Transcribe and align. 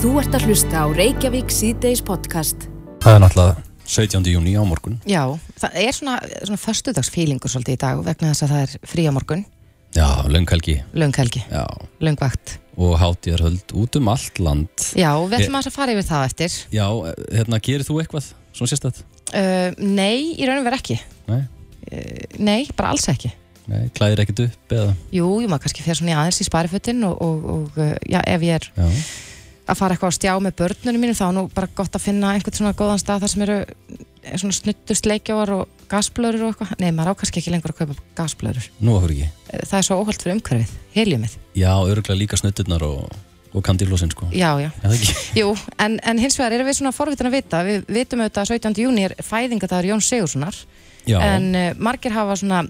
Þú 0.00 0.10
ert 0.20 0.32
að 0.36 0.44
hlusta 0.48 0.80
á 0.80 0.86
Reykjavík 0.96 1.50
síðdeis 1.52 2.00
podcast. 2.04 2.66
Það 3.04 3.16
er 3.16 3.22
náttúrulega 3.24 3.64
17. 3.90 4.28
júni 4.32 4.54
á 4.56 4.62
morgun. 4.64 4.96
Já, 5.08 5.22
það 5.60 5.76
er 5.82 5.96
svona, 5.96 6.14
svona 6.46 6.60
föstudagsfílingur 6.62 7.52
svolítið 7.52 7.76
í 7.76 7.80
dag 7.82 8.00
vegna 8.06 8.30
þess 8.30 8.44
að 8.46 8.52
það 8.54 8.62
er 8.64 8.90
frí 8.92 9.04
á 9.04 9.12
morgun, 9.16 9.42
Já, 9.90 10.06
lönghelgi. 10.30 10.76
lönghelgi, 10.94 11.42
Já. 11.50 11.64
löngvakt. 12.00 12.58
Og 12.80 12.94
hátíðarhöld 13.00 13.72
út 13.76 13.96
um 13.98 14.08
allt 14.08 14.38
land. 14.38 14.70
Já, 14.96 15.10
við 15.26 15.40
ætlum 15.40 15.58
að 15.58 15.70
fara 15.74 15.92
yfir 15.96 16.06
það 16.08 16.26
eftir. 16.30 16.58
Já, 16.72 16.86
hérna, 17.34 17.58
gerir 17.60 17.84
þú 17.84 17.98
eitthvað 18.00 18.28
svona 18.54 18.70
sérstætt? 18.70 19.02
Uh, 19.34 19.74
nei, 19.82 20.32
í 20.38 20.46
raun 20.48 20.62
og 20.62 20.68
verið 20.70 20.80
ekki. 20.82 21.00
Nei, 21.30 21.42
Uh, 21.90 21.96
nei, 22.38 22.68
bara 22.76 22.90
alls 22.92 23.06
ekki. 23.08 23.30
nei, 23.66 23.88
klæðir 23.96 24.20
ekkert 24.22 24.40
upp 24.44 24.72
eða? 24.76 24.90
Jú, 25.10 25.24
jú, 25.40 25.48
maður 25.48 25.62
kannski 25.64 25.82
fer 25.82 25.96
svona 25.96 26.12
í 26.12 26.14
aðeins 26.20 26.38
í 26.42 26.44
sparifötin 26.46 27.00
og, 27.08 27.16
og, 27.24 27.46
og 27.50 27.78
uh, 27.80 27.94
já, 28.06 28.20
ef 28.28 28.44
ég 28.44 28.58
er 28.60 28.66
Já. 28.76 28.84
Að 29.68 29.78
fara 29.78 29.94
eitthvað 29.94 30.12
á 30.12 30.18
stjá 30.18 30.32
með 30.42 30.56
börnunum 30.60 31.04
mínu 31.04 31.16
þá 31.16 31.24
er 31.28 31.34
nú 31.36 31.44
bara 31.54 31.70
gott 31.78 31.96
að 31.96 32.04
finna 32.06 32.32
einhvern 32.34 32.56
svona 32.56 32.76
góðan 32.76 33.00
stað 33.02 33.24
þar 33.24 33.32
sem 33.32 33.44
eru 33.46 33.56
eh, 33.60 34.36
svona 34.40 34.56
snuttust 34.56 35.08
leikjáar 35.08 35.52
og 35.54 35.86
gasblöður 35.90 36.46
og 36.46 36.52
eitthvað. 36.52 36.74
Nei, 36.82 36.90
maður 36.96 37.14
á 37.14 37.18
kannski 37.20 37.42
ekki 37.42 37.54
lengur 37.54 37.74
að 37.74 37.82
kaupa 37.82 37.96
gasblöður. 38.18 38.68
Nú 38.80 38.96
okkur 38.98 39.14
ekki. 39.16 39.30
Það 39.70 39.76
er 39.80 39.86
svo 39.88 39.98
óholt 40.00 40.24
fyrir 40.24 40.36
umhverfið, 40.38 40.74
heljumið. 40.96 41.36
Já, 41.58 41.72
örgulega 41.78 42.18
líka 42.18 42.40
snutturnar 42.40 42.84
og, 42.86 43.14
og 43.52 43.64
kandílósin, 43.66 44.12
sko. 44.14 44.30
Já, 44.34 44.50
já. 44.62 44.70
Já. 44.82 45.14
Jú, 45.40 45.54
en, 45.78 45.98
en 46.02 46.22
hins 46.22 46.38
vegar 46.40 46.58
erum 46.58 46.70
við 46.70 46.80
svona 46.80 46.94
forvitin 46.96 47.30
að 47.30 47.38
vita, 47.38 47.62
við 47.66 47.88
vitum 47.88 48.24
auðvitað 48.24 48.44
að 48.44 48.52
17. 48.58 48.84
júni 48.84 49.08
er 49.08 49.16
fæðingadagur 49.26 49.90
Jón 49.92 50.04
Sigurssonar 50.04 50.60
Já, 51.08 51.18
en 51.24 51.50
uh, 51.54 51.70
margir 51.80 52.14
hafa 52.14 52.36
svona 52.38 52.64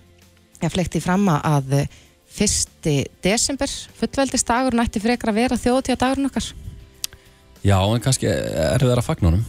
ja, 0.61 0.71
flektið 0.71 1.05
fram 1.05 1.29
að 1.35 1.77
uh, 1.83 2.01
fyrsti 2.31 2.97
desember 3.25 3.71
fullveldisdagur 3.99 4.77
nætti 4.79 5.03
frekar 5.03 5.33
að 5.33 5.41
vera 5.43 5.59
þjóðtíðadagurinn 5.61 6.31
okkar 6.31 6.51
já, 7.65 7.77
en 7.95 8.01
kannski 8.05 8.27
er 8.31 8.79
það 8.81 8.97
að 8.99 9.05
fagna 9.07 9.31
honum. 9.31 9.45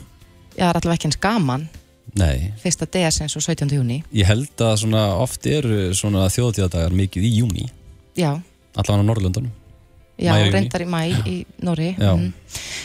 Já, 0.58 0.66
það 0.66 0.70
er 0.70 0.80
allavega 0.82 0.98
ekki 1.00 1.10
eins 1.12 1.22
gaman 1.24 1.70
Nei, 2.20 2.52
fyrsta 2.60 2.86
DS 2.92 3.22
eins 3.24 3.36
og 3.40 3.44
17. 3.46 3.70
júni 3.78 4.02
ég 4.12 4.26
held 4.28 4.60
að 4.60 4.74
svona 4.82 5.06
oft 5.22 5.46
eru 5.48 5.94
svona 5.96 6.26
þjóðtíðadagar 6.34 6.92
mikið 6.92 7.24
í 7.24 7.34
júni. 7.40 7.70
Já, 8.20 8.34
Allavega 8.76 9.04
á 9.04 9.08
Norrlöndunum. 9.08 9.52
já, 10.20 10.34
júní. 10.36 10.52
reyndar 10.52 10.82
í 10.84 10.88
mæ 10.92 11.02
í 11.26 11.36
Nóri 11.64 11.96
Já. 11.98 12.12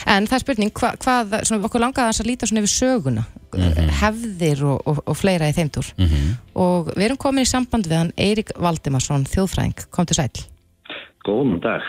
En 0.06 0.26
það 0.26 0.36
er 0.36 0.42
spurning, 0.44 0.70
hva, 0.72 0.92
hvað, 1.02 1.34
svona, 1.44 1.64
okkur 1.66 1.80
langaði 1.82 2.04
aðeins 2.06 2.20
að 2.22 2.28
líta 2.30 2.46
svona 2.46 2.62
yfir 2.62 2.74
söguna 2.76 3.24
Mhm. 3.56 3.88
hefðir 4.02 4.62
og, 4.68 4.82
og, 4.86 4.98
og 5.06 5.16
fleira 5.16 5.48
í 5.48 5.54
þeim 5.56 5.70
túr 5.72 5.86
Mm 5.96 6.36
og 6.54 6.88
við 6.94 7.04
erum 7.06 7.16
komin 7.16 7.42
í 7.44 7.48
samband 7.48 7.86
við 7.88 7.96
hann 7.98 8.12
Eirik 8.16 8.50
Valdimarsson, 8.58 9.24
þjóðfræðing, 9.26 9.86
kom 9.90 10.06
til 10.06 10.14
sæl 10.16 10.30
Góðan 11.26 11.60
dag. 11.60 11.82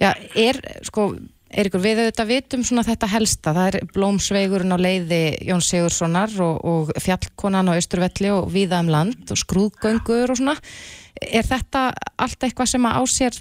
Já, 0.00 0.10
er, 0.34 0.58
sko, 0.82 1.14
Eirikur, 1.46 1.78
við 1.78 2.00
auðvitað 2.02 2.30
vitum 2.32 2.62
svona 2.66 2.82
þetta 2.82 3.06
helsta, 3.12 3.52
það 3.54 3.68
er 3.68 3.90
blómsveigurinn 3.94 4.74
á 4.74 4.78
leiði 4.82 5.20
Jón 5.46 5.62
Sigurssonar 5.62 6.32
og, 6.42 6.56
og 6.66 6.90
fjallkonan 6.98 7.70
á 7.70 7.78
Östurvelli 7.78 8.32
og 8.34 8.48
viða 8.50 8.80
um 8.82 8.90
land 8.90 9.30
og 9.30 9.38
skrúðgöngur 9.38 10.34
og 10.34 10.40
svona. 10.40 10.56
Er 11.22 11.46
þetta 11.46 11.92
allt 12.18 12.42
eitthvað 12.42 12.72
sem 12.72 12.90
að 12.90 12.98
á 12.98 13.02
sér, 13.14 13.38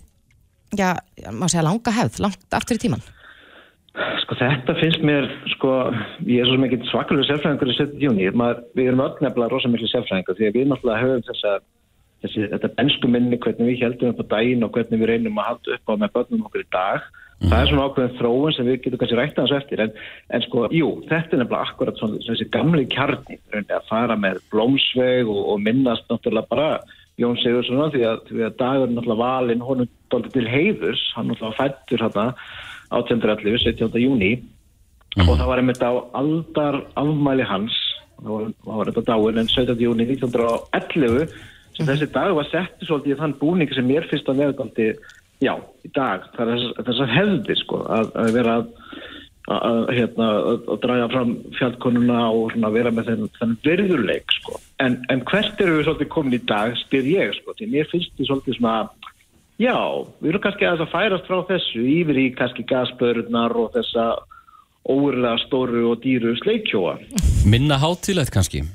já, 0.78 0.90
má 1.34 1.50
segja 1.50 1.66
langa 1.66 1.96
hefð, 1.98 2.22
langt 2.28 2.58
aftur 2.60 2.78
í 2.78 2.86
tíman? 2.86 3.02
Sko 4.22 4.38
þetta 4.38 4.78
finnst 4.78 5.02
mér, 5.08 5.26
sko, 5.56 5.74
ég 6.30 6.44
er 6.44 6.50
svo 6.50 6.62
mikið 6.62 6.86
svakalur 6.92 7.26
sérfræðingur 7.26 7.74
í 7.74 7.78
17. 7.80 8.00
júni, 8.06 8.30
Maður, 8.38 8.64
við 8.78 8.90
erum 8.92 9.06
öll 9.08 9.22
nefnilega 9.24 9.54
rosa 9.56 9.72
miklu 9.72 9.90
sérfræðingur 9.90 10.38
því 10.38 10.50
að 10.52 10.58
við 10.60 10.70
náttúrulega 10.70 11.04
höfum 11.08 11.28
þessa, 11.32 11.58
þessi, 12.22 12.48
þetta 12.54 12.74
bensku 12.78 13.10
minni, 13.10 13.40
hvernig 13.42 13.72
við 13.72 13.86
heldum 13.88 14.14
upp 14.14 14.26
á 14.28 14.32
daginn 14.36 14.66
og 14.68 14.76
hvernig 14.76 15.02
við 15.02 15.14
reynum 15.14 15.40
að 15.40 15.48
halda 15.50 15.78
upp 15.80 15.90
á 15.90 15.94
með 16.04 16.18
börnum 16.20 16.50
okkur 16.50 16.66
í 16.68 16.74
dag. 16.76 17.14
Það 17.46 17.62
er 17.62 17.70
svona 17.70 17.86
ákveðin 17.88 18.18
þróun 18.20 18.56
sem 18.56 18.68
við 18.68 18.78
getum 18.84 19.02
kannski 19.02 19.18
rætt 19.20 19.40
aðeins 19.40 19.56
eftir, 19.60 19.82
en, 19.86 19.96
en 20.34 20.46
sko, 20.46 20.66
jú, 20.74 20.92
þetta 21.10 21.36
er 21.36 21.42
nefnilega 21.44 21.70
akkurat 21.70 22.02
svona 22.02 22.22
þessi 22.26 22.48
gamli 22.54 22.86
kjarni, 22.92 23.40
að 23.64 23.90
fara 23.90 24.18
með 24.20 24.40
blómsveg 24.54 25.30
og, 25.32 25.42
og 25.54 25.64
minnast 25.66 26.08
náttúrulega 26.10 26.52
bara 26.52 26.70
Jón 27.22 27.38
Sigursson 27.40 27.94
því 27.94 28.04
að, 28.10 28.24
að 28.44 28.58
dagurinn 28.60 28.98
náttúrulega 28.98 29.22
valinn 29.22 29.64
honum 29.64 29.92
dálítið 30.12 30.36
til 30.36 30.50
heiðurs, 30.52 31.04
hann 31.16 31.30
náttúrulega 31.32 31.60
fættur 31.62 32.04
hérna 32.04 32.26
1811, 32.92 33.62
17. 33.64 34.02
júni 34.04 34.32
og 35.24 35.36
það 35.38 35.48
var 35.48 35.62
einmitt 35.62 35.84
á 35.84 35.94
aldar 36.20 36.82
afmæli 37.00 37.46
hans 37.48 37.76
það 38.20 38.32
var, 38.32 38.50
það 38.66 38.80
var 38.80 38.92
þetta 38.92 39.06
dáin 39.12 39.42
en 39.42 39.52
17. 39.54 39.84
júni 39.86 40.08
1911 40.12 41.38
sem 41.76 41.88
þessi 41.88 42.10
dag 42.16 42.34
var 42.36 42.50
settu 42.50 42.88
svolítið 42.88 43.16
í 43.16 43.20
þann 43.22 43.38
búning 43.40 43.72
sem 43.76 43.88
mér 43.88 44.08
finnst 44.12 44.30
að 44.32 44.44
dálítið, 44.60 45.00
já, 45.44 45.54
í 45.86 45.92
dag 45.96 46.30
það 46.36 46.46
er 46.46 46.54
þess, 46.54 46.88
þessar 46.90 47.14
hefði 47.16 47.60
sko 47.62 47.82
að, 47.98 48.12
að 48.22 48.32
vera 48.38 48.56
að, 48.60 48.70
að, 49.56 49.82
hérna, 49.98 50.30
að, 50.52 50.62
að 50.74 50.84
draga 50.86 51.10
fram 51.14 51.34
fjallkonuna 51.60 52.22
og 52.30 52.54
svona 52.54 52.72
vera 52.76 52.94
með 52.96 53.12
þenn, 53.12 53.34
þenn 53.40 53.58
verðurleik 53.66 54.38
sko 54.40 54.60
en, 54.84 55.00
en 55.14 55.26
hvert 55.28 55.66
eru 55.66 55.80
við 55.80 55.90
svolítið 55.90 56.14
komin 56.16 56.38
í 56.38 56.44
dag 56.50 56.78
spyr 56.86 57.12
ég 57.12 57.36
sko, 57.40 57.58
því 57.58 57.72
mér 57.74 57.92
finnst 57.92 58.16
því 58.16 58.30
svolítið 58.30 58.60
svona 58.62 58.78
Já, 59.56 59.78
við 60.20 60.34
erum 60.34 60.42
kannski 60.44 60.68
að 60.68 60.82
færast 60.92 61.28
frá 61.30 61.38
þessu 61.48 61.80
yfir 61.88 62.18
í 62.20 62.24
kannski 62.36 62.66
gasbörurnar 62.68 63.54
og 63.56 63.70
þessa 63.72 64.08
óurlega 64.84 65.38
stóru 65.46 65.86
og 65.94 66.02
dýru 66.04 66.36
sleikjóa. 66.42 66.98
Minna 67.48 67.78
hátíðlegt 67.80 68.34
kannski. 68.36 68.66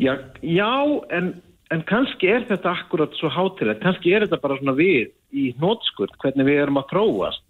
Já, 0.00 0.16
já 0.40 0.70
en, 1.12 1.34
en 1.70 1.84
kannski 1.90 2.32
er 2.32 2.48
þetta 2.48 2.72
akkurat 2.72 3.12
svo 3.20 3.28
hátilegt, 3.28 3.82
kannski 3.84 4.14
er 4.16 4.24
þetta 4.24 4.40
bara 4.40 4.56
svona 4.62 4.74
við 4.78 5.12
í 5.34 5.50
hnótskurt, 5.58 6.14
hvernig 6.22 6.48
við 6.48 6.62
erum 6.62 6.80
að 6.80 6.90
þróast. 6.92 7.44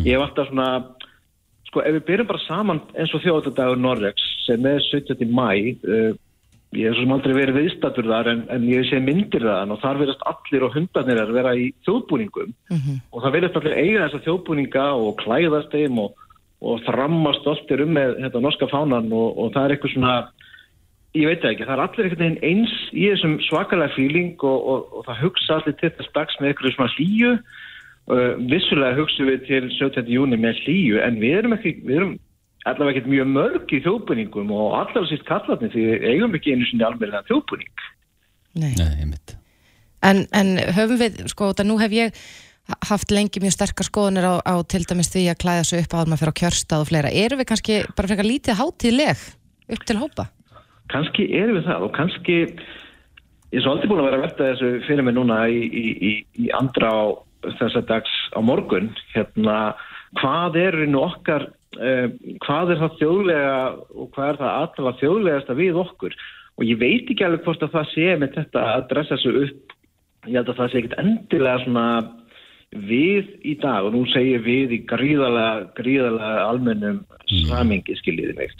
Ég 0.00 0.16
hef 0.16 0.24
alltaf 0.24 0.50
svona, 0.50 0.68
sko 1.68 1.82
ef 1.82 1.96
við 1.98 2.06
byrjum 2.08 2.30
bara 2.30 2.44
saman 2.48 2.82
eins 2.94 3.14
og 3.14 3.22
þjóðadagur 3.22 3.80
Norregs 3.80 4.24
sem 4.46 4.66
er 4.66 4.82
17. 4.90 5.26
mæ, 5.30 5.48
uh, 5.86 6.16
ég 6.74 6.88
hef 6.88 6.96
svo 6.96 7.04
sem 7.04 7.14
aldrei 7.14 7.34
verið 7.36 7.58
viðstatur 7.60 8.08
þar 8.10 8.30
en, 8.32 8.42
en 8.50 8.66
ég 8.66 8.86
sé 8.88 8.98
myndir 9.02 9.46
þaðan 9.46 9.74
og 9.74 9.80
þar 9.82 10.00
verðast 10.02 10.24
allir 10.30 10.66
og 10.66 10.74
hundarnir 10.74 11.22
að 11.22 11.34
vera 11.36 11.54
í 11.54 11.68
þjóðbúningum 11.86 12.54
og 13.12 13.22
það 13.22 13.34
verðast 13.36 13.58
allir 13.60 13.76
eiga 13.78 14.06
þessa 14.08 14.22
þjóðbúninga 14.26 14.86
og 15.04 15.12
klæðast 15.22 15.74
þeim 15.74 16.00
og, 16.02 16.24
og 16.64 16.82
þrammast 16.88 17.44
stoltir 17.44 17.84
um 17.84 17.94
með 17.94 18.16
þetta 18.24 18.42
norska 18.42 18.70
fánan 18.72 19.12
og, 19.12 19.38
og 19.38 19.52
það 19.54 19.64
er 19.64 19.76
eitthvað 19.76 19.94
svona 19.94 20.16
ég 21.14 21.28
veit 21.30 21.42
það 21.42 21.52
ekki, 21.52 21.66
það 21.68 21.74
er 21.74 21.82
allir 21.84 22.06
einhvern 22.08 22.22
veginn 22.24 22.44
eins 22.50 22.74
í 22.92 23.06
þessum 23.06 23.34
svakalega 23.46 23.94
fíling 23.94 24.34
og, 24.42 24.68
og, 24.72 24.86
og 24.98 25.06
það 25.08 25.22
hugsa 25.22 25.58
allir 25.58 25.76
til 25.80 25.92
þess 25.98 26.14
dags 26.16 26.38
með 26.40 26.50
eitthvað 26.50 26.76
svona 26.76 26.94
hlýju 26.96 27.32
uh, 27.34 28.32
vissulega 28.52 28.98
hugsa 28.98 29.28
við 29.28 29.44
til 29.48 29.64
17. 29.78 30.10
júni 30.10 30.40
með 30.40 30.62
hlýju 30.64 31.02
en 31.04 31.20
við 31.22 31.36
erum 31.40 31.56
ekki, 31.58 31.76
við 31.86 32.00
erum 32.00 32.14
allavega 32.64 32.96
ekkert 32.96 33.12
mjög 33.12 33.30
mörg 33.30 33.76
í 33.76 33.82
þjóðbúningum 33.84 34.52
og 34.56 34.76
allavega 34.80 35.10
sýtt 35.12 35.26
kallarni 35.28 35.70
því 35.72 35.86
við 35.90 36.08
eigum 36.10 36.38
ekki 36.38 36.54
einu 36.54 36.68
sinni 36.70 36.86
alveg 36.86 37.16
þjóðbúning. 37.28 37.86
Nei. 38.54 38.72
Nei. 38.78 39.34
En, 40.04 40.24
en 40.36 40.56
höfum 40.76 41.00
við, 41.00 41.22
sko, 41.32 41.52
þetta 41.52 41.66
nú 41.66 41.78
hef 41.80 41.94
ég 41.96 42.24
haft 42.88 43.12
lengi 43.12 43.42
mjög 43.44 43.54
sterkar 43.56 43.86
skoðunir 43.86 44.24
á, 44.24 44.34
á 44.40 44.54
til 44.68 44.82
dæmis 44.88 45.10
því 45.12 45.26
að 45.32 45.40
klæða 45.42 45.64
sig 45.68 45.84
upp 45.84 45.96
á 45.96 45.98
að 46.00 46.10
maður 46.10 46.22
fyrir 46.22 46.32
á 46.32 46.40
kjörstað 46.40 46.84
og 46.84 46.88
fleira. 46.90 47.12
Erum 47.12 47.40
við 47.40 47.48
kannski 47.50 47.78
bara 47.92 48.10
frekar 48.10 48.28
lítið 48.28 48.60
hátíðleg 48.60 49.24
upp 49.74 49.84
til 49.88 49.98
hópa? 50.00 50.28
Kannski 50.92 51.28
erum 51.32 51.58
við 51.58 51.68
það 51.68 51.86
og 51.86 51.94
kannski 51.96 52.38
ég 52.44 53.60
er 53.60 53.64
svo 53.64 53.74
aldrei 53.74 53.90
búin 53.90 54.02
að 54.02 54.08
vera 54.08 54.18
að 54.18 54.24
verta 54.26 54.48
þessu 54.50 54.70
fyrir 54.88 55.06
mig 55.06 55.14
núna 55.16 55.44
í, 55.48 55.60
í, 55.64 55.84
í, 55.94 56.12
í 56.44 56.48
andra 56.56 56.90
á 56.90 57.02
þessa 57.60 57.84
dags 57.86 58.14
á 58.34 58.40
morgun. 58.42 58.90
Hérna, 59.14 59.74
hvað 60.20 60.58
er 60.62 60.78
nú 60.90 61.04
okkar 61.04 61.46
uh, 61.78 62.08
hvað 62.44 62.74
er 62.74 62.82
það 62.82 62.98
þjóðlega 63.02 63.54
og 63.94 64.10
hvað 64.16 64.32
er 64.32 64.40
það 64.42 64.58
allavega 64.62 65.00
þjóðlegasta 65.02 65.58
við 65.60 65.80
okkur? 65.84 66.18
Og 66.54 66.66
ég 66.68 66.82
veit 66.82 67.08
ekki 67.10 67.24
alveg 67.26 67.46
hvort 67.46 67.64
að 67.66 67.72
það 67.78 67.88
sé 67.92 68.10
með 68.20 68.36
þetta 68.40 68.66
að 68.74 68.84
dressa 68.92 69.18
sig 69.22 69.40
upp. 69.46 69.78
Ég 70.24 70.36
held 70.38 70.52
að 70.52 70.60
það 70.60 70.70
sé 70.70 70.80
ekkert 70.80 71.00
endilega 71.02 71.64
svona 71.64 71.86
við 72.74 73.28
í 73.46 73.54
dag 73.62 73.86
og 73.86 73.94
nú 73.94 74.02
segir 74.10 74.42
við 74.42 74.72
í 74.74 74.80
gríðalega, 74.90 75.66
gríðalega 75.76 76.46
almennum 76.48 77.02
samingi 77.46 77.94
skiljiði 78.00 78.34
mig. 78.38 78.54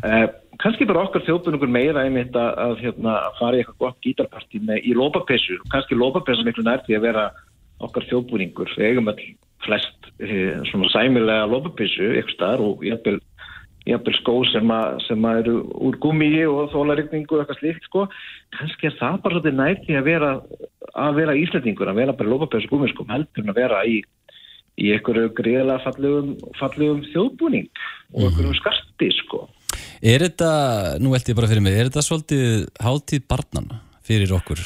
Uh, 0.00 0.28
kannski 0.62 0.86
bara 0.88 1.04
okkar 1.06 1.24
þjóðbunningur 1.26 1.70
meira 1.70 2.04
einmitt 2.06 2.36
að, 2.36 2.50
að, 2.64 2.76
hérna, 2.82 3.16
að 3.28 3.36
fara 3.38 3.58
í 3.58 3.62
eitthvað 3.62 3.82
gott 3.84 4.00
gítarparti 4.06 4.62
með 4.66 4.88
í 4.88 4.94
lópapessu 4.98 5.58
kannski 5.72 5.98
lópapessu 5.98 6.46
miklu 6.46 6.66
nær 6.66 6.82
því 6.86 6.98
að 6.98 7.06
vera 7.06 7.28
okkar 7.86 8.08
þjóðbúningur. 8.10 8.72
Við 8.74 8.88
eigum 8.90 9.10
all 9.12 9.20
flest 9.62 10.08
eh, 10.18 10.58
svona 10.70 10.90
sæmilega 10.94 11.46
lópapessu 11.50 12.12
eitthvað 12.14 12.34
staðar 12.34 12.64
og 12.66 12.86
jafnvel 12.86 13.20
jafnvel 13.88 14.14
skó 14.18 14.34
sem, 14.50 14.70
að, 14.72 14.98
sem 15.06 15.26
að 15.28 15.40
eru 15.42 15.56
úr 15.88 15.98
gummiði 16.02 16.44
og 16.50 16.72
þólarikningu 16.74 17.36
og 17.36 17.42
eitthvað 17.42 17.60
slíkt 17.62 17.88
sko, 17.88 18.04
kannski 18.56 18.88
er 18.90 18.96
það 18.98 19.20
bara 19.24 19.38
svolítið 19.38 19.58
nætti 19.58 19.98
að 19.98 20.08
vera, 20.08 20.32
að 21.06 21.20
vera 21.22 21.36
íslendingur, 21.38 21.90
að 21.90 22.00
vera 22.02 22.16
bara 22.18 22.32
lópapessu 22.32 22.70
gummiskóm 22.72 23.12
heldur 23.12 23.44
en 23.44 23.52
að 23.54 23.60
vera 23.62 23.84
í, 23.88 24.00
í 24.78 24.90
einhverju 24.96 25.32
greiðlega 25.38 25.84
fallegum, 25.86 26.34
fallegum 26.58 27.04
þjóðbúning 27.12 27.70
og 28.14 28.26
einhverjum 28.26 28.58
skarti 28.60 29.12
sko. 29.22 29.46
Er 29.98 30.22
þetta, 30.22 30.50
nú 31.02 31.12
held 31.14 31.26
ég 31.30 31.38
bara 31.38 31.50
fyrir 31.50 31.64
mig, 31.64 31.74
er 31.74 31.88
þetta 31.88 32.04
svolítið 32.06 32.66
hátíð 32.82 33.24
barnana 33.30 33.80
fyrir 34.06 34.30
okkur 34.36 34.60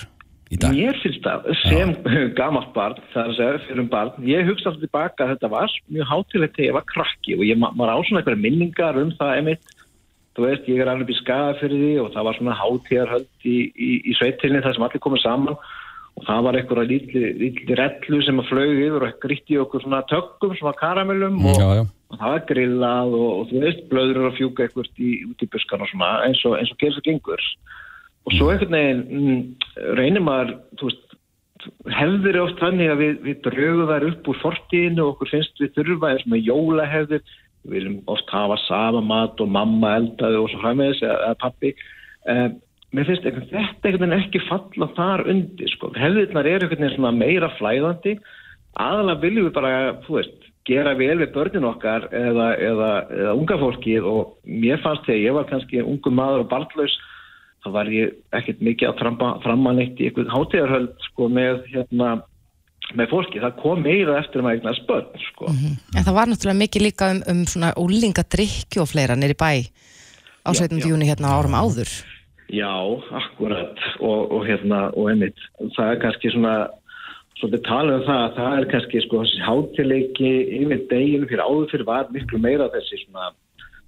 í 0.52 0.58
dag? 0.60 0.74
Mér 0.76 0.98
finnst 1.00 1.24
það 1.24 1.46
sem 1.62 1.94
gamalt 2.36 2.72
barn, 2.76 3.00
það 3.14 3.22
er 3.22 3.30
að 3.30 3.38
segja 3.38 3.62
fyrir 3.66 3.84
um 3.84 3.92
barn, 3.92 4.26
ég 4.28 4.50
hugsa 4.50 4.68
alltaf 4.68 4.82
tilbaka 4.84 5.24
að 5.24 5.32
þetta 5.34 5.52
var 5.54 5.76
mjög 5.88 6.10
hátilegt 6.10 6.58
þegar 6.58 6.68
ég 6.68 6.76
var 6.76 6.88
krakki 6.92 7.38
og 7.38 7.46
ég 7.48 7.62
var 7.64 7.94
á 7.96 7.96
svona 8.04 8.20
eitthvað 8.20 8.44
minningar 8.44 9.00
um 9.00 9.14
það 9.16 9.38
emitt, 9.40 9.72
þú 10.36 10.46
veist, 10.48 10.68
ég 10.68 10.84
er 10.84 10.92
alveg 10.92 11.14
í 11.14 11.18
skaga 11.22 11.56
fyrir 11.62 11.80
því 11.80 11.94
og 12.02 12.12
það 12.12 12.28
var 12.28 12.38
svona 12.40 12.58
hátíðarhöld 12.60 13.48
í, 13.48 13.56
í, 13.72 13.90
í 14.12 14.18
sveitilni 14.20 14.60
þar 14.64 14.76
sem 14.76 14.86
allir 14.88 15.04
komið 15.06 15.24
saman 15.24 15.56
og 16.18 16.26
það 16.28 16.42
var 16.46 16.58
lítli, 16.90 17.22
lítli 17.40 17.76
rellu 17.78 18.22
sem 18.22 18.40
að 18.42 18.48
flög 18.50 18.72
yfir 18.86 19.06
og 19.06 19.20
gríti 19.22 19.58
okkur 19.62 19.84
svona 19.84 20.02
tökkum, 20.10 20.56
svona 20.58 20.74
karamellum 20.78 21.38
og, 21.40 21.56
Já, 21.56 21.68
já. 21.80 21.84
og 22.12 22.18
það 22.18 22.34
var 22.34 22.44
grillað 22.50 23.14
og, 23.18 23.30
og 23.38 23.46
þú 23.50 23.62
veist, 23.64 23.86
blöður 23.90 24.28
að 24.28 24.36
fjúka 24.40 24.66
eitthvað 24.66 24.90
í, 24.98 25.12
út 25.30 25.46
í 25.46 25.48
buskan 25.54 25.84
og 25.84 25.92
svona 25.92 26.10
eins 26.26 26.42
og, 26.44 26.58
eins 26.58 26.74
og 26.74 26.82
gerist 26.82 27.00
og 27.00 27.08
gengur. 27.08 27.46
Og 28.22 28.36
svo 28.36 28.52
einhvern 28.52 28.76
veginn 28.76 29.02
mm, 29.08 29.40
reynir 29.98 30.22
maður, 30.22 30.54
veist 30.82 31.16
hefðir 31.92 32.36
er 32.36 32.42
oft 32.42 32.60
þannig 32.62 32.90
að 32.90 33.00
við, 33.02 33.14
við 33.26 33.40
draugum 33.46 33.88
þær 33.90 34.06
upp 34.08 34.28
úr 34.30 34.42
fortíðinu 34.42 35.04
og 35.04 35.14
okkur 35.14 35.30
finnst 35.30 35.62
við 35.62 35.72
þurfa 35.78 36.12
eins 36.12 36.26
með 36.30 36.50
jólahefðir. 36.50 37.24
Við 37.62 37.76
viljum 37.76 37.98
oft 38.10 38.30
hafa 38.34 38.58
sama 38.66 39.02
mat 39.06 39.40
og 39.42 39.50
mamma 39.54 39.96
eldaði 40.00 40.40
og 40.40 40.48
svo 40.50 40.62
framvegis 40.64 41.02
eða, 41.04 41.18
eða 41.28 41.40
pappi 41.44 41.72
um, 42.32 42.56
mér 42.92 43.08
finnst 43.08 43.26
einhvern, 43.26 43.48
þetta 43.50 43.88
einhvern 43.88 44.12
veginn 44.12 44.18
ekki 44.20 44.44
falla 44.48 44.88
þar 44.96 45.26
undir 45.32 45.74
sko. 45.74 45.92
hefðirnar 45.96 46.48
er 46.48 46.66
einhvern 46.66 46.88
veginn 46.88 47.20
meira 47.20 47.52
flæðandi 47.58 48.16
aðalega 48.80 49.22
viljum 49.22 49.48
við 49.48 49.54
bara, 49.56 49.70
veist 50.08 50.50
gera 50.68 50.94
vel 50.98 51.16
við 51.18 51.32
börnin 51.34 51.66
okkar 51.66 52.06
eða, 52.14 52.52
eða, 52.62 52.90
eða 53.10 53.32
unga 53.38 53.56
fólkið 53.58 54.04
og 54.08 54.36
mér 54.46 54.82
fannst 54.84 55.08
þegar 55.08 55.24
ég 55.24 55.36
var 55.38 55.48
kannski 55.50 55.82
ungu 55.82 56.12
maður 56.14 56.44
og 56.44 56.52
barnlaus 56.52 56.98
þá 57.62 57.70
var 57.76 57.90
ég 57.94 58.12
ekkert 58.34 58.62
mikið 58.62 58.90
að 58.90 59.00
framma, 59.00 59.32
framma 59.42 59.72
neitt 59.76 59.98
í 60.00 60.08
einhvern 60.08 60.30
hátíðarhöld 60.32 61.08
sko, 61.08 61.28
með, 61.30 61.60
hérna, 61.70 62.12
með 62.98 63.12
fólki. 63.12 63.42
Það 63.42 63.58
kom 63.60 63.84
meira 63.86 64.16
eftir 64.18 64.42
um 64.42 64.48
að 64.50 64.56
eigna 64.58 64.74
spöld. 64.80 65.12
Sko. 65.28 65.50
En 65.52 66.06
það 66.06 66.16
var 66.18 66.30
náttúrulega 66.30 66.62
mikið 66.64 66.86
líka 66.88 67.10
um, 67.14 67.22
um 67.30 67.44
svona 67.50 67.70
úlingadrykki 67.78 68.82
og 68.82 68.90
fleira 68.90 69.18
nýri 69.18 69.38
bæ 69.38 69.52
á 70.42 70.50
Já, 70.50 70.66
17. 70.66 70.82
já. 70.82 70.88
júni 70.90 71.06
hérna 71.06 71.36
árum 71.38 71.54
áður. 71.54 71.90
Já, 72.52 72.72
akkurat. 73.16 73.78
Og, 74.00 74.32
og 74.32 74.46
hérna, 74.46 74.90
og 74.92 75.08
einmitt 75.08 75.38
það 75.76 75.92
er 75.94 76.00
kannski 76.02 76.32
svona 76.34 76.56
svolítið 77.38 77.62
tala 77.66 77.94
um 77.96 78.04
það 78.06 78.24
að 78.24 78.34
það 78.38 78.56
er 78.58 78.66
kannski 78.72 79.00
sko 79.06 79.22
þessi 79.22 79.46
hátileiki 79.46 80.32
yfir 80.58 80.82
deginu 80.90 81.30
fyrir 81.30 81.42
áður 81.46 81.70
fyrir 81.72 81.88
var 81.88 82.12
miklu 82.12 82.40
meira 82.42 82.68
þessi 82.74 83.00
svona 83.06 83.32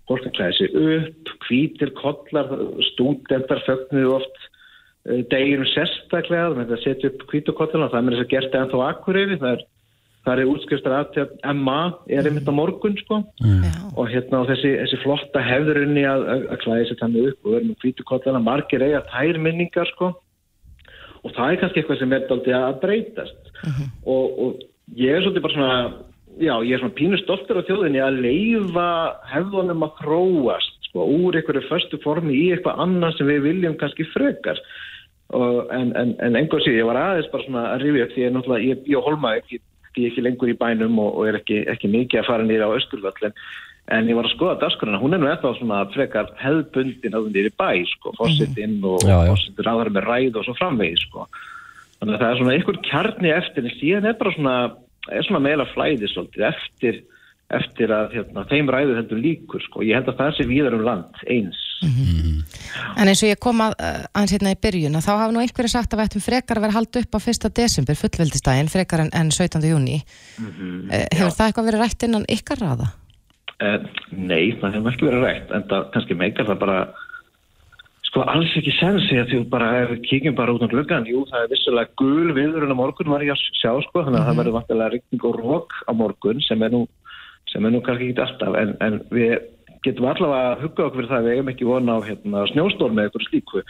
fólk 0.08 0.26
að 0.28 0.34
klæða 0.38 0.56
sig 0.58 0.74
upp, 0.80 1.30
hvítir 1.46 1.92
kollar, 2.00 2.50
stúdentar 2.90 3.62
fögnuðu 3.68 4.16
oft 4.18 4.40
uh, 4.42 5.20
deginu 5.32 5.68
sérstaklega, 5.72 6.50
þannig 6.56 6.74
að 6.76 6.82
setja 6.84 7.12
upp 7.12 7.24
hvítukollarna, 7.30 7.90
það 7.92 8.00
er 8.00 8.08
með 8.08 8.16
þess 8.16 8.26
að 8.26 8.34
gert 8.34 8.58
ennþá 8.60 8.82
akkureyri, 8.88 9.38
það 9.40 9.54
er 9.54 9.64
Það 10.24 10.40
er 10.40 10.50
útskjöfstar 10.54 10.94
aðtjátt 10.98 11.32
Emma 11.44 11.78
er 12.08 12.28
einmitt 12.28 12.48
á 12.48 12.54
morgun 12.56 12.94
sko. 12.96 13.20
Já. 13.44 13.72
og 13.92 14.08
hérna 14.08 14.40
á 14.40 14.48
þessi, 14.48 14.70
þessi 14.80 15.00
flotta 15.02 15.42
hefðurinni 15.44 16.04
að, 16.08 16.24
að, 16.32 16.46
að 16.54 16.62
klæði 16.62 16.86
sér 16.88 17.00
þannig 17.02 17.28
upp 17.30 17.44
og 17.44 17.54
verður 17.54 17.68
með 17.68 17.84
hvítu 17.84 18.06
kollana, 18.08 18.40
margir 18.42 18.84
eiga 18.86 19.02
tær 19.12 19.40
minningar 19.44 19.90
sko. 19.92 20.14
Og 21.24 21.36
það 21.36 21.50
er 21.50 21.60
kannski 21.60 21.82
eitthvað 21.82 22.00
sem 22.00 22.16
er 22.16 22.24
daldið 22.30 22.56
að 22.58 22.80
breytast. 22.82 23.52
Og, 24.04 24.40
og 24.46 24.96
ég 24.96 25.14
er 25.14 25.24
svolítið 25.24 25.44
bara 25.44 25.56
svona 25.58 25.76
já, 26.40 26.54
ég 26.64 26.74
er 26.74 26.82
svona 26.82 26.96
pínu 26.98 27.20
stoltur 27.20 27.60
á 27.62 27.66
þjóðinni 27.68 28.02
að 28.02 28.18
leifa 28.24 28.88
hefðunum 29.30 29.86
að 29.86 30.00
þróast 30.00 30.88
sko, 30.88 31.04
úr 31.04 31.38
einhverju 31.38 31.68
föstu 31.68 32.00
formi 32.02 32.34
í 32.36 32.48
eitthvað 32.54 32.82
annað 32.84 33.18
sem 33.18 33.30
við 33.30 33.46
viljum 33.48 33.78
kannski 33.80 34.08
frekar. 34.12 34.60
Og, 35.34 35.70
en, 35.72 35.94
en, 35.98 36.12
en 36.22 36.36
engur 36.38 36.62
síðan, 36.62 36.80
ég 36.82 36.88
var 36.90 37.00
aðeins 37.00 37.30
bara 37.32 37.46
svona 37.46 37.62
að 37.72 37.86
rifja 37.86 38.04
upp 38.06 38.12
því 38.14 38.24
ég 38.24 38.34
náttúrulega, 38.34 38.66
ég, 38.68 38.82
ég 38.92 39.06
holma 39.08 39.36
ekki 39.38 39.60
er 40.02 40.10
ekki 40.10 40.24
lengur 40.24 40.50
í 40.50 40.56
bænum 40.58 40.98
og, 40.98 41.14
og 41.20 41.28
er 41.30 41.38
ekki, 41.38 41.62
ekki 41.70 41.92
mikið 41.92 42.20
að 42.20 42.28
fara 42.28 42.48
nýra 42.48 42.66
á 42.66 42.76
Östurvöllin 42.76 43.36
en 43.92 44.08
ég 44.08 44.16
var 44.16 44.24
að 44.24 44.32
skoða 44.32 44.60
dagskrana, 44.62 45.00
hún 45.00 45.12
er 45.12 45.20
nú 45.20 45.28
eftir 45.28 45.58
svona 45.58 45.82
frekar 45.92 46.30
hefðbundin 46.40 47.16
er 47.16 47.48
í 47.50 47.52
bæ 47.52 47.84
sko, 47.90 48.14
fórsetinn 48.16 48.78
og 48.80 49.04
fórsetinn 49.04 49.66
ráðar 49.66 49.92
með 49.92 50.08
ræð 50.08 50.38
og 50.40 50.46
svo 50.46 50.54
framvegi 50.56 51.02
sko. 51.02 51.26
þannig 51.98 52.14
að 52.14 52.22
það 52.22 52.30
er 52.30 52.40
svona 52.40 52.54
einhver 52.54 52.80
kjarni 52.88 53.34
eftir 53.34 53.66
en 53.66 53.76
síðan 53.76 54.08
er 54.08 54.16
bara 54.20 54.34
svona 54.38 54.56
er 55.12 55.26
svona 55.26 55.42
meila 55.44 55.66
flæði 55.74 56.08
svolítið 56.08 56.46
eftir, 56.48 57.02
eftir 57.58 57.92
að 57.94 58.16
hérna, 58.18 58.46
þeim 58.50 58.72
ræðu 58.74 58.96
heldur 58.98 59.20
líkur 59.20 59.62
sko. 59.64 59.84
ég 59.86 59.98
held 59.98 60.10
að 60.12 60.18
það 60.20 60.34
sé 60.38 60.48
víðar 60.48 60.78
um 60.78 60.84
land 60.88 61.22
eins 61.28 61.60
En 61.84 63.10
eins 63.10 63.20
og 63.20 63.28
ég 63.28 63.40
kom 63.42 63.60
að 63.60 63.74
uh, 63.76 64.04
aðeins 64.14 64.34
hérna 64.36 64.54
í 64.54 64.60
byrjun 64.66 64.98
að 64.98 65.06
þá 65.06 65.12
hafa 65.12 65.32
nú 65.34 65.42
einhverju 65.42 65.72
sagt 65.72 65.92
að 65.92 66.00
við 66.00 66.08
ættum 66.08 66.24
frekar 66.24 66.60
að 66.60 66.64
vera 66.66 66.76
haldið 66.78 67.04
upp 67.04 67.16
á 67.18 67.20
1. 67.20 67.48
desember 67.58 67.98
fullveldistægin 67.98 68.70
frekar 68.72 69.04
en, 69.04 69.10
en 69.12 69.32
17. 69.34 69.64
júni. 69.68 69.98
Mhm, 70.40 70.74
uh, 70.88 71.06
hefur 71.12 71.34
það 71.34 71.46
eitthvað 71.50 71.68
verið 71.70 71.82
rætt 71.84 72.06
innan 72.08 72.28
ykkar 72.30 72.62
raða? 72.62 72.90
Eh, 73.62 73.78
nei, 74.10 74.44
það 74.60 74.78
hefur 74.78 74.92
ekki 74.94 75.08
verið 75.08 75.26
rætt 75.28 75.52
en 75.54 75.66
það 75.70 75.90
kannski 75.94 76.14
meikar 76.18 76.48
það 76.48 76.62
bara 76.64 76.78
sko 78.08 78.24
alls 78.30 78.52
ekki 78.58 78.72
sensi 78.78 79.18
að 79.18 79.30
því 79.30 79.38
bara 79.50 79.68
kíkjum 80.06 80.36
bara 80.38 80.54
út 80.54 80.64
á 80.66 80.70
gluggan 80.70 81.06
jú, 81.06 81.24
það 81.30 81.44
er 81.44 81.52
vissulega 81.52 81.94
gul 81.98 82.34
viðurinn 82.34 82.74
á 82.74 82.78
morgun 82.78 83.10
var 83.10 83.22
ég 83.26 83.34
að 83.34 83.42
sjá 83.58 83.72
sko, 83.86 84.04
þannig 84.06 84.20
að 84.20 84.26
það 84.28 84.38
verður 84.42 84.54
sem 87.54 87.64
er 87.64 87.74
nú 87.74 87.80
kannski 87.86 88.10
ekki 88.10 88.24
alltaf 88.24 88.56
en, 88.58 88.76
en 88.84 89.00
við 89.14 89.36
getum 89.84 90.08
allavega 90.08 90.54
að 90.54 90.62
hugga 90.64 90.86
okkur 90.88 91.00
fyrir 91.00 91.10
það 91.10 91.20
að 91.20 91.26
við 91.26 91.36
eigum 91.36 91.50
ekki 91.52 91.68
vona 91.68 91.96
á 91.96 92.00
hérna, 92.06 92.46
snjóstorm 92.50 92.96
með 92.96 93.08
eitthvað 93.08 93.26
slíku 93.28 93.62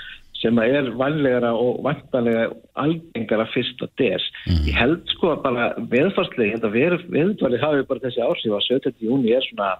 sem 0.44 0.58
er 0.60 0.90
vanlegara 1.00 1.52
og 1.56 1.78
vantanlega 1.86 2.48
algengara 2.80 3.46
fyrsta 3.54 3.88
des. 4.00 4.24
Ég 4.66 4.76
held 4.76 5.06
sko 5.14 5.32
að 5.32 5.44
bara 5.46 5.68
veðfarslega, 5.92 6.50
ég 6.50 6.58
held 6.58 6.66
að 6.68 6.76
veð, 6.76 6.96
veðdvali 7.14 7.60
hafi 7.62 7.86
bara 7.88 8.04
þessi 8.04 8.24
ársif 8.24 8.56
að 8.56 8.66
17. 8.68 8.98
júni 9.06 9.32
er 9.32 9.46
svona, 9.46 9.70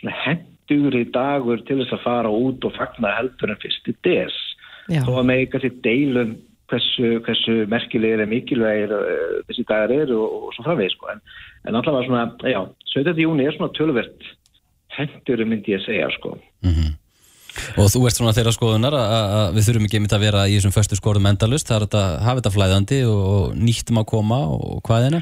svona 0.00 0.16
hendugri 0.24 1.04
dagur 1.14 1.62
til 1.68 1.78
þess 1.82 1.94
að 1.94 2.04
fara 2.08 2.32
út 2.34 2.66
og 2.66 2.74
fagna 2.74 3.14
heldur 3.20 3.54
en 3.54 3.62
fyrsti 3.62 3.94
des. 4.06 4.40
Já. 4.90 5.00
Þó 5.06 5.12
að 5.20 5.30
með 5.30 5.44
eitthvað 5.44 5.66
til 5.68 5.74
deilum 5.86 6.34
hversu, 6.72 7.10
hversu 7.26 7.54
merkilegir 7.70 8.22
er 8.24 8.30
mikilvægir 8.30 8.94
uh, 8.96 9.38
þessi 9.48 9.64
dagar 9.68 9.92
eru 9.94 10.18
og, 10.24 10.36
og 10.48 10.56
svo 10.56 10.64
framvegis 10.66 10.96
sko. 10.96 11.10
En, 11.14 11.22
en 11.68 11.78
allavega 11.80 12.06
svona, 12.08 12.24
já, 12.50 12.60
17. 12.94 13.14
júni 13.24 13.46
er 13.48 13.56
svona 13.58 13.72
tölvert 13.76 14.28
hendur 14.94 15.44
myndi 15.50 15.74
ég 15.74 15.82
segja 15.84 16.06
sko. 16.18 16.36
Og 17.78 17.86
þú 17.90 18.00
ert 18.08 18.16
svona 18.18 18.32
þeirra 18.34 18.52
skoðunar 18.54 18.94
að, 18.98 19.12
að- 19.14 19.32
að 19.40 19.52
við 19.56 19.66
þurfum 19.68 19.84
ekki 19.86 19.98
einmitt 20.00 20.14
að 20.16 20.24
vera 20.26 20.40
í 20.50 20.56
þessum 20.56 20.72
föstu 20.74 20.96
skorum 20.98 21.28
endalust, 21.30 21.68
það 21.70 21.76
er 21.76 21.84
þetta, 21.86 22.02
hafa 22.26 22.40
þetta 22.40 22.52
flæðandi 22.56 22.98
og, 23.06 23.52
nýttum 23.58 24.00
að 24.02 24.08
koma 24.10 24.38
og 24.56 24.80
hvað 24.88 25.06
er 25.10 25.16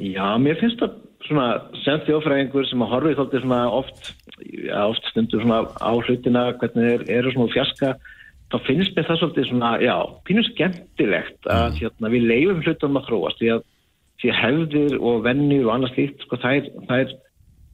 Já, 0.00 0.26
mér 0.40 0.58
finnst 0.60 0.80
það 0.80 0.98
svona 1.28 1.46
sem 1.84 2.00
þjófræðingur 2.06 2.68
sem 2.68 2.84
að 2.84 2.92
horfi 2.94 3.16
þóttið 3.18 3.42
svona 3.44 3.60
oft, 3.80 4.12
já, 4.44 4.78
oft 4.88 5.08
stundur 5.12 5.42
svona 5.44 5.58
á 5.76 5.90
hlutina 6.04 6.44
hvernig 6.60 6.86
þeir 6.88 7.04
eru 7.20 7.32
svona 7.34 7.52
fjarska 7.54 7.90
þá 8.50 8.56
finnst 8.66 8.96
mér 8.96 9.06
það 9.08 9.20
svolítið 9.20 9.48
svona, 9.48 9.70
já, 9.82 9.94
pínu 10.26 10.44
skemmtilegt 10.48 11.50
að 11.54 11.80
hérna, 11.80 12.12
við 12.12 12.28
leifum 12.30 12.62
hlutum 12.64 12.98
að 12.98 13.08
þróast 13.08 13.40
því 13.40 13.50
að, 13.54 13.64
því 14.20 14.30
að 14.32 14.40
hefðir 14.44 14.96
og 15.10 15.24
vennir 15.26 15.66
og 15.66 15.74
annað 15.74 15.92
slíkt, 15.94 16.24
sko, 16.26 16.38
þær, 16.42 16.70
þær, 16.90 17.12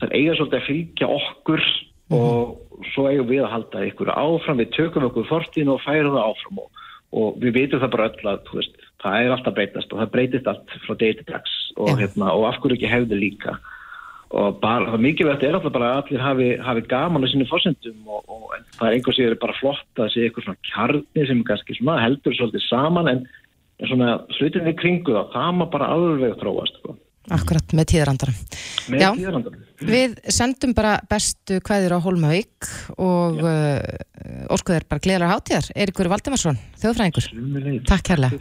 þær 0.02 0.16
eiga 0.18 0.38
svolítið 0.38 0.58
að 0.60 0.66
fylgja 0.68 1.12
okkur 1.16 1.68
og 2.16 2.82
svo 2.92 3.06
eigum 3.10 3.30
við 3.30 3.44
að 3.44 3.54
halda 3.54 3.86
ykkur 3.88 4.12
áfram, 4.14 4.60
við 4.60 4.74
tökum 4.76 5.06
okkur 5.08 5.30
fortíðin 5.30 5.72
og 5.74 5.80
færum 5.82 6.14
það 6.14 6.28
áfram 6.28 6.60
og, 6.62 6.82
og 7.16 7.40
við 7.42 7.56
veitum 7.56 7.82
það 7.82 7.94
bara 7.96 8.10
öll 8.10 8.30
að 8.30 8.44
þú 8.50 8.60
veist, 8.60 8.76
það 9.02 9.16
er 9.22 9.32
alltaf 9.34 9.56
breytast 9.56 9.94
og 9.94 10.02
það 10.02 10.12
breytist 10.12 10.50
allt 10.52 10.76
frá 10.84 10.98
degi 11.00 11.16
til 11.18 11.26
dags 11.32 11.56
og, 11.76 11.90
hérna, 11.98 12.30
og 12.36 12.46
af 12.50 12.60
hverju 12.60 12.78
ekki 12.78 12.92
hefði 12.92 13.20
líka 13.22 13.56
og 14.34 14.58
bara, 14.62 14.90
það 14.90 15.04
mikilvægt 15.04 15.44
er 15.46 15.56
alltaf 15.56 15.74
bara 15.74 15.90
að 15.92 15.98
allir 16.00 16.22
hafi, 16.24 16.48
hafi 16.66 16.84
gaman 16.90 17.22
á 17.22 17.30
sínum 17.30 17.50
fórsendum 17.50 18.10
og, 18.10 18.24
og 18.26 18.54
en 18.56 18.64
það 18.74 18.88
er 18.88 18.96
einhver 18.96 19.16
sér 19.16 19.36
bara 19.42 19.58
flott 19.60 20.02
að 20.02 20.12
sé 20.14 20.26
eitthvað 20.26 20.48
svona 20.48 20.70
kjarni 20.70 21.26
sem 21.28 21.42
kannski 21.46 21.78
svona 21.78 21.98
heldur 22.02 22.36
svolítið 22.38 22.64
saman 22.66 23.10
en, 23.12 23.24
en 23.78 23.90
svona 23.92 24.16
slutinni 24.38 24.74
kringu 24.78 25.14
það, 25.14 25.28
það 25.36 25.52
má 25.60 25.66
bara 25.76 25.90
alveg 25.94 26.38
þróast 26.42 26.80
sko. 26.80 26.96
Akkurat 27.34 27.72
með 27.74 27.88
tíðrandarum. 27.90 28.36
með 28.92 29.00
Já. 29.02 29.08
tíðarandanum. 29.18 29.62
Við 29.86 30.14
sendum 30.30 30.74
bara 30.78 30.94
bestu 31.10 31.58
kveðir 31.66 31.96
á 31.98 32.04
Hólmavík 32.04 32.70
og 33.02 33.42
uh, 33.42 33.82
óskuðir 34.54 34.86
bara 34.86 35.02
gleðlar 35.02 35.34
hátíðar. 35.34 35.72
Eiríkur 35.74 36.10
Valdimarsson, 36.12 36.62
þjóðfræðingur. 36.82 37.82
Takk 37.90 38.06
kærlega. 38.12 38.38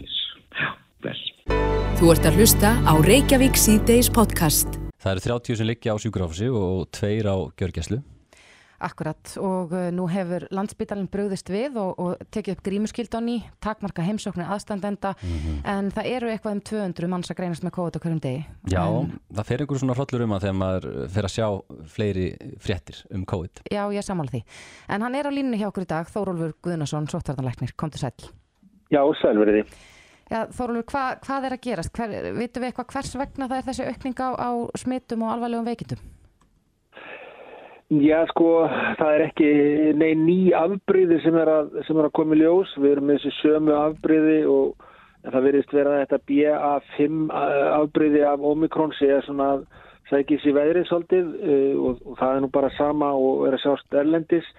Já, 0.54 0.70
bless. 1.01 1.27
Þú 1.98 2.13
ert 2.13 2.30
að 2.30 2.42
hlusta 2.42 2.77
á 2.86 2.94
Reykjavík 3.01 3.58
síðdeis 3.58 4.13
podcast. 4.13 4.85
Það 5.06 5.12
eru 5.14 5.22
30 5.22 5.58
sem 5.60 5.68
liggja 5.70 5.94
á 5.94 6.02
sjúkrafossi 6.02 6.48
og 6.50 6.88
tveir 6.98 7.28
á 7.30 7.38
gjörgæslu. 7.62 8.00
Akkurat 8.86 9.36
og 9.38 9.72
uh, 9.78 9.92
nú 9.94 10.08
hefur 10.10 10.48
landsbytalinn 10.50 11.12
brugðist 11.14 11.52
við 11.54 11.78
og, 11.78 11.94
og 12.02 12.26
tekið 12.34 12.58
upp 12.58 12.64
grímuskild 12.66 13.14
á 13.14 13.22
ný, 13.22 13.36
takmarka 13.62 14.02
heimsóknir 14.04 14.50
aðstandenda 14.50 15.14
en 15.62 15.94
það 15.94 16.10
eru 16.10 16.34
eitthvað 16.34 16.58
um 16.58 16.64
200 16.72 17.12
manns 17.14 17.30
að 17.30 17.38
greinast 17.40 17.64
með 17.64 17.76
COVID 17.78 17.96
á 17.96 18.02
hverjum 18.02 18.20
degi. 18.26 18.44
Já, 18.74 18.82
En, 18.82 19.16
það 19.38 19.50
fer 19.52 19.64
einhver 19.64 19.84
svona 19.86 19.96
hrollur 19.96 20.26
um 20.26 20.36
að 20.36 20.48
þegar 20.48 20.60
maður 20.64 20.92
fer 21.16 21.30
að 21.30 21.36
sjá 21.38 21.48
fleiri 21.96 22.28
fréttir 22.66 23.06
um 23.14 23.30
COVID. 23.30 23.66
já, 23.78 23.84
ég 23.94 24.10
samála 24.10 24.34
því. 24.34 24.44
En 24.90 25.06
hann 25.06 25.22
er 25.22 25.30
á 25.30 25.32
línunni 25.38 25.62
hjá 25.62 25.70
okkur 25.70 25.86
í 25.86 25.92
dag, 25.94 26.10
Þórólfur 26.10 26.58
Guðnason, 26.66 27.08
sóttvartanleiknir, 27.14 27.78
kom 27.78 27.94
til 27.94 28.02
sæl. 28.02 28.32
Já, 28.90 29.06
sælverði. 29.22 29.68
Já, 30.25 30.39
Þórulur, 30.50 30.86
hva, 30.89 31.05
hvað 31.22 31.46
er 31.46 31.53
að 31.53 31.63
gerast? 31.67 31.94
Hver, 31.94 32.32
vitum 32.34 32.63
við 32.63 32.72
eitthvað 32.72 32.91
hvers 32.96 33.15
vegna 33.20 33.48
það 33.51 33.60
er 33.60 33.67
þessi 33.70 33.88
aukning 33.91 34.22
á, 34.25 34.29
á 34.34 34.50
smittum 34.82 35.25
og 35.25 35.34
alvarlegum 35.36 35.67
veikindum? 35.70 36.01
Já, 37.94 38.24
sko, 38.32 38.65
það 38.98 39.12
er 39.13 39.24
ekki 39.27 39.50
neinn 39.94 40.24
ný 40.25 40.39
afbríði 40.58 41.20
sem 41.22 41.36
er 41.38 41.51
að, 41.53 41.67
sem 41.86 42.00
er 42.01 42.08
að 42.08 42.15
koma 42.17 42.34
í 42.34 42.39
ljós. 42.41 42.72
Við 42.82 42.96
erum 42.96 43.05
með 43.12 43.20
þessi 43.22 43.34
sömu 43.44 43.75
afbríði 43.77 44.39
og 44.50 44.88
það 45.29 45.46
verðist 45.46 45.75
vera 45.77 46.00
þetta 46.01 46.20
BA5 46.32 47.20
afbríði 47.77 48.24
af 48.25 48.48
Omikron 48.50 48.96
sé 48.98 49.12
svona 49.27 49.51
að 49.60 49.67
sækis 50.10 50.48
í 50.50 50.53
veðrið 50.58 50.89
svolítið 50.89 51.29
uh, 51.36 51.86
og, 51.91 52.01
og 52.01 52.17
það 52.24 52.34
er 52.34 52.41
nú 52.41 52.50
bara 52.58 52.74
sama 52.79 53.12
og 53.13 53.46
er 53.46 53.60
að 53.60 53.63
sjást 53.67 54.00
erlendis. 54.01 54.50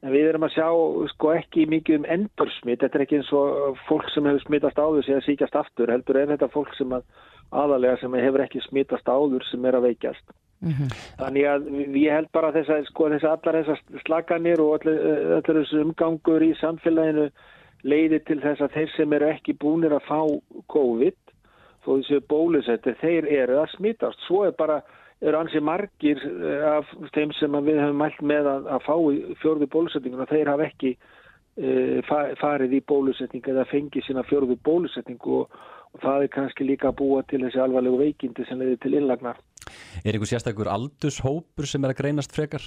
En 0.00 0.14
við 0.14 0.30
erum 0.30 0.46
að 0.46 0.54
sjá 0.54 0.68
sko 1.12 1.32
ekki 1.36 1.66
mikið 1.68 1.98
um 2.00 2.06
endursmitt. 2.14 2.80
Þetta 2.80 2.98
er 2.98 3.02
ekki 3.04 3.18
eins 3.20 3.32
og 3.36 3.80
fólk 3.88 4.08
sem 4.14 4.24
hefur 4.24 4.44
smittast 4.46 4.80
áður 4.80 5.04
sem 5.04 5.20
síkjast 5.26 5.58
aftur. 5.60 5.92
Heldur 5.92 6.16
er 6.16 6.30
þetta 6.32 6.48
fólk 6.54 6.72
sem 6.78 6.94
að, 6.96 7.04
aðalega 7.52 8.00
sem 8.00 8.16
hefur 8.16 8.44
ekki 8.46 8.62
smittast 8.64 9.10
áður 9.12 9.44
sem 9.50 9.66
er 9.68 9.76
að 9.76 9.90
veikjast. 9.90 10.24
Mm 10.60 10.72
-hmm. 10.72 10.96
Þannig 11.20 11.46
að 11.48 11.68
ég 11.96 12.12
held 12.12 12.28
bara 12.32 12.52
þess 12.52 12.68
að 12.68 12.86
sko 12.88 13.08
þess 13.12 13.24
að 13.24 13.36
allar 13.36 13.58
þessar 13.60 14.02
slaganir 14.04 14.60
og 14.60 14.74
allar 14.76 15.42
þessu 15.46 15.80
umgangur 15.84 16.42
í 16.44 16.52
samfélaginu 16.60 17.30
leiði 17.82 18.18
til 18.24 18.40
þess 18.40 18.60
að 18.60 18.74
þeir 18.76 18.90
sem 18.96 19.12
eru 19.12 19.28
ekki 19.28 19.56
búinir 19.56 19.92
að 19.96 20.08
fá 20.08 20.20
COVID 20.68 21.16
þó 21.84 21.90
þessu 21.96 22.20
bólusettir, 22.28 22.96
þeir 23.00 23.28
eru 23.28 23.60
að 23.60 23.72
smittast. 23.76 24.20
Svo 24.26 24.44
er 24.44 24.52
bara, 24.52 24.82
eru 25.20 25.40
ansið 25.40 25.64
margir 25.66 26.22
af 26.70 26.92
þeim 27.14 27.32
sem 27.36 27.56
við 27.66 27.80
höfum 27.82 27.98
mælt 28.00 28.20
með 28.24 28.48
að, 28.48 28.68
að 28.76 28.86
fá 28.86 28.94
fjörðu 29.42 29.68
bólusetningun 29.74 30.24
og 30.24 30.30
þeir 30.30 30.52
hafa 30.52 30.68
ekki 30.70 30.94
e, 31.60 32.00
farið 32.40 32.78
í 32.78 32.82
bólusetning 32.88 33.50
eða 33.52 33.66
fengið 33.68 34.06
sína 34.06 34.24
fjörðu 34.28 34.56
bólusetning 34.64 35.20
og, 35.28 35.50
og 35.92 36.04
það 36.04 36.26
er 36.26 36.34
kannski 36.36 36.68
líka 36.68 36.88
að 36.90 37.00
búa 37.02 37.24
til 37.28 37.42
þessi 37.44 37.60
alvarlegu 37.60 38.00
veikindi 38.00 38.46
sem 38.48 38.60
leiði 38.60 38.78
til 38.84 38.96
innlagnar. 38.96 39.40
Er 40.04 40.14
einhver 40.14 40.30
sérstakur 40.30 40.70
aldurshópur 40.72 41.68
sem 41.68 41.84
er 41.84 41.92
að 41.92 42.00
greinast 42.00 42.32
frekar? 42.34 42.64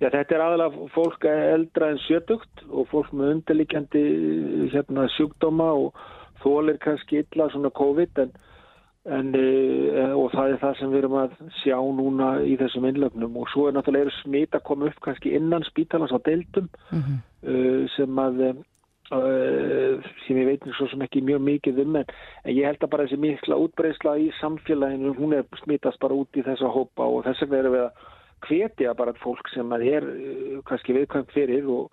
Já, 0.00 0.08
þetta 0.08 0.34
er 0.34 0.42
aðalega 0.42 0.88
fólk 0.94 1.28
eldra 1.28 1.92
en 1.92 2.00
sjötugt 2.02 2.64
og 2.70 2.88
fólk 2.90 3.12
með 3.14 3.36
undirlikjandi 3.36 4.02
hérna, 4.72 5.06
sjúkdóma 5.14 5.68
og 5.84 6.00
þólir 6.42 6.80
kannski 6.82 7.20
illa 7.22 7.46
svona 7.52 7.70
COVID 7.76 8.24
en, 8.24 8.32
en, 9.04 9.34
e, 9.36 10.04
og 10.16 10.30
það 10.32 10.54
er 10.54 10.60
það 10.62 10.76
sem 10.78 10.92
við 10.92 11.02
erum 11.02 11.16
að 11.20 11.32
sjá 11.60 11.76
núna 11.76 12.28
í 12.48 12.54
þessum 12.60 12.86
innlögnum 12.88 13.40
og 13.40 13.50
svo 13.52 13.66
er 13.68 13.76
náttúrulega 13.76 14.14
smita 14.22 14.62
koma 14.64 14.88
upp 14.88 15.02
kannski 15.04 15.34
innan 15.36 15.66
spítalans 15.68 16.14
á 16.14 16.18
deildum 16.24 16.70
mm 16.90 17.02
-hmm. 17.02 17.18
uh, 17.50 17.82
sem 17.96 18.18
að 18.18 18.64
sem 20.26 20.38
ég 20.40 20.46
veit 20.48 20.62
svo 20.72 20.86
sem 20.88 21.02
ekki 21.02 21.20
mjög 21.20 21.40
mikið 21.40 21.78
um 21.82 21.96
en, 21.96 22.06
en 22.44 22.54
ég 22.56 22.64
held 22.64 22.82
að 22.82 22.90
bara 22.90 23.04
þessi 23.04 23.20
mikla 23.20 23.56
útbreysla 23.56 24.16
í 24.18 24.30
samfélaginu, 24.40 25.12
hún 25.18 25.34
er 25.36 25.44
smittast 25.60 26.00
bara 26.00 26.14
út 26.14 26.36
í 26.36 26.42
þessa 26.42 26.72
hópa 26.72 27.04
og 27.04 27.24
þess 27.24 27.42
vegna 27.42 27.58
erum 27.58 27.72
við 27.72 27.84
að 27.84 27.92
hvetja 28.48 28.94
bara 28.94 29.12
fólk 29.12 29.48
sem 29.52 29.72
að 29.72 29.86
er 29.92 30.04
kannski 30.64 30.96
viðkvæmt 30.96 31.32
fyrir 31.36 31.68
og, 31.68 31.92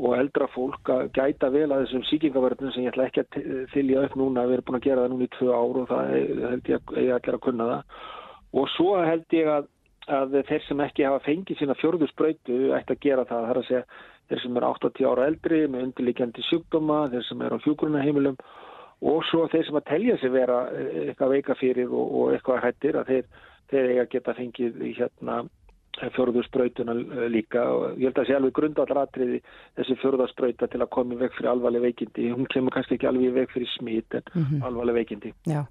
og 0.00 0.16
eldra 0.16 0.48
fólk 0.54 0.88
að 0.92 1.10
gæta 1.16 1.50
vel 1.52 1.68
að 1.68 1.84
þessum 1.84 2.06
síkingavörnum 2.08 2.72
sem 2.72 2.86
ég 2.86 2.94
ætla 2.94 3.08
ekki 3.10 3.24
að 3.24 3.66
þylja 3.74 4.06
upp 4.06 4.16
núna, 4.16 4.46
við 4.48 4.56
erum 4.56 4.68
búin 4.68 4.78
að 4.78 4.86
gera 4.86 5.04
það 5.04 5.12
núna 5.12 5.26
í 5.26 5.32
tvö 5.36 5.50
ár 5.52 5.78
og 5.82 5.90
það 5.90 6.14
held 6.48 6.72
ég 6.72 6.90
að 6.96 7.12
ætla 7.18 7.36
að 7.36 7.44
kunna 7.46 7.68
það. 7.72 8.00
Og 8.62 8.72
svo 8.72 8.96
held 9.04 9.36
ég 9.36 9.52
að, 9.52 9.68
að 10.16 10.38
þeir 10.48 10.66
sem 10.66 10.82
ekki 10.86 11.06
hafa 11.08 11.22
fengið 11.26 11.60
sína 11.60 11.78
fjörðusbröytu 11.82 12.58
ætti 12.78 12.96
að 12.96 13.04
gera 13.04 13.28
það, 13.28 13.44
það 13.44 13.52
er 13.52 13.62
að 13.62 13.68
segja 13.68 13.84
þeir 14.32 14.42
sem 14.42 14.58
eru 14.58 14.72
80 14.72 15.08
ára 15.12 15.28
eldri 15.28 15.62
með 15.68 15.86
undirlikjandi 15.88 16.44
sjúkdóma, 16.48 17.00
þeir 17.12 17.26
sem 17.28 17.46
eru 17.46 17.58
á 17.60 17.64
fjúgrunaheimilum 17.66 18.38
og 19.12 19.24
svo 19.28 19.46
þeir 19.52 19.66
sem 19.68 19.78
að 19.80 19.88
telja 19.90 20.18
sig 20.22 20.32
vera 20.32 20.60
eitthvað 20.72 21.34
veika 21.36 21.56
fyrir 21.58 21.90
og, 21.90 22.12
og 22.20 22.36
eitthvað 22.36 22.62
hættir 22.64 22.98
að 23.00 23.10
þeir, 23.10 23.26
þeir 23.72 23.90
eiga 23.90 24.06
geta 24.14 24.36
fengið 24.38 24.84
hérna 24.96 25.42
fjörðursprautuna 26.00 26.94
líka 27.30 27.62
og 27.68 27.98
ég 28.00 28.08
held 28.08 28.16
að 28.16 28.20
það 28.22 28.28
sé 28.28 28.36
alveg 28.36 28.54
grundallatriði 28.56 29.40
þessi 29.76 29.96
fjörðursprauta 30.00 30.68
til 30.72 30.80
að 30.80 30.90
koma 30.96 31.14
í 31.14 31.18
veg 31.20 31.34
fyrir 31.36 31.50
alvarleg 31.52 31.84
veikindi. 31.84 32.30
Hún 32.32 32.48
kemur 32.52 32.74
kannski 32.74 32.96
ekki 32.96 33.08
alveg 33.10 33.28
í 33.28 33.34
veg 33.36 33.52
fyrir 33.52 33.70
smít 33.76 34.16
en 34.16 34.24
mm 34.32 34.42
-hmm. 34.42 34.64
alvarleg 34.66 34.94
veikindi. 34.94 35.32
Já, 35.46 35.66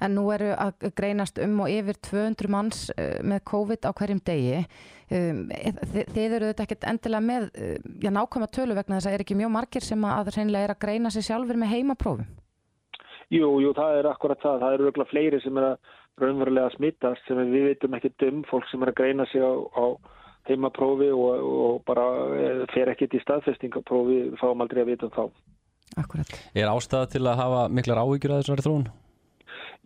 en 0.00 0.14
nú 0.14 0.32
eru 0.32 0.50
að 0.56 0.90
greinast 0.96 1.38
um 1.38 1.60
og 1.60 1.68
yfir 1.70 1.96
200 2.10 2.48
manns 2.48 2.90
með 3.22 3.40
COVID 3.44 3.84
á 3.84 3.90
hverjum 3.92 4.20
degi. 4.24 4.64
Þið 5.08 6.32
eru 6.36 6.46
þetta 6.46 6.62
ekkert 6.62 6.84
endilega 6.84 7.20
með 7.20 7.50
já, 8.02 8.10
nákvæma 8.10 8.46
tölu 8.46 8.74
vegna 8.74 8.96
þess 8.96 9.06
að 9.06 9.14
er 9.14 9.20
ekki 9.20 9.36
mjög 9.36 9.50
margir 9.50 9.82
sem 9.82 10.04
að 10.04 10.32
reynilega 10.36 10.64
er 10.64 10.74
að 10.74 10.82
greina 10.84 11.10
sig 11.10 11.22
sjálfur 11.22 11.56
með 11.56 11.72
heimaprófum? 11.74 12.26
Jú, 13.28 13.58
jú, 13.58 13.72
það 13.74 13.98
er 13.98 14.06
akkurat 14.06 14.38
það, 14.38 14.60
það 14.62 14.74
eru 14.74 14.90
öll 14.90 15.04
fleiri 15.10 15.40
sem 15.42 15.56
er 15.58 15.64
að 15.72 15.78
raunverulega 16.20 16.72
smittast 16.76 17.26
sem 17.28 17.40
við 17.52 17.70
veitum 17.70 17.96
ekki 17.98 18.12
dum, 18.22 18.44
fólk 18.50 18.68
sem 18.70 18.82
er 18.84 18.92
að 18.92 19.00
greina 19.00 19.26
sig 19.30 19.44
á, 19.44 19.52
á 19.52 19.84
heimaprófi 20.48 21.10
og, 21.12 21.48
og 21.66 21.82
bara 21.88 22.04
eh, 22.38 22.62
fer 22.72 22.92
ekkit 22.92 23.18
í 23.18 23.22
staðfestingaprófi, 23.24 24.20
fáum 24.40 24.62
aldrei 24.64 24.84
að 24.84 24.92
vita 24.92 25.08
um 25.08 25.16
þá. 25.16 25.24
Akkurat. 25.96 26.30
Er 26.54 26.70
ástæða 26.70 27.10
til 27.14 27.24
að 27.24 27.40
hafa 27.40 27.66
miklar 27.72 28.00
áhyggjur 28.02 28.36
að 28.36 28.42
þessari 28.44 28.66
þrún? 28.66 28.86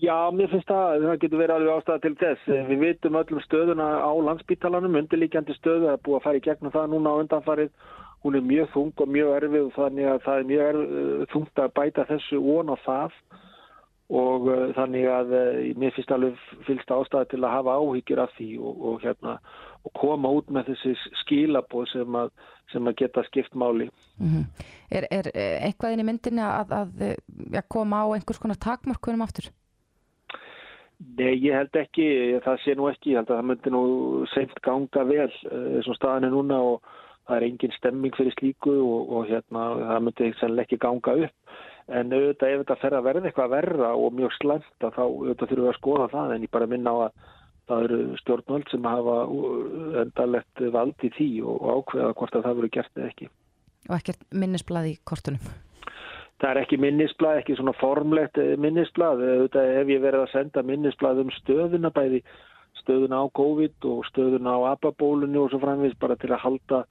Já, 0.01 0.17
mér 0.33 0.49
finnst 0.49 0.71
það, 0.71 1.03
það 1.05 1.19
getur 1.23 1.41
verið 1.43 1.55
alveg 1.57 1.75
ástæða 1.77 2.03
til 2.05 2.15
þess. 2.23 2.45
Við 2.71 2.85
veitum 2.85 3.19
öllum 3.21 3.43
stöðuna 3.45 3.89
á 4.01 4.13
landsbítalanum, 4.29 4.97
undirlíkjandi 5.03 5.57
stöðu, 5.59 5.89
það 5.89 5.97
er 5.97 6.05
búið 6.07 6.19
að 6.19 6.25
fara 6.27 6.41
í 6.41 6.45
gegnum 6.47 6.75
það 6.77 6.95
núna 6.95 7.13
á 7.13 7.21
undanfarið. 7.25 7.75
Hún 8.25 8.37
er 8.37 8.45
mjög 8.45 8.73
þung 8.73 9.03
og 9.05 9.13
mjög 9.17 9.35
erfið 9.37 9.67
og 9.67 9.77
þannig 9.77 10.09
að 10.09 10.25
það 10.25 10.41
er 10.41 10.49
mjög 10.51 10.81
þungt 11.33 11.63
að 11.65 11.75
bæta 11.77 12.07
þessu 12.09 12.41
von 12.45 12.73
og 12.73 12.83
það 12.85 13.15
og 14.11 14.49
uh, 14.51 14.63
þannig 14.75 15.07
að 15.07 15.35
uh, 15.39 15.59
mér 15.79 15.95
finnst 15.95 16.13
alveg 16.15 16.39
fylgst 16.67 16.91
ástæði 16.91 17.31
til 17.31 17.43
að 17.45 17.55
hafa 17.55 17.77
áhyggjur 17.79 18.23
af 18.25 18.33
því 18.37 18.49
og, 18.59 18.83
og, 18.91 18.97
hérna, 19.05 19.37
og 19.87 19.95
koma 20.01 20.33
út 20.35 20.51
með 20.51 20.73
þessi 20.73 20.97
skilabóð 21.23 21.87
sem, 21.93 22.19
sem 22.73 22.91
að 22.91 22.99
geta 23.05 23.25
skipt 23.29 23.55
máli. 23.55 23.87
Mm 24.19 24.33
-hmm. 24.33 24.67
er, 24.91 25.07
er 25.11 25.31
eitthvað 25.63 25.95
inn 25.95 26.05
í 26.05 26.09
myndinni 26.11 26.43
að, 26.43 26.75
að, 26.81 27.07
að 27.55 27.69
koma 27.69 28.03
á 28.03 28.07
einhvers 28.17 28.43
konar 28.43 28.59
takmörkunum 28.59 29.23
aftur? 29.23 29.51
Nei, 31.01 31.33
ég 31.41 31.55
held 31.57 31.77
ekki, 31.81 32.07
það 32.45 32.59
sé 32.61 32.75
nú 32.77 32.91
ekki, 32.91 33.15
ég 33.15 33.23
held 33.23 33.31
að 33.31 33.39
það 33.39 33.47
myndi 33.49 33.71
nú 33.73 33.85
seint 34.35 34.59
ganga 34.61 35.05
vel 35.09 35.31
þessum 35.47 35.97
staðinu 35.97 36.35
núna 36.35 36.59
og 36.61 36.83
það 37.25 37.37
er 37.37 37.47
engin 37.47 37.73
stemming 37.79 38.17
fyrir 38.19 38.35
slíku 38.37 38.75
og, 38.75 39.13
og 39.15 39.31
hérna, 39.31 39.63
það 39.81 40.03
myndi 40.05 40.33
sannlega 40.41 40.67
ekki 40.67 40.83
ganga 40.83 41.15
upp 41.25 41.55
en 41.91 42.15
auðvitað 42.15 42.55
ef 42.55 42.63
þetta 42.63 42.79
fer 42.81 42.97
að 42.97 43.07
verða 43.09 43.31
eitthvað 43.31 43.53
verra 43.55 43.91
og 43.99 44.17
mjög 44.17 44.35
slæmt 44.39 44.69
þá 44.81 45.03
auðvitað 45.03 45.51
þurfum 45.51 45.65
við 45.65 45.73
að 45.73 45.79
skoða 45.79 46.09
það 46.15 46.35
en 46.35 46.45
ég 46.47 46.53
bara 46.55 46.71
minna 46.71 46.95
á 46.95 46.97
að 47.07 47.25
það 47.71 47.87
eru 47.87 47.99
stjórnvöld 48.21 48.71
sem 48.71 48.87
hafa 48.91 49.17
endalett 50.03 50.63
vald 50.75 51.07
í 51.07 51.11
því 51.17 51.31
og 51.47 51.67
ákveða 51.71 52.15
hvort 52.19 52.37
að 52.37 52.47
það 52.47 52.61
verður 52.61 52.75
gert 52.77 52.97
eða 52.99 53.11
ekki. 53.11 53.29
Og 53.89 53.97
ekkert 53.97 54.25
minnisblad 54.43 54.89
í 54.91 54.95
kortunum? 55.07 55.51
Það 56.41 56.51
er 56.51 56.61
ekki 56.63 56.79
minnisblad, 56.81 57.43
ekki 57.43 57.57
svona 57.59 57.75
formlegt 57.77 58.39
minnisblad, 58.59 59.21
auðvitað 59.21 59.75
ef 59.83 59.93
ég 59.93 60.03
verið 60.03 60.25
að 60.25 60.33
senda 60.33 60.65
minnisblad 60.67 61.21
um 61.21 61.33
stöðuna 61.37 61.93
bæði 61.95 62.23
stöðuna 62.81 63.23
á 63.23 63.25
COVID 63.37 63.87
og 63.91 64.07
stöðuna 64.09 64.57
á 64.57 64.61
ababólunni 64.73 65.39
og 65.39 65.51
svo 65.53 65.61
framvís 65.63 65.97
bara 66.01 66.17
til 66.17 66.33
að 66.33 66.45
halda 66.47 66.85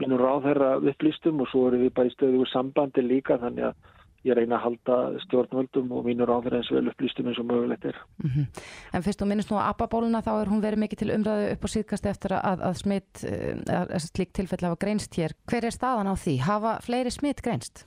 minnur 0.00 0.22
ráðherra 0.22 0.76
upplýstum 0.78 1.42
og 1.42 1.50
svo 1.50 1.66
eru 1.68 1.82
við 1.82 1.94
bara 1.96 2.10
í 2.10 2.14
stöðu 2.14 2.46
sambandi 2.50 3.04
líka 3.04 3.38
þannig 3.42 3.70
að 3.70 3.90
ég 4.26 4.36
reyna 4.38 4.58
að 4.58 4.64
halda 4.66 4.96
stjórnvöldum 5.26 5.92
og 5.96 6.06
mínur 6.06 6.30
áður 6.30 6.58
eins 6.58 6.70
vel 6.70 6.84
upplýstum 6.90 7.28
eins 7.30 7.40
og 7.42 7.48
mögulegt 7.48 7.84
er. 7.90 7.96
Mm 8.22 8.30
-hmm. 8.30 8.46
En 8.94 9.02
fyrst 9.02 9.22
og 9.22 9.28
minnist 9.28 9.50
nú 9.50 9.56
að 9.58 9.68
ABBA-bóluna 9.70 10.22
þá 10.22 10.32
er 10.40 10.50
hún 10.50 10.62
verið 10.62 10.82
mikið 10.82 10.98
til 10.98 11.14
umræðu 11.16 11.52
upp 11.52 11.64
á 11.66 11.68
síðkast 11.74 12.06
eftir 12.06 12.30
að, 12.32 12.58
að 12.68 12.74
smitt, 12.74 13.24
eh, 13.24 13.54
að 13.96 13.98
slík 13.98 14.32
tilfell 14.32 14.66
hafa 14.66 14.82
greinst 14.84 15.14
hér. 15.18 15.32
Hver 15.48 15.64
er 15.64 15.74
staðan 15.74 16.12
á 16.12 16.14
því? 16.14 16.34
Hafa 16.40 16.78
fleiri 16.80 17.10
smitt 17.10 17.42
greinst? 17.42 17.86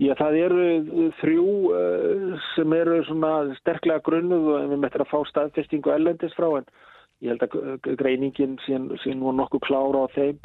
Já, 0.00 0.14
það 0.14 0.36
eru 0.36 1.10
þrjú 1.20 1.48
uh, 1.70 2.40
sem 2.54 2.72
eru 2.72 3.04
svona 3.04 3.54
sterklega 3.60 4.00
grunnuð 4.00 4.48
og 4.54 4.70
við 4.72 4.80
möttum 4.82 5.04
að 5.04 5.12
fá 5.12 5.18
staðfestingu 5.28 5.92
ellendist 5.92 6.34
frá 6.38 6.48
en 6.58 6.66
ég 7.22 7.28
held 7.30 7.42
að 7.42 7.96
greiningin 8.00 8.58
sín 8.66 9.20
nú 9.20 9.32
nokkuð 9.36 9.62
klára 9.68 10.06
á 10.08 10.14
þeim 10.16 10.38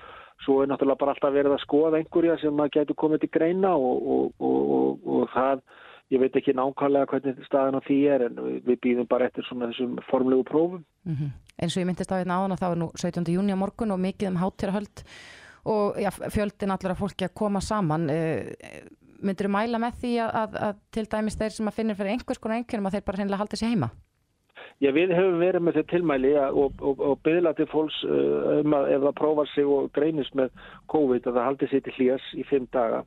svo 0.46 0.62
er 0.62 0.70
náttúrulega 0.70 1.01
bara 1.01 1.15
alltaf 1.15 1.34
verið 1.34 1.56
að 1.56 1.63
skoða 1.63 2.00
einhverja 2.00 2.38
sem 2.41 2.62
að 2.63 2.74
getur 2.77 3.00
komið 3.01 3.24
til 3.24 3.34
greina 3.34 3.74
og, 3.75 4.08
og, 4.13 4.48
og, 4.50 5.08
og 5.15 5.34
það, 5.34 5.63
ég 6.13 6.22
veit 6.24 6.38
ekki 6.39 6.56
nákvæmlega 6.58 7.10
hvernig 7.12 7.48
staðan 7.48 7.79
á 7.79 7.88
því 7.88 7.98
er 8.13 8.27
en 8.27 8.39
við 8.67 8.79
býðum 8.86 9.10
bara 9.10 9.27
eftir 9.27 9.48
svona 9.48 9.72
þessum 9.72 9.98
formlegu 10.12 10.46
prófum. 10.48 10.86
Mm 11.03 11.15
-hmm. 11.15 11.34
En 11.58 11.70
svo 11.70 11.82
ég 11.82 11.89
myndist 11.89 12.12
á 12.13 12.20
hérna 12.20 12.38
áðan 12.38 12.56
að 12.56 12.62
það 12.62 12.72
er 12.72 12.82
nú 12.84 12.91
17. 12.96 13.34
júni 13.34 13.53
á 13.53 13.58
morgun 13.58 13.91
og 13.91 14.00
mikið 14.00 14.29
um 14.29 14.41
hátirahöld 14.41 15.03
og 15.65 15.98
já, 15.98 16.12
fjöldin 16.12 16.72
allar 16.72 16.94
að 16.94 17.01
fólki 17.01 17.25
að 17.25 17.34
koma 17.34 17.62
saman. 17.62 18.10
Eh, 18.10 18.56
myndur 19.22 19.48
þú 19.48 19.51
mæla 19.51 19.79
með 19.82 19.94
því 20.01 20.13
að, 20.24 20.32
að, 20.41 20.58
að 20.67 20.75
til 20.91 21.06
dæmis 21.06 21.38
þeir 21.39 21.50
sem 21.50 21.67
að 21.67 21.77
finnir 21.79 21.96
fyrir 21.96 22.12
einhvers 22.12 22.39
konar 22.39 22.58
einhvernum 22.58 22.86
að 22.86 22.98
þeir 22.98 23.06
bara 23.08 23.17
hreinlega 23.17 23.41
halda 23.41 23.60
sér 23.60 23.74
heima? 23.74 23.89
Já, 24.84 24.92
við 24.94 25.14
hefum 25.18 25.40
verið 25.42 25.64
með 25.66 25.80
þetta 25.80 25.94
tilmæli 25.94 26.34
og, 26.38 26.82
og, 26.82 27.00
og 27.02 27.22
byggla 27.26 27.54
til 27.58 27.68
fólks 27.72 27.98
uh, 28.06 28.60
um 28.62 28.76
að 28.78 28.92
ef 28.96 29.06
það 29.06 29.16
prófar 29.22 29.52
sig 29.54 29.70
og 29.78 29.88
greinist 29.96 30.36
með 30.38 30.52
COVID 30.94 31.30
að 31.30 31.40
það 31.40 31.48
haldi 31.50 31.70
sér 31.72 31.86
til 31.86 31.96
hlýjas 31.98 32.28
í 32.38 32.46
fimm 32.50 32.68
daga. 32.76 33.04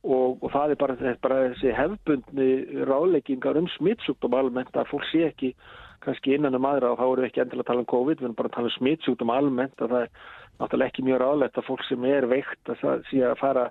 Og, 0.00 0.40
og 0.40 0.48
það 0.54 0.72
er 0.72 0.80
bara, 0.80 1.14
bara 1.20 1.38
þessi 1.50 1.76
hefbundni 1.76 2.50
ráðleggingar 2.88 3.60
um 3.60 3.68
smittsjúkdóm 3.76 4.36
almennt 4.38 4.76
að 4.80 4.88
fólk 4.94 5.04
sé 5.10 5.26
ekki 5.28 5.52
kannski 6.00 6.34
innan 6.34 6.56
um 6.56 6.64
aðra 6.64 6.94
og 6.94 7.00
þá 7.00 7.04
erum 7.06 7.20
við 7.20 7.28
ekki 7.28 7.42
endilega 7.44 7.66
að 7.66 7.70
tala 7.70 7.84
um 7.84 7.90
COVID, 7.92 8.20
við 8.20 8.28
erum 8.28 8.36
bara 8.38 8.48
að 8.48 8.56
tala 8.56 8.70
um 8.70 8.76
smittsjúkdóm 8.78 9.32
almennt 9.34 9.84
að 9.84 9.92
það 9.92 10.06
er 10.06 10.12
náttúrulega 10.60 10.92
ekki 10.92 11.04
mjög 11.06 11.20
ráðlegt 11.20 11.60
að 11.60 11.66
fólk 11.68 11.84
sem 11.88 12.06
er 12.08 12.28
veikt 12.30 12.72
að 12.72 12.80
það 12.80 13.04
sé 13.10 13.20
að 13.28 13.36
fara 13.40 13.66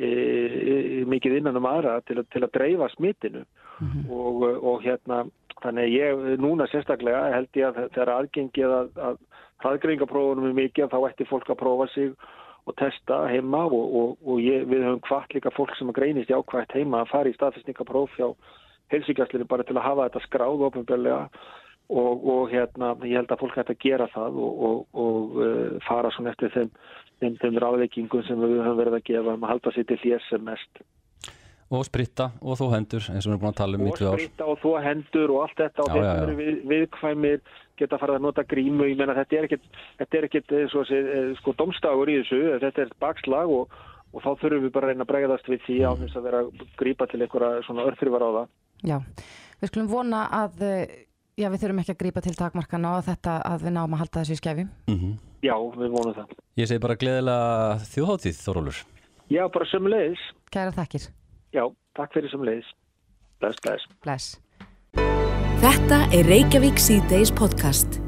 e, 0.00 0.10
e, 0.72 1.04
mikið 1.10 1.36
innan 1.40 1.56
um 1.60 1.68
aðra 1.70 1.98
til, 2.08 2.16
að- 2.22 2.28
til 2.32 2.42
að 2.46 2.52
dreifa 2.56 2.88
smittinu 2.96 3.44
og, 4.10 4.42
og 4.64 4.82
hérna 4.84 5.22
þannig 5.62 5.86
að 5.86 5.94
ég 5.96 6.40
núna 6.40 6.66
sérstaklega 6.72 7.22
held 7.34 7.48
ég 7.60 7.68
að 7.68 7.88
þegar 7.94 8.12
aðgengið 8.16 8.74
að, 8.80 8.90
að 9.08 9.16
hraðgreiningaprófunum 9.64 10.46
er 10.50 10.56
mikið 10.56 10.88
þá 10.92 10.98
ætti 11.10 11.26
fólk 11.28 11.50
að 11.52 11.60
prófa 11.62 11.86
sig 11.94 12.12
og 12.68 12.76
testa 12.76 13.22
heima 13.28 13.64
og, 13.66 13.94
og, 14.00 14.16
og 14.24 14.40
ég, 14.44 14.64
við 14.68 14.84
höfum 14.84 15.02
hvart 15.08 15.34
líka 15.36 15.52
fólk 15.56 15.72
sem 15.78 15.88
að 15.88 15.98
greinist 16.00 16.30
jákvægt 16.32 16.74
heima 16.76 17.02
að 17.04 17.10
fara 17.12 17.28
í 17.32 17.36
staðfestningapróf 17.36 18.12
hjá 18.18 18.28
heilsugjastlinu 18.92 19.46
bara 19.48 19.64
til 19.64 19.76
að 19.78 19.86
hafa 19.86 20.08
þetta 20.08 20.22
skráð 20.26 20.64
ofinbjörlega 20.68 21.22
og, 21.90 22.24
og 22.32 22.52
hérna 22.52 22.92
ég 23.02 23.18
held 23.18 23.34
að 23.34 23.42
fólk 23.42 23.58
hætti 23.58 23.74
að 23.76 23.82
gera 23.82 24.06
það 24.14 24.38
og, 24.38 24.64
og, 24.68 24.80
og 25.04 25.36
uh, 25.42 25.76
fara 25.86 26.12
svona 26.14 26.32
eftir 26.34 26.52
þeim, 26.54 26.70
þeim, 27.22 27.36
þeim 27.42 27.60
ráðleikingum 27.64 28.24
sem 28.28 28.40
við 28.40 28.62
höfum 28.62 28.80
verið 28.80 28.98
að 29.00 29.06
gefa 29.10 29.36
um 29.36 29.46
að 29.46 29.54
halda 29.54 29.74
sér 29.74 29.88
til 29.90 30.00
þér 30.04 30.26
sem 30.28 30.46
mest. 30.46 30.82
Og 31.70 31.84
spritta 31.86 32.32
og 32.42 32.56
þó 32.58 32.64
hendur 32.72 33.04
eins 33.12 33.26
og 33.26 33.28
við 33.28 33.34
erum 33.34 33.42
búin 33.44 33.52
að 33.52 33.58
tala 33.60 33.78
um 33.78 33.84
í 33.86 33.90
og 33.90 33.98
tvö 33.98 34.06
ár. 34.10 34.22
spritta 34.22 34.46
og 34.50 34.56
þó 34.62 34.70
hendur 34.86 35.34
og 35.34 35.42
allt 35.44 35.60
þetta 35.60 35.84
og 35.84 35.98
já. 35.98 36.08
eru 36.14 36.38
við, 36.38 36.56
viðkvæmir 36.72 37.44
geta 37.78 37.98
farið 38.00 38.18
að 38.18 38.24
nota 38.26 38.46
grímu, 38.50 38.88
ég 38.90 38.98
meina 38.98 39.14
þetta 39.16 39.38
er 39.38 39.46
ekkit 39.46 39.68
þetta 40.00 40.18
er 40.18 40.26
ekkit 40.26 40.56
eh, 40.56 40.64
svo 40.72 40.82
að 40.82 40.90
segja, 40.90 41.20
eh, 41.20 41.28
sko 41.38 41.54
domstagur 41.60 42.10
í 42.10 42.16
þessu, 42.20 42.40
þetta 42.64 42.82
er 42.82 42.90
bakslag 43.02 43.54
og, 43.54 43.76
og 44.10 44.24
þá 44.24 44.30
þurfum 44.42 44.66
við 44.66 44.74
bara 44.74 44.90
að 44.90 44.94
reyna 44.94 45.06
að 45.06 45.12
bregðast 45.12 45.52
við 45.52 45.62
því 45.68 45.78
á 45.86 45.90
þess 46.02 46.18
að 46.18 46.26
vera 46.26 46.42
að 46.42 46.66
grípa 46.82 47.08
til 47.10 47.22
einhverja 47.22 47.62
svona 47.68 47.86
örþrifar 47.86 48.26
á 48.26 48.30
það. 48.34 48.50
Já, 48.90 48.98
við 49.62 49.72
skulum 49.72 49.92
vona 49.94 50.24
að 50.40 50.66
já, 51.38 51.48
við 51.50 51.60
þurfum 51.62 51.82
ekki 51.82 51.94
að 51.94 52.00
grípa 52.02 52.22
til 52.24 52.34
takmarkana 52.38 52.96
og 52.98 53.04
þetta 53.06 53.36
að 53.46 53.66
við 53.66 53.76
náum 53.76 53.94
að 53.94 54.02
halda 54.04 54.22
þessu 54.22 54.36
í 54.36 54.40
skefi. 54.40 54.66
Mhm. 54.90 55.18
Já, 55.40 55.54
við 55.56 55.94
vonum 55.94 56.14
það. 56.14 56.34
Ég 56.60 56.68
segi 56.68 56.82
bara 56.82 56.96
gleðilega 57.00 57.78
þjóðháttíð, 57.92 58.40
Þórólur 58.44 58.82
Já, 59.30 59.46
bara 59.48 59.64
sömulegis. 59.70 60.22
Kæra 60.50 60.72
þakkir. 60.74 61.06
Já, 61.54 61.64
takk 61.94 62.12
fyrir 62.12 62.30
sömulegis. 62.32 62.66
Bless, 63.40 63.56
bless. 63.62 63.86
Bless. 64.02 64.40
Þetta 65.62 66.00
er 66.12 66.26
Reykjavík 66.26 66.80
C-Days 66.80 67.30
podcast. 67.30 68.00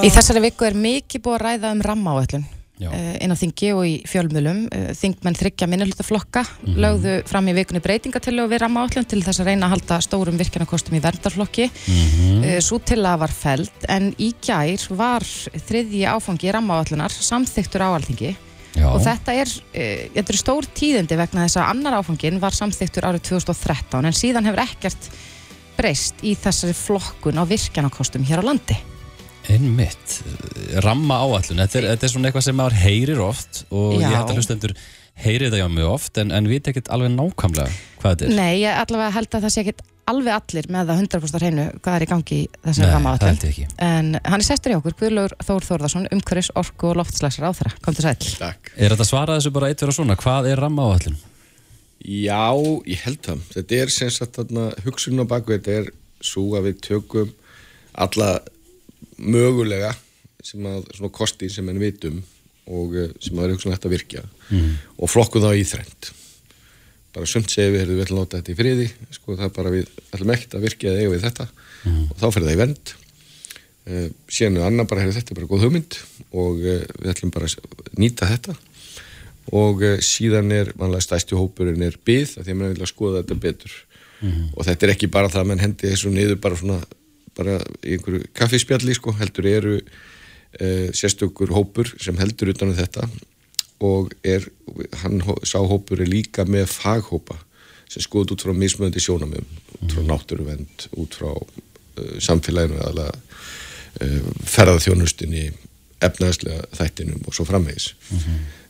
Í 0.00 0.10
þessari 0.10 0.42
viku 0.48 0.66
er 0.66 0.74
mikið 0.74 1.22
búið 1.22 1.36
að 1.38 1.44
ræða 1.46 1.74
um 1.76 1.84
uh, 1.84 2.59
inn 3.20 3.32
á 3.32 3.36
þingi 3.36 3.68
og 3.76 3.84
í 3.84 3.94
fjölmjölum. 4.08 4.60
Uh, 4.72 4.90
þingmenn 4.96 5.36
þryggja 5.36 5.68
minnihlutaflokka 5.68 6.44
Mhm. 6.64 6.76
lögðu 6.80 7.14
fram 7.28 7.46
í 7.48 7.54
vikunni 7.54 7.82
breytingatillu 7.84 8.48
við 8.48 8.62
rammaáætlun 8.64 9.06
til 9.06 9.22
þess 9.22 9.40
að 9.40 9.46
reyna 9.52 9.66
að 9.66 9.74
halda 9.76 10.00
stórum 10.00 10.38
virkjanakostum 10.40 10.96
í 10.96 11.00
verndarflokki. 11.04 11.70
Mhm. 11.70 12.44
Uh, 12.44 12.60
Svo 12.60 12.78
til 12.82 13.02
að 13.04 13.18
var 13.18 13.28
feld 13.28 13.70
en 13.88 14.12
í 14.18 14.32
gær 14.40 14.88
var 14.96 15.20
þriðji 15.22 16.06
áfangi 16.08 16.52
rammaáætlunar 16.52 17.10
samþyktur 17.10 17.80
á 17.84 17.92
alþingi 17.96 18.36
Já, 18.76 18.86
og 18.86 19.00
þetta 19.02 19.34
er, 19.34 19.46
þetta 20.14 20.30
er 20.30 20.38
stór 20.38 20.62
tíðindi 20.70 21.16
vegna 21.18 21.42
þess 21.44 21.56
að 21.58 21.70
annar 21.70 21.96
áfangin 21.98 22.38
var 22.38 22.52
samþyktur 22.54 23.02
árið 23.02 23.22
2013 23.26 24.04
en 24.06 24.12
síðan 24.14 24.46
hefur 24.46 24.62
ekkert 24.62 25.10
breyst 25.76 26.14
í 26.22 26.36
þessari 26.36 26.74
flokkun 26.76 27.40
á 27.40 27.44
virkjanakostum 27.50 28.22
hér 28.24 28.44
á 28.44 28.44
landi. 28.46 28.76
Einmitt 29.50 30.16
ramma 30.84 31.20
áallun, 31.24 31.62
þetta 31.64 31.80
er, 31.80 31.88
þetta 31.94 32.06
er 32.06 32.14
svona 32.14 32.30
eitthvað 32.30 32.46
sem 32.48 32.58
maður 32.60 32.80
heyrir 32.84 33.22
oft 33.24 33.62
og 33.70 33.94
Já. 33.98 34.06
ég 34.06 34.16
held 34.16 34.32
að 34.32 34.40
hlustendur 34.40 34.74
heyri 35.20 35.46
þetta 35.46 35.60
hjá 35.62 35.70
mig 35.72 35.86
oft 35.86 36.20
en, 36.20 36.32
en 36.34 36.48
veit 36.48 36.68
ekkert 36.70 36.90
alveg 36.92 37.14
nákvæmlega 37.14 37.70
hvað 38.00 38.12
þetta 38.14 38.28
er 38.28 38.36
Nei, 38.38 38.52
ég 38.62 38.82
allavega 38.84 39.16
held 39.16 39.34
að 39.34 39.46
það 39.46 39.54
sé 39.54 39.64
ekkit 39.64 39.82
alveg 40.10 40.34
allir 40.34 40.68
með 40.72 40.90
það 40.90 41.00
100% 41.04 41.36
á 41.36 41.40
hreinu 41.40 41.64
hvað 41.84 41.96
er 41.96 42.04
í 42.04 42.08
gangi 42.10 42.36
í 42.36 42.44
þessari 42.64 42.90
Nei, 42.90 43.04
það 43.06 43.26
held 43.28 43.44
ég 43.44 43.50
ekki 43.50 43.66
En 43.86 44.06
hann 44.24 44.40
er 44.40 44.46
sestur 44.46 44.72
í 44.72 44.76
okkur, 44.78 44.96
Guðlaugur 45.00 45.34
Þór 45.46 45.66
Þórðarsson, 45.68 46.08
umhverfis, 46.14 46.52
orku 46.58 46.90
og 46.90 46.96
loftslagsar 46.98 47.46
á 47.46 47.52
þeirra. 47.54 47.72
Kom 47.84 47.96
til 47.96 48.04
sæl. 48.06 48.16
Takk. 48.40 48.72
Er 48.76 48.94
þetta 48.94 49.04
að 49.06 49.10
svara 49.12 49.36
þessu 49.38 49.52
bara 49.54 49.70
eitt 49.70 49.84
vera 49.84 49.94
svona, 49.94 50.16
hvað 50.18 50.48
er 50.50 50.62
ramma 50.64 50.82
áallun? 50.88 51.18
Já, 52.00 52.48
ég 52.88 53.04
held 53.04 53.20
það. 53.26 53.38
Þetta 53.54 53.72
er 53.76 53.92
sem 53.92 54.10
sagt 54.14 54.40
þarna 54.40 54.64
mögulega 59.20 59.94
sem 60.44 60.64
að 60.68 60.86
svona 60.96 61.12
kosti 61.12 61.50
sem 61.52 61.68
enn 61.68 61.80
vitum 61.80 62.20
og 62.70 62.96
eh, 62.96 63.12
sem 63.22 63.36
að 63.38 63.46
er 63.48 63.54
hugsunum 63.54 63.74
hægt 63.74 63.88
að 63.88 63.94
virkja. 63.96 64.24
Og 64.98 65.10
flokkum 65.10 65.44
þá 65.44 65.52
í 65.58 65.66
þrend. 65.68 66.10
Bara 67.14 67.26
sumt 67.26 67.50
segir 67.50 67.74
við, 67.74 67.92
við 67.96 68.04
ætlum 68.04 68.20
að 68.20 68.24
láta 68.24 68.40
þetta 68.40 68.52
í 68.52 68.58
friði, 68.60 68.88
sko 69.16 69.34
það 69.34 69.46
er 69.48 69.54
bara 69.56 69.74
við 69.74 69.88
ætlum 70.14 70.32
ekkert 70.36 70.56
að 70.56 70.66
virkja 70.68 70.92
eða 70.92 71.00
eiga 71.00 71.12
við 71.14 71.24
þetta. 71.26 71.46
Og 71.90 72.16
þá 72.20 72.26
fyrir 72.30 72.46
það 72.46 72.54
í 72.54 72.60
vend. 72.60 72.92
Uh, 73.90 74.08
síðan 74.30 74.58
er 74.60 74.66
annar 74.68 74.86
bara, 74.86 75.06
þetta 75.08 75.32
er 75.32 75.38
bara 75.40 75.48
góð 75.50 75.62
hugmynd 75.66 75.96
og 76.36 76.58
uh, 76.60 76.82
við 77.00 77.12
ætlum 77.14 77.32
bara 77.34 77.48
að 77.48 77.94
nýta 77.98 78.28
þetta. 78.30 78.54
Og 79.56 79.82
uh, 79.82 79.96
síðan 80.04 80.52
er 80.54 80.70
vanlega 80.78 81.06
stæsti 81.08 81.34
hópurinn 81.34 81.82
er 81.82 81.96
byð 82.06 82.36
því 82.36 82.44
að 82.44 82.52
mann 82.60 82.74
vil 82.76 82.84
að 82.84 82.92
skoða 82.92 83.22
þetta 83.24 83.40
betur. 83.46 83.78
Og 84.52 84.66
þetta 84.68 84.86
er 84.86 84.90
ekki 84.92 85.08
bara 85.08 85.30
það 85.32 85.40
að 85.40 85.46
mann 85.48 85.62
hendi 85.64 85.88
þessu 85.88 86.10
niður 86.12 86.36
bara 86.44 86.58
svona 86.60 86.76
bara 87.38 87.58
í 87.84 87.96
einhverju 87.96 88.30
kaffispjalli 88.36 88.94
sko 88.98 89.14
heldur 89.18 89.48
eru 89.50 89.76
uh, 89.80 90.88
sérstökur 90.96 91.52
hópur 91.54 91.92
sem 92.00 92.18
heldur 92.20 92.54
utan 92.54 92.72
um 92.72 92.78
þetta 92.78 93.06
og 93.80 94.12
er, 94.26 94.44
hann 95.02 95.22
sá 95.48 95.58
hópur 95.64 96.02
er 96.02 96.10
líka 96.10 96.44
með 96.44 96.68
faghópa 96.74 97.38
sem 97.90 98.04
skoðut 98.04 98.36
út 98.36 98.44
frá 98.44 98.54
mismöndi 98.54 99.02
sjónamöðum 99.02 99.48
út 99.80 99.94
frá 99.94 100.04
náttúruvend, 100.06 100.86
út 101.00 101.16
frá 101.16 101.30
uh, 101.32 102.14
samfélaginu 102.22 102.80
eða 102.90 103.08
uh, 103.10 104.30
ferðarþjónustinni 104.44 105.48
efnaðslega 106.00 106.64
þættinum 106.76 107.26
og 107.28 107.36
svo 107.36 107.44
framvegis. 107.48 107.90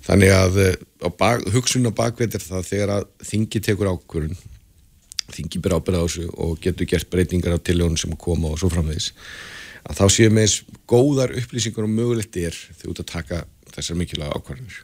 Þannig 0.07 0.33
að 0.35 0.61
uh, 0.65 0.73
á 1.07 1.09
bak, 1.11 1.45
hugsun 1.55 1.91
á 1.91 1.93
bakveit 1.95 2.35
er 2.35 2.43
það 2.43 2.67
þegar 2.71 2.95
að 2.97 3.11
þingi 3.33 3.63
tekur 3.67 3.93
ákvörun 3.93 4.39
þingi 5.35 5.63
ber 5.63 5.77
ábyrða 5.79 6.03
á 6.03 6.07
þessu 6.07 6.29
og 6.43 6.61
getur 6.63 6.89
gert 6.91 7.11
breytingar 7.13 7.57
á 7.57 7.61
tillögunum 7.61 7.99
sem 8.01 8.13
koma 8.21 8.53
og 8.53 8.61
svo 8.61 8.71
framvegis 8.73 9.13
að 9.87 9.99
þá 10.01 10.05
séum 10.13 10.37
við 10.37 10.45
eins 10.45 10.57
góðar 10.91 11.35
upplýsingar 11.41 11.87
og 11.87 11.93
mögulegt 11.95 12.39
er 12.41 12.57
þegar 12.57 12.93
út 12.93 13.03
að 13.03 13.11
taka 13.11 13.43
þessar 13.71 13.99
mikilvæga 14.01 14.37
ákvarðanir. 14.37 14.81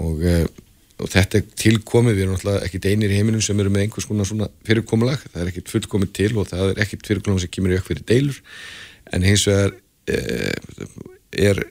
Og, 0.00 0.22
uh, 0.24 0.46
og 1.02 1.10
þetta 1.12 1.40
er 1.40 1.48
tilkomið, 1.60 2.16
við 2.16 2.24
erum 2.24 2.36
náttúrulega 2.36 2.66
ekkit 2.68 2.88
einir 2.88 3.12
í 3.12 3.18
heiminum 3.18 3.44
sem 3.44 3.60
eru 3.60 3.72
með 3.74 3.86
einhvers 3.86 4.08
konar 4.08 4.28
svona 4.28 4.48
fyrirkomulag 4.66 5.24
það 5.26 5.42
er 5.42 5.52
ekkit 5.52 5.72
fullkomið 5.74 6.12
til 6.16 6.32
og 6.40 6.48
það 6.52 6.72
er 6.72 6.82
ekkit 6.86 7.08
fyrirkomulag 7.10 7.44
sem 7.44 7.52
kemur 7.52 7.74
í 7.74 7.80
auk 7.80 7.88
fyrir 7.88 8.06
deilur. 8.08 8.42
En 9.12 9.26
hins 9.26 9.46
vegar 9.50 9.74
uh, 9.76 11.00
er 11.32 11.64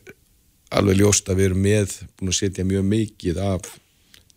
alveg 0.71 1.01
ljóst 1.01 1.29
að 1.29 1.41
við 1.41 1.49
erum 1.49 1.63
með 1.65 1.95
búin 2.19 2.31
að 2.31 2.37
setja 2.37 2.67
mjög 2.67 2.85
mikið 2.91 3.41
af 3.43 3.71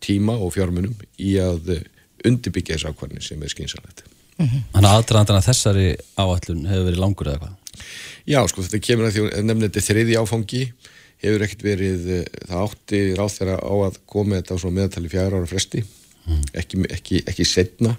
tíma 0.04 0.36
og 0.36 0.52
fjármunum 0.54 0.96
í 1.22 1.36
að 1.40 1.76
eh, 1.76 1.84
undirbyggja 2.28 2.78
þessu 2.78 2.92
ákvarðin 2.92 3.24
sem 3.24 3.42
er 3.42 3.52
skynsalegt. 3.52 4.04
Þannig 4.38 4.88
að 4.88 4.96
aðdraðandana 4.98 5.44
þessari 5.44 5.90
áallun 6.18 6.64
hefur 6.66 6.88
verið 6.88 7.02
langur 7.02 7.30
eða 7.30 7.42
hvað? 7.44 7.84
Já, 8.26 8.40
sko, 8.50 8.64
þetta 8.64 8.80
kemur 8.82 9.08
að 9.08 9.14
því 9.14 9.24
að 9.26 9.46
nefna 9.46 9.68
þetta 9.68 9.84
þriði 9.88 10.16
áfangi, 10.18 10.62
hefur 11.24 11.44
ekkert 11.46 11.64
verið, 11.64 12.08
eh, 12.16 12.40
það 12.48 12.64
átti 12.64 13.02
ráð 13.18 13.36
þeirra 13.36 13.56
á 13.62 13.74
að 13.86 13.98
koma 14.10 14.40
þetta 14.40 14.56
á 14.56 14.60
svona 14.62 14.78
meðatali 14.78 15.12
fjara 15.12 15.38
ára 15.38 15.50
fresti, 15.50 15.84
ekki, 16.56 16.80
ekki, 16.96 17.20
ekki 17.30 17.46
setna, 17.46 17.94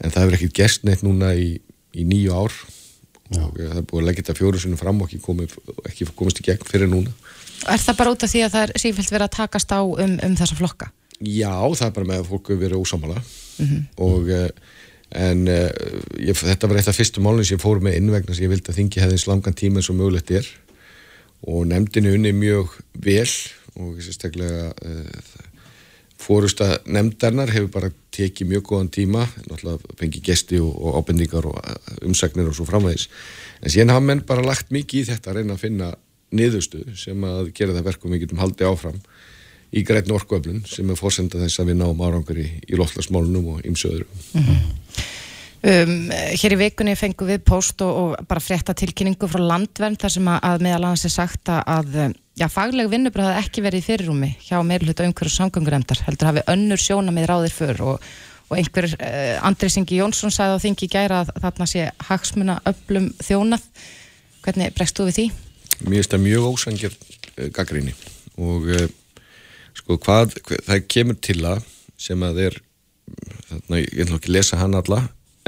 en 0.00 0.10
það 0.10 0.24
hefur 0.24 0.38
ekkert 0.38 0.58
gerst 0.58 0.84
neitt 0.84 1.04
núna 1.06 1.32
í, 1.38 1.54
í 1.94 2.04
nýju 2.08 2.34
ár 2.34 2.56
og 3.38 3.56
eh, 3.56 3.70
það 3.70 3.80
er 3.80 3.86
búið 3.88 4.02
að 4.02 4.08
leggja 4.10 4.24
þetta 4.24 4.38
fjóru 4.40 4.60
sinni 4.60 4.80
fram 4.80 5.00
og 5.00 5.08
ekki, 5.08 5.22
komið, 5.24 5.56
ekki 5.88 6.10
komist 6.18 6.42
í 6.42 6.48
gegn 6.50 6.68
fyrir 6.68 6.90
núna. 6.90 7.14
Er 7.70 7.80
það 7.80 8.00
bara 8.02 8.12
út 8.12 8.26
af 8.26 8.32
því 8.34 8.44
að 8.44 8.52
það 8.56 8.66
er 8.66 8.82
sífælt 8.82 9.14
verið 9.14 9.26
að 9.30 9.36
takast 9.38 9.72
á 9.72 9.80
um, 9.80 10.18
um 10.20 10.36
þessa 10.36 10.58
flokka? 10.58 10.90
Já, 11.22 11.54
það 11.76 11.86
er 11.86 11.94
bara 11.94 12.10
með 12.10 12.22
að 12.22 12.30
fólk 12.32 12.50
hefur 12.50 12.62
verið 12.64 12.80
ósámála 12.82 13.20
og 14.02 14.30
uh, 14.34 14.48
en 15.14 15.46
uh, 15.46 15.70
ég, 16.18 16.34
þetta 16.34 16.70
var 16.70 16.80
eitt 16.80 16.90
af 16.90 16.98
fyrstu 16.98 17.22
málunum 17.22 17.46
sem 17.46 17.58
ég 17.58 17.62
fór 17.62 17.82
með 17.84 17.98
inn 18.00 18.10
vegna 18.10 18.34
sem 18.34 18.46
ég 18.46 18.50
vildi 18.50 18.72
að 18.72 18.80
þingi 18.80 19.02
hefði 19.04 19.18
eins 19.18 19.26
langan 19.30 19.58
tíma 19.58 19.80
eins 19.80 19.90
og 19.92 19.98
mögulegt 20.00 20.32
er. 20.34 20.48
Og 21.44 21.66
nefndinu 21.70 22.14
unni 22.16 22.32
mjög 22.34 22.72
vel 23.04 23.28
og 23.78 24.00
sérstaklega 24.02 24.72
uh, 24.74 25.50
fórusta 26.24 26.78
nefndarnar 26.86 27.52
hefur 27.54 27.70
bara 27.74 27.92
tekið 28.14 28.50
mjög 28.50 28.66
góðan 28.70 28.90
tíma 28.94 29.24
náttúrulega 29.44 29.98
fengið 30.00 30.26
gesti 30.30 30.60
og, 30.62 30.72
og 30.72 30.98
ábendingar 30.98 31.46
og 31.50 31.60
umsagnir 32.06 32.50
og 32.50 32.56
svo 32.58 32.66
framvegis. 32.68 33.06
En 33.62 33.70
síðan 33.70 33.94
hafa 33.94 34.06
menn 34.08 34.24
bara 34.26 34.46
lagt 34.46 34.74
mikið 34.74 35.02
í 35.02 35.08
þetta 35.12 35.30
að 35.30 35.40
reyna 35.40 35.56
að 35.58 35.64
finna 35.66 35.94
niðurstuð 36.34 36.94
sem 36.98 37.26
að 37.28 37.52
gera 37.54 37.74
það 37.76 37.90
verkum 37.90 38.14
við 38.14 38.24
getum 38.24 38.40
haldið 38.42 38.70
áfram 38.70 39.02
í 39.74 39.82
grætni 39.86 40.14
orkuöflun 40.14 40.62
sem 40.70 40.90
er 40.90 40.98
fórsenda 40.98 41.40
þess 41.42 41.60
að 41.60 41.72
við 41.72 41.80
náum 41.80 42.04
árangur 42.04 42.38
í, 42.38 42.46
í 42.68 42.78
loftlagsmálunum 42.78 43.54
og 43.56 43.66
ymsu 43.66 43.90
öðru. 43.90 44.06
Um, 45.64 46.10
hér 46.12 46.52
í 46.52 46.60
vikunni 46.60 46.92
fengum 46.98 47.30
við 47.30 47.40
post 47.48 47.80
og, 47.80 47.96
og 47.96 48.26
bara 48.28 48.42
frétta 48.44 48.74
tilkynningu 48.76 49.28
frá 49.32 49.40
landvernd 49.40 49.96
þar 50.02 50.12
sem 50.12 50.26
að, 50.28 50.38
að 50.44 50.64
meðal 50.66 50.82
annars 50.82 51.06
er 51.08 51.14
sagt 51.14 51.48
að, 51.48 51.94
já, 52.36 52.44
fagleg 52.52 52.90
vinnubröð 52.92 53.30
hafi 53.30 53.46
ekki 53.46 53.64
verið 53.64 53.80
í 53.80 53.86
fyrirrúmi 53.86 54.28
hjá 54.44 54.58
meirluta 54.66 55.06
umhverju 55.08 55.32
samgönguremdar 55.32 56.02
heldur 56.04 56.28
hafi 56.28 56.44
önnur 56.52 56.82
sjóna 56.84 57.14
með 57.16 57.30
ráðir 57.30 57.56
för 57.56 57.80
og, 57.80 58.10
og 58.50 58.58
einhver 58.60 58.90
uh, 58.92 59.46
Andri 59.48 59.70
Singi 59.72 60.02
Jónsson 60.02 60.34
sagði 60.34 60.60
á 60.60 60.64
þingi 60.66 60.90
gæra 60.92 61.22
að 61.24 61.32
þarna 61.46 61.70
sé 61.72 61.86
hagsmuna 62.10 62.58
öllum 62.68 63.08
þjónað 63.24 63.64
hvernig 64.44 64.76
bregst 64.76 65.00
þú 65.00 65.08
við 65.08 65.16
því? 65.16 65.26
Mér 65.86 65.96
finnst 65.96 66.12
það 66.12 66.24
mjög 66.26 66.50
ósangjar 66.50 66.98
uh, 67.00 67.48
gaggrinni 67.56 67.96
og 68.36 68.68
uh, 68.68 68.84
sko 69.74 69.98
hvað, 69.98 70.36
hvað 70.46 70.66
það 70.68 70.88
kemur 70.96 71.20
til 71.20 71.40
að 71.44 71.64
sem 72.00 72.26
að 72.26 72.42
er 72.48 72.58
þarna, 73.48 73.80
ég 73.80 74.02
ætla 74.04 74.18
ekki 74.18 74.30
að 74.30 74.36
lesa 74.36 74.60
hann 74.60 74.76
alla 74.78 75.00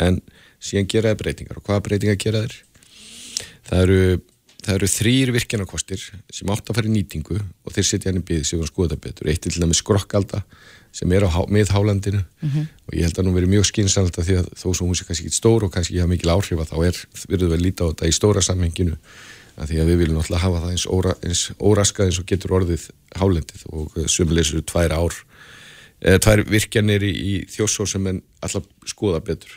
en 0.02 0.20
síðan 0.62 0.88
gera 0.92 1.12
það 1.12 1.20
breytingar 1.22 1.60
og 1.60 1.66
hvaða 1.66 1.84
breytingar 1.88 2.18
gera 2.20 2.42
þeir? 2.44 2.56
Það 3.66 3.82
eru, 3.82 4.00
það 4.62 4.74
eru 4.76 4.88
þrýr 4.92 5.32
virkjanarkostir 5.36 6.06
sem 6.32 6.52
átt 6.52 6.70
að 6.70 6.78
fara 6.78 6.90
í 6.90 6.94
nýtingu 6.94 7.38
og 7.38 7.74
þeir 7.74 7.88
setja 7.88 8.10
hann 8.12 8.20
í 8.20 8.26
byggði 8.26 8.48
sem 8.48 8.60
við 8.60 8.70
skoðum 8.70 8.94
það 8.94 9.04
betur. 9.08 9.30
Eitt 9.32 9.42
til 9.46 9.54
dæmis 9.56 9.82
skrokkalda 9.82 10.42
sem 10.96 11.12
er 11.12 11.26
á 11.28 11.30
miðhálandinu 11.52 12.22
mm 12.22 12.50
-hmm. 12.50 12.66
og 12.86 12.94
ég 12.94 13.04
held 13.04 13.18
að 13.18 13.26
nú 13.26 13.32
verið 13.36 13.52
mjög 13.52 13.66
skynsalda 13.68 14.22
því 14.22 14.36
að 14.40 14.46
þó 14.56 14.68
sem 14.74 14.86
hún 14.86 14.96
sé 14.96 15.04
kannski 15.04 15.26
ekki 15.26 15.36
stór 15.36 15.64
og 15.64 15.72
kannski 15.72 15.94
ekki 15.94 16.00
hafa 16.00 16.14
mikil 16.14 16.30
áhrif 16.30 16.60
að 16.60 16.70
þá 16.72 16.76
er, 16.86 16.96
verður 17.28 17.48
við 17.48 17.56
að 17.56 17.64
líta 17.66 17.84
á 17.84 17.88
þetta 17.90 18.08
í 18.08 18.16
stóra 18.16 18.40
samhenginu 18.40 18.96
að 19.56 19.70
því 19.70 19.78
að 19.80 19.90
við 19.90 20.00
viljum 20.02 20.18
alltaf 20.20 20.42
hafa 20.42 20.62
það 20.62 20.72
eins, 20.74 20.86
óra, 20.92 21.14
eins 21.24 21.42
óraskað 21.56 22.10
eins 22.10 22.18
og 22.20 22.28
getur 22.28 22.54
orðið 22.58 22.88
hálendið 23.16 23.64
og 23.72 23.96
sömulegsur 24.12 24.64
tvær 24.68 24.94
ár 24.96 25.16
eða 26.04 26.22
tvær 26.26 26.42
virkjanir 26.50 27.06
í, 27.06 27.12
í 27.12 27.34
þjósó 27.50 27.86
sem 27.88 28.10
en 28.10 28.20
alltaf 28.44 28.66
skoða 28.88 29.22
betur. 29.24 29.54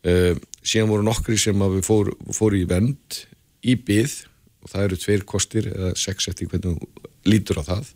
Uh, 0.00 0.32
síðan 0.64 0.88
voru 0.94 1.04
nokkri 1.04 1.36
sem 1.40 1.66
við 1.76 1.84
fóru, 1.84 2.16
fóru 2.32 2.62
í 2.62 2.66
vend 2.68 3.20
í 3.60 3.76
byð 3.76 4.16
og 4.64 4.72
það 4.72 4.86
eru 4.86 5.00
tveir 5.02 5.26
kostir 5.28 5.68
eða 5.68 5.92
sex 6.00 6.30
eftir 6.32 6.48
hvernig 6.48 6.80
lítur 7.28 7.60
á 7.60 7.64
það. 7.68 7.92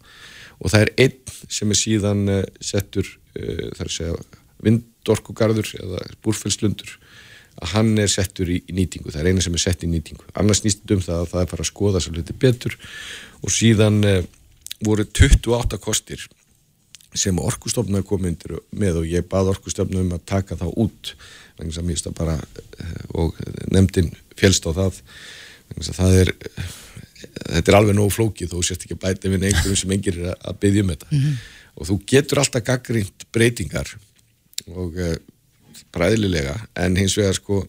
Og 0.60 0.70
það 0.72 0.84
er 0.84 0.92
einn 1.06 1.36
sem 1.56 1.72
er 1.72 1.80
síðan 1.80 2.26
settur 2.60 3.08
uh, 3.08 3.70
þar 3.78 3.88
að 3.88 3.96
segja 3.96 4.18
vindorkugarður 4.64 5.72
eða 5.80 6.04
búrfellslundur 6.24 6.98
að 7.62 7.74
hann 7.74 7.92
er 8.02 8.10
settur 8.10 8.50
í, 8.50 8.60
nýtingu 8.74 9.12
það 9.12 9.20
er 9.20 9.30
eina 9.30 9.44
sem 9.44 9.54
er 9.54 9.62
sett 9.62 9.84
í 9.86 9.90
nýtingu. 9.90 10.24
Annars 10.40 10.64
nýst 10.64 10.90
um 10.90 11.02
það 11.04 11.20
að 11.20 11.28
það 11.32 11.44
er 11.44 11.52
fara 11.52 11.66
að 11.66 11.70
skoða 11.70 12.02
svo 12.02 12.14
litið 12.16 12.40
betur. 12.42 12.78
Og 13.44 13.54
síðan 13.54 14.00
voru 14.84 15.06
28 15.06 15.78
kostir 15.82 16.26
sem 17.14 17.38
orkustofnaði 17.38 18.06
komið 18.08 18.46
með 18.74 19.00
og 19.02 19.08
ég 19.08 19.26
bað 19.30 19.52
orkustofnaði 19.54 20.06
um 20.08 20.16
að 20.16 20.24
taka 20.26 20.58
það 20.58 20.78
út. 20.84 21.14
Bara 22.18 22.34
eh, 22.34 23.02
og 23.14 23.36
nefndin 23.70 24.10
félst 24.34 24.66
á 24.66 24.74
það. 24.74 24.98
Það 25.78 26.16
er 26.22 26.32
þetta 27.24 27.70
er 27.70 27.78
alveg 27.78 27.96
nóg 27.96 28.10
flókið 28.14 28.56
og 28.58 28.64
sérst 28.66 28.86
ekki 28.86 28.96
að 28.98 29.04
bæta 29.04 29.30
við 29.30 29.46
einhverjum 29.48 29.78
sem 29.78 29.94
engir 29.94 30.18
er 30.20 30.34
að 30.34 30.58
byggja 30.64 30.82
um 30.82 30.90
þetta. 30.92 31.08
Mm 31.10 31.20
-hmm. 31.20 31.36
og 31.74 31.88
þú 31.88 32.00
getur 32.06 32.40
alltaf 32.42 32.64
gaggrínt 32.64 33.26
breytingar 33.32 33.94
og 34.66 34.98
uh, 35.94 35.98
bræðilega 35.98 36.58
en 36.84 36.98
hins 37.00 37.16
vegar 37.18 37.38
sko 37.38 37.62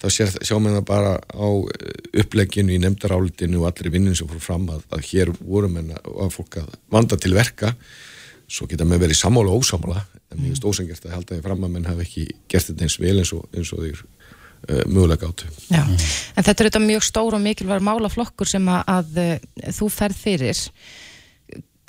þá 0.00 0.08
sjáum 0.40 0.68
við 0.68 0.76
það 0.78 0.86
bara 0.88 1.16
á 1.20 1.48
eh, 1.48 2.20
uppleginu 2.22 2.74
í 2.74 2.78
nefndarálitinu 2.80 3.60
og 3.60 3.68
allir 3.70 3.92
vinnin 3.92 4.16
sem 4.16 4.28
fór 4.30 4.42
fram 4.42 4.68
að, 4.72 4.86
að 4.94 5.02
hér 5.10 5.32
vorum 5.40 5.76
en 5.80 5.90
að 5.98 6.30
fólk 6.36 6.60
að 6.62 6.70
vanda 6.92 7.18
til 7.20 7.34
verka. 7.36 7.74
Svo 8.50 8.66
geta 8.70 8.86
með 8.88 9.04
verið 9.04 9.20
sammála 9.20 9.52
og 9.52 9.60
ósamála 9.62 10.00
en 10.30 10.38
mér 10.38 10.54
finnst 10.54 10.64
ósangert 10.66 11.04
að 11.04 11.18
halda 11.18 11.36
því 11.36 11.44
fram 11.44 11.66
að 11.66 11.74
menn 11.74 11.90
hafi 11.90 12.06
ekki 12.06 12.24
gert 12.50 12.70
þetta 12.70 12.86
eins 12.86 12.96
vel 13.02 13.18
eins 13.18 13.34
og, 13.36 13.44
eins 13.54 13.70
og 13.74 13.84
þeir 13.84 14.00
uh, 14.00 14.82
mögulega 14.88 15.28
áttu. 15.28 15.50
Já, 15.68 15.84
en 15.84 16.48
þetta 16.48 16.56
er 16.56 16.70
þetta 16.70 16.82
mjög 16.86 17.06
stór 17.06 17.36
og 17.36 17.44
mikilvæg 17.44 17.84
málaflokkur 17.86 18.50
sem 18.50 18.66
að, 18.72 18.82
að 18.96 19.22
uh, 19.22 19.70
þú 19.76 19.90
ferð 19.94 20.18
fyrir. 20.24 20.64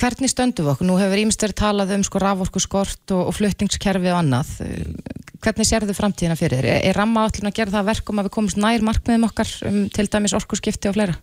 Hvernig 0.01 0.33
stöndum 0.33 0.65
við 0.65 0.73
okkur? 0.75 0.89
Nú 0.89 0.99
hefur 0.99 1.21
ímest 1.21 1.43
verið 1.45 1.59
talað 1.61 1.95
um 1.95 2.05
sko 2.05 2.21
raforku 2.21 2.61
skort 2.61 3.13
og, 3.13 3.27
og 3.29 3.35
fluttingskerfi 3.37 4.09
og 4.09 4.21
annað 4.21 4.55
hvernig 5.41 5.67
sér 5.67 5.85
þau 5.87 5.97
framtíðina 5.97 6.37
fyrir 6.39 6.61
þér? 6.61 6.69
Er, 6.77 6.95
ramma 6.97 7.25
allir 7.27 7.49
að 7.49 7.57
gera 7.57 7.73
það 7.73 7.89
verkum 7.91 8.21
að 8.21 8.29
við 8.29 8.35
komumst 8.37 8.59
nær 8.61 8.85
markmiðum 8.85 9.27
okkar 9.27 9.51
um 9.69 9.79
til 9.93 10.07
dæmis 10.13 10.35
orkuskipti 10.37 10.91
og 10.91 10.97
fleira? 10.97 11.17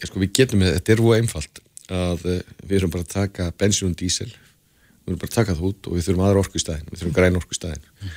Já 0.00 0.08
sko 0.08 0.22
við 0.22 0.32
getum, 0.38 0.64
þetta 0.66 0.94
er 0.94 1.02
úr 1.04 1.16
einfalt 1.18 1.62
að 1.92 2.24
uh, 2.24 2.38
við 2.64 2.78
erum 2.78 2.94
bara 2.94 3.04
að 3.04 3.12
taka 3.12 3.50
bensín 3.60 3.90
og 3.90 3.98
dísel 4.00 4.30
við 4.30 5.12
þurfum 5.12 5.20
bara 5.20 5.30
að 5.30 5.36
taka 5.36 5.56
það 5.56 5.66
út 5.68 5.88
og 5.88 5.98
við 5.98 6.06
þurfum 6.06 6.24
aðra 6.24 6.44
orku 6.44 6.56
í 6.56 6.62
staðin 6.62 6.86
við 6.90 7.02
þurfum 7.02 7.16
græn 7.18 7.36
orku 7.40 7.52
í 7.52 7.58
staðin 7.58 7.84
mm. 7.84 8.14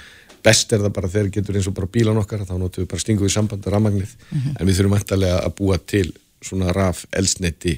best 0.48 0.72
er 0.74 0.84
það 0.86 0.94
bara 0.96 1.12
þegar 1.12 1.34
getur 1.36 1.60
eins 1.60 1.68
og 1.68 1.76
bara 1.76 1.92
bílan 1.98 2.22
okkar 2.22 2.46
þá 2.48 2.56
notum 2.56 2.86
við 2.86 2.90
bara 2.94 3.04
stingu 3.04 3.28
í 3.28 3.34
samband 3.34 3.68
að 3.68 3.76
ramagnið 3.76 4.14
mm 4.16 4.40
-hmm. 4.40 4.56
en 4.56 4.70
við 4.70 4.80
þurfum 4.80 4.98
eftirlega 5.00 5.42
að 5.42 5.56
búa 5.60 5.80
til 5.84 6.08
svona 6.40 6.72
raf 6.72 7.04
elsneti 7.12 7.76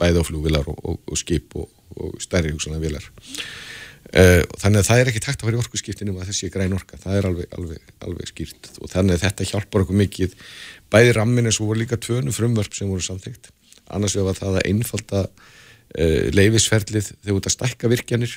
bæði 0.00 0.22
á 0.22 0.24
flugvilar 0.24 0.68
og, 0.70 0.78
og, 0.80 1.00
og 1.06 1.18
skip 1.18 1.56
og, 1.60 1.68
og 1.98 2.16
stærri 2.22 2.54
hugsanar 2.54 2.80
vilar 2.80 3.04
þannig 4.10 4.82
að 4.82 4.88
það 4.88 5.00
er 5.00 5.10
ekki 5.10 5.22
takt 5.24 5.40
að 5.40 5.48
fara 5.48 5.56
í 5.56 5.62
orku 5.62 5.78
skiptinu 5.80 6.14
að 6.18 6.28
þessi 6.28 6.46
er 6.48 6.52
græn 6.52 6.76
orka, 6.76 6.98
það 7.00 7.18
er 7.18 7.28
alveg, 7.30 7.54
alveg, 7.56 7.90
alveg 8.04 8.28
skýrt. 8.28 8.70
Og 8.82 8.90
þannig 8.92 9.16
að 9.16 9.24
þetta 9.24 9.48
hjálpar 9.48 9.84
okkur 9.86 10.00
mikið. 10.02 10.34
Bæði 10.92 11.14
rammin 11.16 11.48
eins 11.48 11.60
og 11.62 11.70
voru 11.70 11.80
líka 11.80 11.96
tvönu 11.96 12.34
frumvörp 12.34 12.76
sem 12.76 12.90
voru 12.90 13.04
samþygt 13.04 13.52
annars 13.92 14.16
vegar 14.16 14.38
það 14.38 14.58
að 14.58 14.68
einfalda 14.70 15.22
uh, 15.26 16.24
leifisferlið 16.32 17.12
þegar 17.12 17.38
ert 17.38 17.48
að 17.50 17.56
stækka 17.56 17.92
virkjanir. 17.92 18.36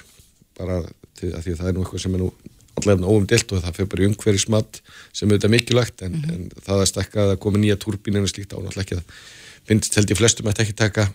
Bara 0.55 0.81
til, 1.19 1.31
að 1.33 1.45
því 1.45 1.55
að 1.55 1.61
það 1.61 1.69
er 1.69 1.75
nú 1.75 1.83
eitthvað 1.83 2.05
sem 2.05 2.15
er 2.15 2.23
nú 2.23 2.29
allavega 2.75 3.11
óumdelt 3.11 3.53
og 3.55 3.63
það 3.63 3.77
fyrir 3.77 3.91
bara 3.91 4.03
í 4.03 4.07
umhverjismat 4.09 4.79
sem 5.15 5.29
auðvitað 5.29 5.53
mikilvægt 5.53 6.01
en, 6.03 6.11
mm 6.11 6.23
-hmm. 6.23 6.33
en 6.33 6.65
það 6.65 6.81
að 6.81 6.89
stækka 6.91 7.21
að 7.31 7.39
koma 7.39 7.57
nýja 7.59 7.77
turbín 7.79 8.17
en 8.19 8.27
slíkt 8.27 8.53
ánáttúrulega 8.53 8.83
ekki 8.83 8.95
að 8.99 9.03
finnst 9.67 9.95
held 9.95 10.11
ég 10.11 10.17
flestum 10.17 10.47
að 10.47 10.51
þetta 10.51 10.63
ekki 10.63 10.77
taka 10.83 11.05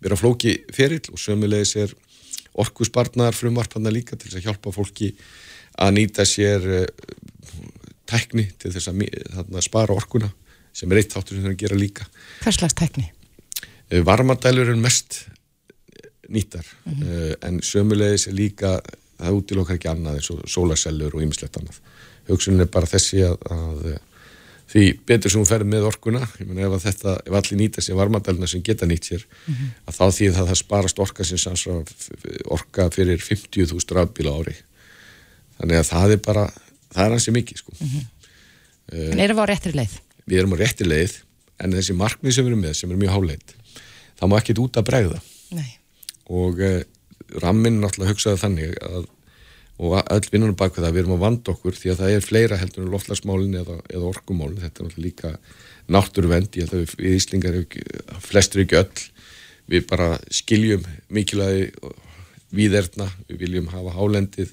vera 0.00 0.16
flóki 0.16 0.52
ferill 0.72 1.04
og 1.12 1.18
sömulegis 1.18 1.76
er 1.76 1.94
orkusbarnar 2.60 3.36
frumvarpanna 3.36 3.92
líka 3.94 4.16
til 4.16 4.28
þess 4.28 4.40
að 4.40 4.46
hjálpa 4.48 4.74
fólki 4.74 5.12
að 5.80 5.94
nýta 5.98 6.26
sér 6.28 6.68
uh, 6.82 6.86
tækni 8.08 8.48
til 8.60 8.72
þess 8.74 8.92
að, 8.92 9.04
að 9.48 9.62
spara 9.64 9.96
orkuna 9.96 10.30
sem 10.72 10.92
er 10.92 11.02
eitt 11.02 11.12
þáttur 11.12 11.36
sem 11.36 11.44
það 11.44 11.50
er 11.50 11.56
að 11.56 11.62
gera 11.64 11.80
líka 11.80 12.08
Hvers 12.42 12.60
slags 12.60 12.78
tækni? 12.78 13.08
Uh, 13.92 14.02
varmadælur 14.04 14.72
er 14.72 14.80
mest 14.80 15.26
nýttar 16.32 16.66
mm 16.84 16.92
-hmm. 16.92 17.08
uh, 17.08 17.34
en 17.48 17.60
sömulegis 17.62 18.28
er 18.28 18.36
líka 18.36 18.80
það 19.22 19.38
útilokkar 19.38 19.78
ekki 19.78 19.90
annað 19.90 20.18
eins 20.18 20.30
og 20.34 20.42
sólarsellur 20.50 21.14
og 21.14 21.24
ýmislegt 21.24 21.58
annað 21.60 21.80
hugsunin 22.30 22.64
er 22.64 22.70
bara 22.72 22.90
þessi 22.90 23.22
að, 23.26 23.36
að 23.50 23.86
eh, 23.92 24.00
því 24.72 24.84
betur 25.08 25.32
sem 25.32 25.42
hún 25.42 25.48
ferði 25.48 25.68
með 25.72 25.88
orkuna 25.90 26.22
ég 26.40 26.48
menn 26.48 26.62
ef, 26.64 26.76
þetta, 26.84 27.16
ef 27.26 27.38
allir 27.38 27.60
nýta 27.60 27.84
sér 27.84 27.98
varmadæluna 27.98 28.48
sem 28.50 28.62
geta 28.64 28.88
nýtt 28.88 29.10
sér 29.10 29.24
mm 29.24 29.54
-hmm. 29.54 29.72
að 29.86 29.98
þá 29.98 30.04
því 30.18 30.28
að 30.30 30.38
það 30.50 30.60
sparast 30.62 31.02
orka 31.04 31.24
sem 31.24 31.38
sannsra 31.38 31.82
orka 32.56 32.88
fyrir 32.90 33.20
50.000 33.20 33.98
rafbíla 33.98 34.32
ári 34.38 34.56
þannig 35.58 35.76
að 35.78 35.90
það 35.92 36.16
er 36.16 36.22
bara 36.24 36.46
það 36.92 37.04
er 37.04 37.12
hansi 37.16 37.30
mikið 37.30 37.58
sko. 37.58 37.72
mm 37.78 37.88
-hmm. 37.88 38.06
uh, 38.92 39.12
En 39.12 39.20
erum 39.20 39.36
við 39.36 39.44
á 39.44 39.50
réttri 39.52 39.72
leið? 39.72 40.00
Við 40.26 40.38
erum 40.38 40.54
á 40.56 40.62
réttri 40.62 40.88
leið 40.88 41.12
en 41.58 41.72
þessi 41.72 41.92
markmið 41.92 42.32
sem 42.34 42.44
við 42.44 42.50
erum 42.52 42.64
með 42.64 42.74
sem 42.74 42.90
er 42.90 42.96
mjög 42.96 43.12
háleit 43.12 43.54
það 44.18 44.28
má 44.28 44.36
ekkit 44.38 44.58
út 44.58 44.76
að 44.76 44.88
bregða 44.88 45.20
Nei 45.52 45.82
og 46.32 46.60
eh, 46.62 46.84
ramminn 47.42 47.80
náttúrulega 47.82 48.14
hugsaði 48.14 48.40
þannig 48.42 48.76
að 48.86 49.06
og 49.82 49.96
öll 50.14 50.28
vinnunum 50.30 50.58
bak 50.58 50.76
við 50.76 50.84
það, 50.84 50.94
við 50.94 51.02
erum 51.02 51.16
að 51.16 51.24
vanda 51.24 51.52
okkur 51.52 51.76
því 51.78 51.90
að 51.92 52.00
það 52.02 52.12
er 52.14 52.26
fleira 52.26 52.58
heldur 52.60 52.84
en 52.84 52.92
loftlagsmálinn 52.92 53.58
eða, 53.62 53.78
eða 53.90 54.10
orkumálinn, 54.12 54.60
þetta 54.62 54.82
er 54.82 54.86
náttúrulega 54.88 55.06
líka 55.06 55.32
náttúruvend, 55.92 56.58
ég 56.58 56.68
held 56.68 56.76
að 56.76 56.82
við, 56.84 56.94
við 57.02 57.16
Íslingar 57.18 57.58
flestur 58.22 58.62
ekki 58.62 58.78
öll. 58.78 59.08
Við 59.72 59.86
bara 59.88 60.08
skiljum 60.34 60.86
mikilvægi 61.14 61.70
viðerna, 62.52 63.08
við 63.28 63.44
viljum 63.46 63.70
hafa 63.72 63.94
hálendið 63.96 64.52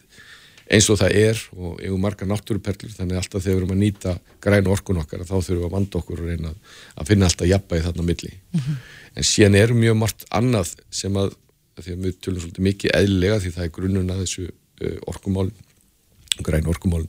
eins 0.69 0.85
og 0.93 0.99
það 1.01 1.15
er 1.17 1.39
og 1.57 1.79
eigum 1.81 2.01
marga 2.03 2.27
náttúruperlur, 2.29 2.93
þannig 2.93 3.17
alltaf 3.19 3.41
þegar 3.41 3.55
við 3.55 3.61
erum 3.61 3.73
að 3.73 3.81
nýta 3.81 4.15
græna 4.43 4.73
orkun 4.73 5.01
okkar, 5.01 5.25
þá 5.25 5.35
þurfum 5.39 5.57
við 5.57 5.65
að 5.65 5.75
vanda 5.75 5.99
okkur 5.99 6.21
og 6.21 6.29
reyna 6.29 6.51
að 6.93 7.09
finna 7.09 7.29
alltaf 7.29 7.49
jafnbæði 7.49 7.85
þarna 7.87 8.05
milli. 8.05 8.31
Mm 8.53 8.59
-hmm. 8.59 8.75
en 9.15 9.29
síðan 9.31 9.57
er 9.59 9.73
mjög 9.73 9.97
margt 9.97 10.25
annað 10.29 10.75
sem 10.93 11.17
að 11.17 11.33
því 11.79 11.95
að 11.95 12.05
við 12.05 12.17
tölum 12.21 12.43
svolítið 12.43 12.67
mikið 12.67 12.95
eðlilega 12.99 13.39
því 13.39 13.51
það 13.55 13.65
er 13.65 13.73
grunnun 13.77 14.13
að 14.13 14.21
þessu 14.23 14.45
orkumál 15.09 15.49
græn 16.45 16.69
orkumál 16.71 17.05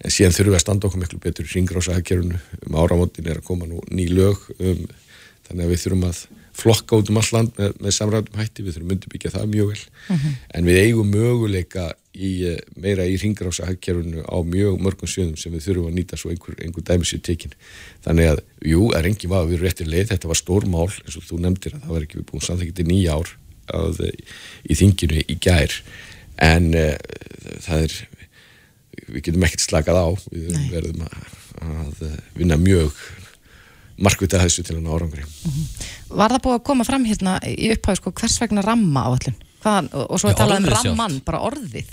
en 0.00 0.12
síðan 0.12 0.34
þurfum 0.34 0.54
við 0.54 0.58
að 0.58 0.64
standa 0.64 0.88
okkur 0.88 1.02
miklu 1.02 1.22
betur 1.22 1.48
í 1.48 1.54
ringrásaðgerfunu 1.54 2.42
um 2.66 2.76
áramótin 2.80 3.28
er 3.28 3.40
að 3.40 3.48
koma 3.48 3.68
nú 3.68 3.82
ný 3.92 4.06
lög 4.10 4.44
um, 4.58 4.84
þannig 5.48 5.64
að 5.64 5.72
við 5.72 5.82
þurfum 5.84 6.06
að 6.08 6.20
flokka 6.60 6.98
út 6.98 7.10
um 7.10 7.18
all 7.20 7.30
land 7.32 7.56
með, 7.56 7.74
með 7.80 7.96
samræðum 7.96 8.38
hætti, 8.40 8.64
við 8.64 8.76
þurfum 8.76 8.94
undirbyggja 8.96 9.32
það 9.36 9.50
mjög 9.54 9.72
vel. 9.72 9.80
Mhm. 9.80 10.16
-huh. 10.20 10.38
en 10.54 10.68
við 10.68 10.80
eigum 10.84 11.10
möguleika 11.14 11.86
í, 12.14 12.30
uh, 12.50 12.58
meira 12.76 13.06
í 13.06 13.16
ringrásaðgerfunu 13.22 14.24
á 14.26 14.36
mjög 14.44 14.80
mörgum 14.84 15.10
sjöðum 15.10 15.38
sem 15.40 15.52
við 15.54 15.66
þurfum 15.68 15.90
að 15.90 15.96
nýta 15.98 16.18
svo 16.20 16.32
einhver, 16.32 16.56
einhver 16.64 16.84
dæmis 16.84 17.14
í 17.14 17.20
tekin. 17.22 17.54
Þannig 18.04 18.32
að, 18.34 18.42
jú, 18.66 18.90
er 18.96 19.08
engi 19.08 19.30
var 19.30 19.48
við 19.48 19.64
réttir 19.64 19.88
leið, 19.88 20.10
þetta 20.12 20.32
var 20.32 20.40
stór 20.40 20.66
mál 20.66 20.88
eins 20.90 21.16
og 21.16 21.24
þú 21.28 21.40
nefndir 21.40 21.76
að 21.76 21.82
það 21.84 21.94
var 21.94 22.06
ekki 22.08 22.26
búin 22.28 22.44
samþekkt 22.44 22.82
í 22.82 22.88
nýja 22.88 23.16
ár 23.16 23.36
að, 23.70 24.04
í 24.66 24.74
þinginu 24.74 25.24
í 25.28 25.38
gær 25.40 25.72
en 26.40 26.70
uh, 26.74 26.94
það 27.66 27.86
er 27.86 27.98
við 29.10 29.26
getum 29.28 29.46
ekkert 29.46 29.64
slakað 29.64 30.00
á 30.00 30.08
við 30.30 30.52
Nei. 30.54 30.68
verðum 30.72 31.06
að, 31.06 31.32
að 31.66 32.04
eh, 32.06 32.18
vinna 32.38 32.58
mjög 32.60 33.00
markvitað 34.00 34.46
þessu 34.46 34.64
til 34.66 34.78
hann 34.78 34.90
árangri 34.90 35.26
Var 36.10 36.34
það 36.36 36.42
búið 36.46 36.56
að 36.56 36.66
koma 36.70 36.86
fram 36.88 37.06
hérna 37.08 37.36
í 37.46 37.72
upphæðu 37.74 38.00
sko, 38.00 38.14
hvers 38.20 38.38
vegna 38.42 38.64
ramma 38.64 39.06
áallun? 39.08 39.36
Hvaðan, 39.60 39.90
og, 39.92 40.16
svo 40.16 40.30
Já, 40.30 40.32
er 40.32 40.38
talað 40.40 40.62
um 40.62 40.68
ramman, 40.72 41.16
bara 41.26 41.42
orðið. 41.44 41.90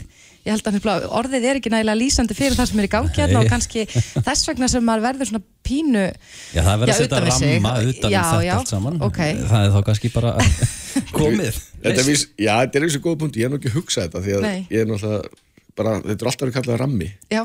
Ég 0.47 0.55
held 0.55 0.85
að 0.87 1.05
orðið 1.11 1.45
er 1.49 1.57
ekki 1.59 1.71
nægilega 1.73 1.99
lýsandi 1.99 2.35
fyrir 2.37 2.55
það 2.55 2.69
sem 2.69 2.79
er 2.79 2.85
í 2.87 2.91
gangi 2.93 3.19
hérna 3.19 3.41
og 3.41 3.49
kannski 3.51 3.83
þess 3.91 4.47
vegna 4.47 4.69
sem 4.71 4.85
maður 4.87 5.03
verður 5.09 5.29
svona 5.33 5.41
pínu 5.67 6.05
Já, 6.07 6.61
það 6.61 6.85
er 6.85 6.91
Já, 6.91 6.93
að 6.93 7.01
setja 7.01 7.19
ramma 7.25 7.73
utan 7.81 8.13
Já, 8.13 8.21
um 8.21 8.29
þetta 8.29 8.45
já, 8.45 8.53
allt 8.55 8.71
saman 8.71 9.01
ok. 9.03 9.19
Það 9.49 9.65
er 9.65 9.73
þá 9.73 9.79
kannski 9.89 10.13
bara 10.15 10.31
komið. 11.13 11.59
Þetta 11.83 12.01
er, 12.01 12.07
vís, 12.07 12.25
já, 12.35 12.53
þetta 12.63 12.79
er 12.79 12.87
eins 12.87 12.97
og 12.99 13.05
góð 13.05 13.19
punkt, 13.23 13.39
ég 13.39 13.47
er 13.47 13.53
nú 13.53 13.59
ekki 13.61 13.71
að 13.71 13.77
hugsa 13.79 14.07
þetta 14.07 14.23
því 14.25 14.35
að 14.37 14.47
Nei. 14.47 14.57
ég 14.73 14.83
er 14.83 14.89
náttúrulega 14.89 15.77
bara, 15.77 15.95
þetta 16.01 16.17
er 16.17 16.31
alltaf 16.31 16.45
verið 16.45 16.57
kallað 16.57 16.81
rammi. 16.83 17.09
Já, 17.33 17.43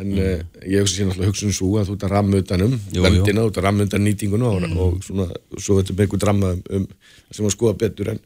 en 0.00 0.08
mm. 0.08 0.52
ég 0.72 0.84
hugsa 0.84 0.96
sér 0.96 1.08
náttúrulega 1.08 1.32
hugsun 1.32 1.56
svo 1.56 1.72
að 1.76 1.90
þú 1.90 1.96
ert 1.98 2.06
að 2.06 2.14
ramma 2.14 2.38
utanum 2.40 2.76
vendina, 2.94 3.42
þú 3.42 3.50
ert 3.50 3.58
að 3.60 3.66
ramma 3.66 3.86
utan 3.88 4.06
nýtinguna 4.06 4.48
og, 4.48 4.64
og 4.86 5.02
svona, 5.04 5.26
svo 5.58 5.76
veitum 5.78 5.98
við 5.98 6.06
einhvern 6.06 6.28
ramma 6.30 6.52
um, 6.56 6.62
um 6.78 6.86
sem 7.32 7.48
að 7.48 7.54
skoða 7.54 7.76
betur. 7.80 8.10
En 8.12 8.20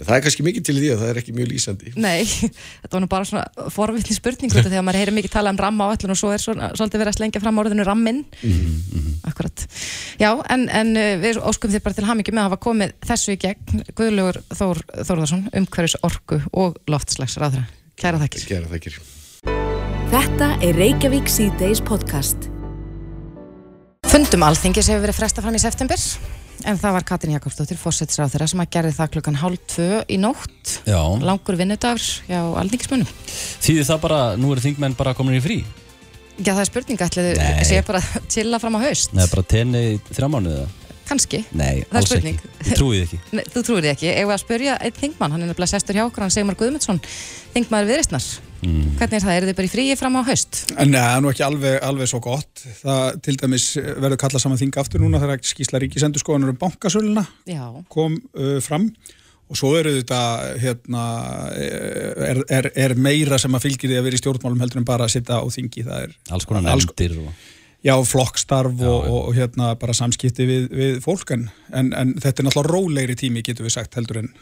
það 0.00 0.14
er 0.16 0.24
kannski 0.26 0.46
mikið 0.46 0.66
til 0.68 0.76
því 0.78 0.90
að 0.92 1.02
það 1.02 1.10
er 1.12 1.20
ekki 1.22 1.34
mjög 1.36 1.50
lýsandi. 1.52 1.92
Nei, 2.00 2.24
þetta 2.82 2.92
var 2.96 3.04
nú 3.04 3.10
bara 3.12 3.28
svona 3.28 3.68
forvittni 3.72 4.16
spurning 4.16 4.52
út 4.52 4.60
af 4.60 4.68
því 4.68 4.80
að 4.80 4.86
maður 4.88 5.00
heyrir 5.00 5.16
mikið 5.18 5.34
tala 5.36 5.52
um 5.54 5.60
ramma 5.60 5.88
áallun 5.88 6.14
og 6.14 6.20
svo 6.20 6.32
er 6.34 6.42
svona, 6.42 6.70
svolítið 6.76 7.04
verið 7.04 7.12
að 7.14 7.18
slengja 7.20 7.42
fram 7.44 7.62
orðinu 7.62 7.86
rammin 7.88 8.22
Akkurat 9.28 9.64
Já, 10.22 10.36
en, 10.54 10.68
en 10.70 10.92
uh, 10.94 11.16
við 11.18 11.40
óskum 11.42 11.72
þér 11.72 11.82
bara 11.82 11.96
til 11.96 12.04
hamingi 12.06 12.30
með 12.30 12.44
að 12.44 12.52
hafa 12.52 12.58
komið 12.62 12.92
þessu 13.08 13.32
í 13.34 13.38
gegn 13.42 13.80
Guðlugur 13.98 14.36
Þór 14.54 14.80
Þórðarsson, 15.08 15.40
umhverfis 15.58 15.96
orku 16.06 16.38
og 16.54 16.76
loftslags 16.86 17.34
ráðra 17.42 17.64
Kæra 17.98 18.20
þakkir. 18.20 18.44
Gera 18.46 18.70
það 18.70 18.78
ekki 18.78 18.92
Þetta 20.12 20.52
er 20.62 20.78
Reykjavík 20.78 21.26
C-Days 21.32 21.82
podcast. 21.82 22.46
Fundum 24.12 24.46
alþingis 24.46 24.92
hefur 24.92 25.08
verið 25.08 25.18
fresta 25.18 25.42
fram 25.42 25.58
í 25.58 25.64
september 25.64 26.06
en 26.70 26.78
það 26.78 26.98
var 27.00 27.08
Katrin 27.08 27.34
Jakobsdóttir, 27.34 27.80
fósetsráð 27.80 28.36
þeirra 28.36 28.50
sem 28.52 28.62
að 28.62 28.72
gerði 28.76 28.96
það 29.00 29.14
klukkan 29.16 29.42
hálf 29.42 29.68
tvö 29.74 30.02
í 30.06 30.22
nótt. 30.22 30.76
Já, 30.86 31.00
langur 31.18 31.58
vinnudagur 31.58 32.10
hjá 32.28 32.44
alþingismunum 32.62 33.10
þýðir 33.26 33.90
það 33.90 34.04
bara, 34.06 34.24
nú 34.38 34.54
eru 34.54 34.62
þingmenn 34.70 34.94
bara 34.94 35.18
komin 35.18 35.40
í 35.40 35.42
frí 35.42 35.64
Já, 36.38 36.52
það 36.54 36.62
er 36.62 36.70
spurning, 36.70 37.02
ætliðu 37.04 37.32
Nei. 37.36 37.64
sé 37.68 37.82
bara 37.86 38.00
að 38.00 38.22
chilla 38.32 38.60
fram 38.62 38.78
á 38.78 38.80
haust? 38.86 39.12
Nei, 39.16 39.26
bara 39.28 39.44
tenni 39.52 39.82
í 39.92 39.98
þrjá 40.12 40.30
mánuði 40.32 40.62
kannski, 41.12 41.42
Nei, 41.58 41.82
Það 41.82 41.96
er 41.96 41.98
alls 41.98 42.08
spurning. 42.08 42.38
ekki 42.38 42.70
Ég 42.70 42.78
trúi 42.78 42.94
því 42.94 43.02
ekki. 43.04 43.18
Nei, 43.36 43.42
þú 43.52 43.62
trúir 43.66 43.84
því 43.84 43.90
ekki, 43.92 44.08
ef 44.12 44.24
við 44.28 44.34
að 44.36 44.40
spurja 44.44 44.78
einn 44.78 44.96
þingmann, 45.00 45.34
hann 45.34 45.44
er 45.44 45.50
nefnilega 45.50 45.72
sestur 45.74 45.98
hjá 45.98 46.04
okkur, 46.06 46.24
hann 46.24 46.32
Sigmar 46.32 46.58
Guðmundsson 46.60 47.00
þingmaður 47.52 47.90
viðristnar 47.90 48.28
mm. 48.62 48.84
hvernig 49.00 49.18
er 49.18 49.24
það, 49.26 49.38
eru 49.38 49.50
þið 49.50 49.58
bara 49.58 49.68
í 49.68 49.72
fríi 49.72 49.96
fram 50.00 50.16
á 50.16 50.22
haust? 50.30 50.60
En 50.72 50.94
það 50.94 51.08
er 51.10 51.24
nú 51.24 51.32
ekki 51.32 51.46
alveg, 51.46 51.78
alveg 51.90 52.12
svo 52.12 52.22
gott. 52.24 52.64
Það 52.80 53.02
til 53.26 53.36
dæmis 53.42 53.66
verður 53.76 54.20
kallað 54.24 54.44
saman 54.46 54.62
þing 54.62 54.78
aftur 54.82 55.04
núna 55.04 55.20
þegar 55.22 55.42
skísla 55.52 55.82
ríkisendur 55.82 56.38
um 56.38 56.60
bankasöluna 56.62 57.26
Já, 57.50 57.66
kom 57.92 58.16
uh, 58.32 58.56
fram 58.64 58.88
og 59.52 59.58
svo 59.58 59.74
eru 59.76 59.92
þetta 59.98 60.20
hérna, 60.62 61.06
er, 61.52 62.40
er, 62.48 62.68
er 62.86 62.94
meira 62.96 63.36
sem 63.40 63.52
að 63.52 63.66
fylgir 63.66 63.90
því 63.90 63.98
að 63.98 64.06
vera 64.06 64.16
í 64.16 64.22
stjórnmálum 64.22 64.62
heldur 64.64 64.80
en 64.80 64.86
bara 64.88 65.08
að 65.08 65.18
sitta 65.18 65.42
á 65.42 65.46
þingi. 65.52 65.84
Er 65.84 66.14
Alls 66.32 66.48
konar 66.48 66.64
nefndir 66.64 67.18
og... 67.20 67.28
já, 67.84 67.92
flokkstarf 68.08 68.80
Já, 68.80 68.88
og, 68.88 69.10
og, 69.18 69.28
hérna 69.36 69.74
bara 69.80 69.96
samskipti 69.96 70.48
við, 70.48 70.64
við 70.72 70.96
fólk 71.04 71.34
en, 71.36 71.50
en, 71.76 72.16
þetta 72.16 72.40
er 72.40 72.48
náttúrulega 72.48 72.72
rólegri 72.72 73.18
tími 73.20 73.44
getur 73.44 73.68
við 73.68 73.76
sagt 73.76 74.00
heldur 74.00 74.22
en, 74.22 74.32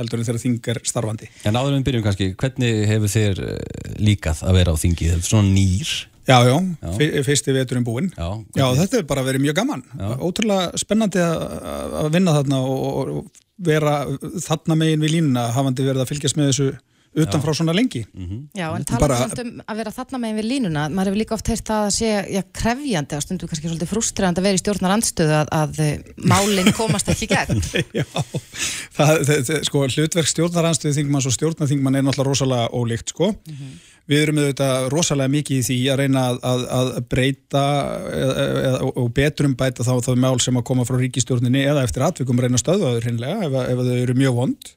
heldur 0.00 0.20
en 0.20 0.28
þegar 0.28 0.42
þing 0.42 0.72
er 0.74 0.82
starfandi. 0.90 1.30
En 1.46 1.60
áður 1.60 1.76
en 1.76 1.80
við 1.80 1.88
byrjum 1.92 2.06
kannski, 2.08 2.30
hvernig 2.42 2.82
hefur 2.90 3.14
þér 3.14 3.46
eh, 3.46 3.96
líkað 4.02 4.42
að 4.50 4.60
vera 4.60 4.74
á 4.74 4.82
þingi? 4.82 5.10
Þetta 5.14 5.22
er 5.28 5.30
svona 5.30 5.54
nýr 5.54 5.96
Já, 6.26 6.42
já, 6.42 6.58
Já. 6.82 7.22
fyrsti 7.22 7.52
veturinn 7.54 7.84
búinn. 7.86 8.08
Já, 8.16 8.42
Já, 8.58 8.64
þetta 8.74 8.98
er 8.98 9.04
bara 9.06 9.22
verið 9.22 9.44
mjög 9.44 9.60
gaman. 9.60 9.84
Ótrúlega 10.18 10.72
spennandi 10.74 11.22
að 11.22 12.08
vinna 12.16 12.34
þarna 12.34 12.58
og, 12.66 12.96
og 13.14 13.44
vera 13.58 13.94
þarna 14.44 14.76
megin 14.76 15.00
við 15.06 15.16
línuna 15.18 15.48
hafandi 15.56 15.86
verið 15.86 16.04
að 16.04 16.12
fylgjast 16.12 16.36
með 16.38 16.52
þessu 16.52 16.68
utanfrá 17.16 17.54
svona 17.56 17.72
lengi. 17.72 18.02
Já, 18.56 18.66
en 18.76 18.84
Bara- 19.00 19.16
tala 19.16 19.40
um 19.40 19.62
að 19.64 19.78
vera 19.80 19.92
þarna 19.94 20.18
megin 20.20 20.36
við 20.36 20.48
línuna, 20.50 20.82
maður 20.92 21.10
hefur 21.10 21.20
líka 21.22 21.34
oft 21.36 21.48
heyrt 21.48 21.64
það 21.64 21.86
að 21.86 21.94
sé 21.96 22.10
já, 22.34 22.42
krefjandi 22.52 23.16
og 23.16 23.24
stundum 23.24 23.48
kannski 23.48 23.70
svolítið 23.70 23.92
frústrandi 23.92 24.42
að 24.42 24.48
vera 24.48 24.58
í 24.58 24.60
stjórnar 24.60 24.94
andstöðu 24.98 25.36
að, 25.38 25.52
að 25.56 25.80
eh, 25.86 26.12
málin 26.28 26.72
komast 26.76 27.08
ekki 27.08 27.30
gegn. 27.32 27.62
Já, 27.98 28.04
það, 28.12 29.24
það, 29.24 29.40
það, 29.48 29.64
sko, 29.70 29.84
hlutverk 29.96 30.32
stjórnaranstöðu 30.34 30.98
þingmanns 31.00 31.30
og 31.30 31.36
stjórnarþingmann 31.38 31.96
er 31.96 32.04
náttúrulega 32.04 32.28
rosalega 32.28 32.68
ólíkt, 32.76 33.14
sko. 33.16 33.32
Við 34.06 34.22
erum 34.22 34.38
auðvitað 34.38 34.88
rosalega 34.92 35.32
mikið 35.32 35.56
í 35.58 35.66
því 35.66 35.76
að 35.90 36.00
reyna 36.02 36.24
að, 36.30 36.36
að, 36.46 36.60
að 36.78 36.90
breyta 37.10 37.62
og 38.92 39.08
betrum 39.16 39.56
bæta 39.58 39.86
þá 39.86 39.94
þá 40.06 40.10
mál 40.22 40.36
sem 40.42 40.58
að 40.58 40.66
koma 40.68 40.86
frá 40.86 40.98
ríkistjórninni 41.00 41.64
eða 41.66 41.82
eftir 41.86 42.06
atvikum 42.06 42.38
reyna 42.38 42.54
að 42.54 42.62
stöðva 42.62 42.92
þau 42.94 43.00
hreinlega 43.02 43.48
ef, 43.48 43.56
ef 43.64 43.82
þau 43.82 43.96
eru 43.96 44.18
mjög 44.20 44.36
vond. 44.38 44.74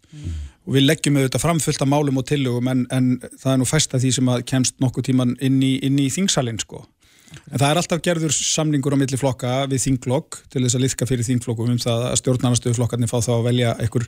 Og 0.69 0.75
við 0.75 0.85
leggjum 0.85 1.19
auðvitað 1.19 1.45
framfullt 1.45 1.85
af 1.85 1.89
málum 1.89 2.17
og 2.21 2.25
tillögum 2.29 2.71
en, 2.73 2.85
en 2.93 3.11
það 3.37 3.51
er 3.53 3.61
nú 3.61 3.69
fæst 3.69 3.93
að 3.93 4.05
því 4.05 4.15
sem 4.17 4.33
að 4.33 4.47
kemst 4.49 4.81
nokkuð 4.81 5.11
tíman 5.11 5.35
inn 5.45 5.61
í, 5.65 5.75
inn 5.85 6.01
í 6.01 6.09
þingsalinn, 6.13 6.61
sko. 6.61 6.83
En 7.49 7.61
það 7.61 7.69
er 7.69 7.79
alltaf 7.81 8.03
gerður 8.05 8.33
samningur 8.33 8.95
á 8.97 9.01
milli 9.01 9.17
flokka 9.19 9.53
við 9.69 9.83
þinglokk 9.85 10.41
til 10.49 10.63
þess 10.65 10.77
að 10.77 10.83
liðka 10.85 11.07
fyrir 11.09 11.27
þingflokkum 11.27 11.73
um 11.73 11.81
það 11.81 12.05
að 12.09 12.19
stjórnarnastöðuflokkarnir 12.23 13.11
fá 13.11 13.17
þá 13.21 13.31
að 13.35 13.47
velja 13.49 13.73
einhver, 13.81 14.07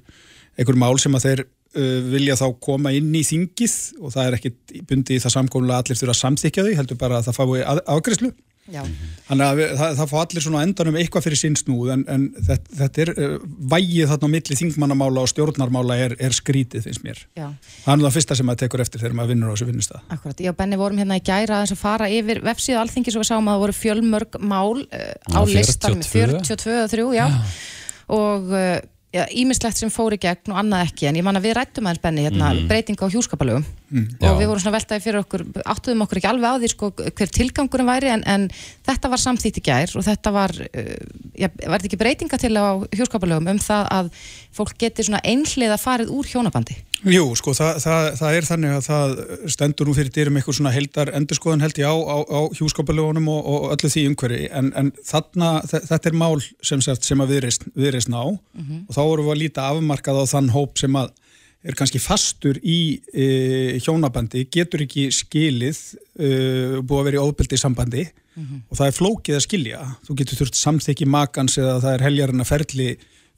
einhver 0.60 0.80
mál 0.80 0.96
sem 1.02 1.18
að 1.18 1.28
þeir 1.28 1.44
uh, 1.46 1.98
vilja 2.12 2.38
þá 2.40 2.48
koma 2.64 2.94
inn 2.98 3.12
í 3.16 3.24
þingið 3.28 3.76
og 4.02 4.16
það 4.16 4.28
er 4.30 4.40
ekkit 4.40 4.78
bundið 4.90 5.18
í 5.18 5.26
það 5.26 5.36
samkómulega 5.38 5.80
að 5.80 5.84
allir 5.86 6.02
þurfa 6.02 6.16
að 6.16 6.22
samþykja 6.22 6.66
því, 6.68 6.78
heldur 6.80 7.02
bara 7.02 7.20
að 7.20 7.30
það 7.30 7.40
fái 7.42 7.62
að, 7.62 7.84
afgræslu. 7.96 8.34
Já, 8.70 8.84
Þannig 9.26 9.42
að 9.44 9.58
við, 9.58 9.72
það, 9.80 9.94
það 9.98 10.10
fá 10.12 10.18
allir 10.22 10.44
svona 10.46 10.60
endanum 10.64 10.98
eitthvað 11.02 11.24
fyrir 11.26 11.40
sinn 11.40 11.56
snúð 11.58 11.90
en, 11.96 12.04
en 12.14 12.28
þetta, 12.38 12.76
þetta 12.78 13.02
er 13.04 13.12
uh, 13.12 13.32
vægið 13.74 14.12
þarna 14.12 14.30
á 14.30 14.34
milli 14.36 14.58
þingmannamála 14.60 15.24
og 15.26 15.32
stjórnarmála 15.32 15.98
er, 16.06 16.14
er 16.22 16.36
skrítið 16.38 16.86
finnst 16.86 17.04
mér. 17.04 17.24
já. 17.34 17.48
Það 17.82 17.92
er 17.96 18.00
nú 18.00 18.06
það 18.06 18.16
fyrsta 18.20 18.38
sem 18.38 18.48
maður 18.48 18.62
tekur 18.62 18.86
eftir 18.86 19.02
þegar 19.02 19.18
maður 19.18 19.34
vinnur 19.34 19.50
á 19.50 19.54
þessu 19.56 19.68
vinnustað. 19.72 20.06
Akkurat, 20.14 20.46
ég 20.46 20.54
og 20.54 20.60
Benni 20.62 20.80
vorum 20.80 21.02
hérna 21.02 21.18
í 21.18 21.26
gæra 21.26 21.58
aðeins 21.58 21.74
að 21.74 21.82
fara 21.82 22.12
yfir 22.14 22.44
vefsíðu 22.46 22.80
alþingis 22.84 23.18
og 23.18 23.26
við 23.26 23.32
sáum 23.32 23.50
að 23.50 23.58
það 23.58 23.66
voru 23.66 23.78
fjölmörg 23.80 24.40
mál 24.54 24.86
uh, 24.86 25.12
á 25.26 25.42
Já, 25.42 25.56
listan 25.58 26.00
42. 26.06 26.46
42 26.54 26.78
eða 26.78 26.92
3, 26.94 27.10
já, 27.18 27.28
og 28.22 28.54
uh, 28.54 28.62
já, 28.62 29.01
ímislegt 29.12 29.76
sem 29.76 29.91
fór 29.91 30.15
í 30.15 30.19
gegn 30.21 30.54
og 30.54 30.60
annað 30.62 30.86
ekki, 30.86 31.10
en 31.10 31.17
ég 31.19 31.26
man 31.28 31.36
að 31.36 31.50
við 31.50 31.56
rættum 31.58 31.88
aðeins 31.88 32.04
Benni 32.04 32.24
hérna, 32.24 32.52
breytinga 32.69 33.08
á 33.08 33.12
hjúskapalögum 33.12 33.65
Já. 33.91 34.30
og 34.30 34.38
við 34.39 34.47
vorum 34.47 34.62
svona 34.63 34.78
veltaði 34.78 35.04
fyrir 35.04 35.19
okkur 35.19 35.43
áttuðum 35.67 36.06
okkur 36.06 36.21
ekki 36.21 36.30
alveg 36.30 36.47
á 36.47 36.60
því 36.62 36.69
sko, 36.71 36.91
hver 36.95 37.34
tilgangurum 37.36 37.91
væri 37.91 38.12
en, 38.13 38.24
en 38.24 38.45
þetta 38.88 39.12
var 39.12 39.24
samþýtt 39.26 39.60
í 39.60 39.65
gær 39.67 39.95
og 40.00 40.06
þetta 40.08 40.32
var, 40.32 40.56
uh, 40.56 40.93
já, 41.36 41.50
var 41.52 41.76
þetta 41.76 41.89
ekki 41.89 42.00
breytinga 42.00 42.39
til 42.39 42.54
á 42.56 42.80
hjúskapalögum 42.95 43.52
um 43.52 43.60
það 43.60 43.91
að 43.97 44.13
fólk 44.56 44.80
geti 44.80 45.10
svona 45.10 45.19
einhliða 45.28 45.80
farið 45.82 46.15
úr 46.15 46.32
hjónabandi 46.32 46.80
Jú, 47.02 47.24
sko, 47.34 47.54
það, 47.58 47.78
það, 47.82 48.08
það 48.20 48.36
er 48.38 48.46
þannig 48.46 48.74
að 48.78 48.84
það 48.86 49.14
stendur 49.56 49.88
nú 49.90 49.94
fyrir 49.98 50.12
dyrum 50.14 50.36
eitthvað 50.38 50.58
svona 50.60 50.74
heldar 50.76 51.10
endurskoðan 51.18 51.64
held 51.66 51.80
ég 51.82 51.90
á, 51.90 51.98
á, 51.98 52.18
á 52.30 52.40
hjúskapalögunum 52.60 53.30
og, 53.34 53.40
og 53.50 53.64
öllu 53.74 53.90
því 53.90 54.04
umhverfi. 54.12 54.42
En, 54.54 54.68
en 54.78 54.92
þarna, 55.10 55.50
þe- 55.72 55.82
þetta 55.90 56.12
er 56.12 56.18
mál 56.22 56.38
sem, 56.62 56.84
sagt, 56.86 57.08
sem 57.08 57.24
að 57.26 57.34
viðreist, 57.34 58.12
ná 58.14 58.20
og 58.22 58.94
þá 58.94 59.00
vorum 59.02 59.26
við 59.26 59.34
að 59.34 59.42
líta 59.42 59.66
afmarkað 59.72 60.20
á 60.22 60.26
þann 60.36 60.52
hóp 60.54 60.78
sem 60.78 61.00
að 61.02 61.10
er 61.66 61.76
kannski 61.78 62.00
fastur 62.02 62.58
í 62.66 62.78
e, 63.14 63.26
hjónabandi, 63.86 64.46
getur 64.54 64.82
ekki 64.86 65.08
skilið, 65.14 65.82
e, 66.18 66.30
búið 66.82 67.02
að 67.02 67.10
vera 67.10 67.18
í 67.20 67.26
óbyldi 67.26 67.58
sambandi. 67.62 68.06
Og 68.72 68.78
það 68.80 68.88
er 68.88 68.96
flókið 68.96 69.36
að 69.38 69.44
skilja. 69.46 69.82
Þú 70.08 70.16
getur 70.22 70.40
þurft 70.40 70.58
samþykki 70.62 71.06
makans 71.10 71.58
eða 71.62 71.76
það 71.84 71.98
er 71.98 72.06
heljarinn 72.08 72.42
að 72.46 72.50
ferli 72.54 72.88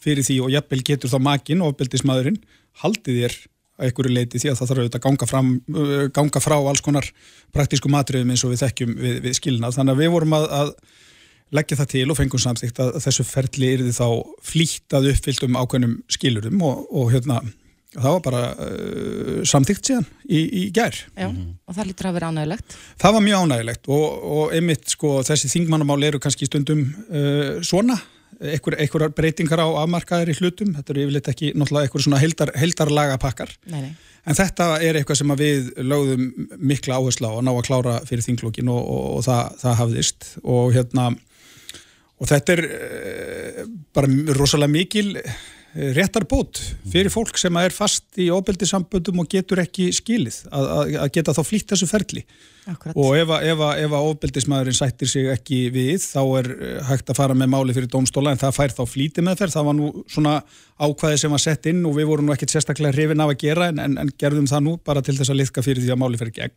fyrir 0.03 0.23
því 0.27 0.37
og 0.45 0.51
jafnvel 0.53 0.83
getur 0.87 1.11
þá 1.11 1.17
makin, 1.25 1.63
óbyldismadurinn, 1.65 2.37
haldið 2.83 3.19
þér 3.23 3.35
að 3.79 3.87
einhverju 3.87 4.13
leiti 4.13 4.41
því 4.41 4.51
að 4.51 4.59
það 4.59 4.69
þarf 4.71 4.81
auðvitað 4.83 4.99
að 4.99 5.05
ganga, 5.07 5.29
fram, 5.29 5.53
uh, 5.73 5.95
ganga 6.13 6.43
frá 6.43 6.57
alls 6.59 6.83
konar 6.85 7.07
praktísku 7.55 7.91
matriðum 7.91 8.33
eins 8.33 8.43
og 8.45 8.53
við 8.53 8.65
þekkjum 8.65 8.93
við, 8.99 9.17
við 9.25 9.39
skilnað. 9.39 9.79
Þannig 9.79 9.95
að 9.95 10.03
við 10.03 10.13
vorum 10.13 10.37
að, 10.37 10.47
að 10.59 10.71
leggja 11.53 11.79
það 11.81 11.91
til 11.93 12.05
og 12.09 12.19
fengum 12.19 12.41
samþygt 12.41 12.79
að 12.83 12.95
þessu 13.03 13.25
ferli 13.27 13.73
yrði 13.77 13.95
þá 13.97 14.07
flýtt 14.45 14.95
að 14.97 15.11
uppfylltum 15.13 15.59
ákveðnum 15.59 15.99
skilurum 16.11 16.63
og, 16.65 16.87
og 16.93 17.11
hérna 17.13 17.41
það 17.93 18.15
var 18.15 18.23
bara 18.25 18.41
uh, 18.57 19.41
samþygt 19.47 19.89
síðan 19.89 20.07
í, 20.25 20.39
í 20.41 20.63
gær. 20.73 20.97
Já, 21.13 21.27
og 21.29 21.77
það 21.77 21.89
lítur 21.89 22.09
að 22.09 22.17
vera 22.17 22.31
ánægilegt 22.33 22.75
Það 23.01 23.15
var 23.17 23.25
mjög 23.27 23.43
ánægilegt 23.43 23.91
og, 23.93 24.05
og 24.37 24.55
einmitt 24.57 24.95
sko 24.95 25.13
þessi 25.27 25.51
þingmannamál 25.51 25.99
eru 26.09 26.21
kannski 26.23 26.49
stundum 26.49 26.87
uh, 26.89 27.61
svona, 27.65 27.99
einhver, 28.43 28.77
einhverjar 28.81 29.13
breytingar 29.15 29.63
á 29.63 29.67
afmarkaðir 29.83 30.33
í 30.33 30.37
hlutum, 30.39 30.73
þetta 30.77 30.93
eru 30.93 31.05
yfirleitt 31.05 31.29
ekki 31.31 31.51
náttúrulega 31.55 31.89
einhver 31.89 32.05
svona 32.05 32.21
heldar, 32.21 32.53
heldarlaga 32.59 33.19
pakkar 33.21 33.53
Nei, 33.71 33.79
nei. 33.85 33.91
en 34.27 34.39
þetta 34.39 34.69
er 34.83 34.99
eitthvað 34.99 35.21
sem 35.21 35.35
við 35.39 35.69
lögðum 35.81 36.25
mikla 36.59 36.99
áherslu 36.99 37.29
á 37.29 37.33
að 37.33 37.45
ná 37.47 37.53
að 37.53 37.65
klára 37.69 37.97
fyrir 38.09 38.25
þinglókin 38.27 38.71
og, 38.73 38.81
og, 38.83 39.05
og 39.17 39.25
það, 39.27 39.57
það 39.63 39.79
hafðist. 39.81 40.29
Og 40.43 40.73
hérna 40.75 41.09
og 42.19 42.29
þetta 42.29 42.55
er 42.55 42.63
uh, 42.69 43.65
bara 43.95 44.37
rosalega 44.37 44.71
mikil 44.71 45.09
réttar 45.73 46.25
bót 46.29 46.59
fyrir 46.91 47.09
fólk 47.09 47.37
sem 47.41 47.55
er 47.57 47.73
fast 47.73 48.05
í 48.21 48.29
ofbeldisamböndum 48.33 49.23
og 49.23 49.29
getur 49.31 49.63
ekki 49.63 49.89
skilið 49.95 50.43
að, 50.51 50.67
að, 50.77 50.97
að 51.01 51.13
geta 51.15 51.33
þá 51.33 51.43
flýtt 51.47 51.73
þessu 51.73 51.87
ferli. 51.89 52.25
Akkurat. 52.63 52.95
og 52.95 53.17
ef, 53.19 53.31
ef, 53.43 53.61
ef 53.83 53.93
ofbeldismæðurinn 53.97 54.77
sættir 54.77 55.09
sig 55.11 55.25
ekki 55.33 55.57
við 55.73 55.97
þá 55.99 56.21
er 56.39 56.47
eh, 56.53 56.77
hægt 56.87 57.09
að 57.11 57.17
fara 57.17 57.35
með 57.35 57.49
máli 57.51 57.75
fyrir 57.75 57.89
dómstóla 57.91 58.31
en 58.31 58.39
það 58.39 58.55
fær 58.55 58.75
þá 58.77 58.83
flýti 58.87 59.25
með 59.25 59.41
þeir 59.41 59.51
það 59.51 59.67
var 59.67 59.75
nú 59.75 59.89
svona 60.13 60.35
ákvæði 60.79 61.17
sem 61.19 61.35
var 61.35 61.43
sett 61.43 61.67
inn 61.73 61.81
og 61.89 61.97
við 61.97 62.07
vorum 62.07 62.29
nú 62.29 62.35
ekkert 62.35 62.53
sérstaklega 62.53 62.95
hrifin 62.95 63.23
af 63.25 63.33
að 63.33 63.41
gera 63.43 63.67
en, 63.73 63.81
en, 63.83 63.97
en 63.99 64.13
gerðum 64.15 64.47
það 64.47 64.63
nú 64.69 64.77
bara 64.79 65.03
til 65.03 65.17
þess 65.17 65.33
að 65.33 65.41
liðka 65.41 65.65
fyrir 65.65 65.83
því 65.83 65.91
að 65.91 66.01
máli 66.05 66.21
fyrir 66.21 66.37
gegn. 66.37 66.55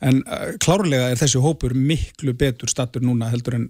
En 0.00 0.22
uh, 0.24 0.46
klárlega 0.64 1.10
er 1.12 1.20
þessi 1.20 1.44
hópur 1.44 1.76
miklu 1.76 2.32
betur 2.40 2.72
stattur 2.72 3.04
núna 3.04 3.28
heldur 3.34 3.58
en 3.60 3.68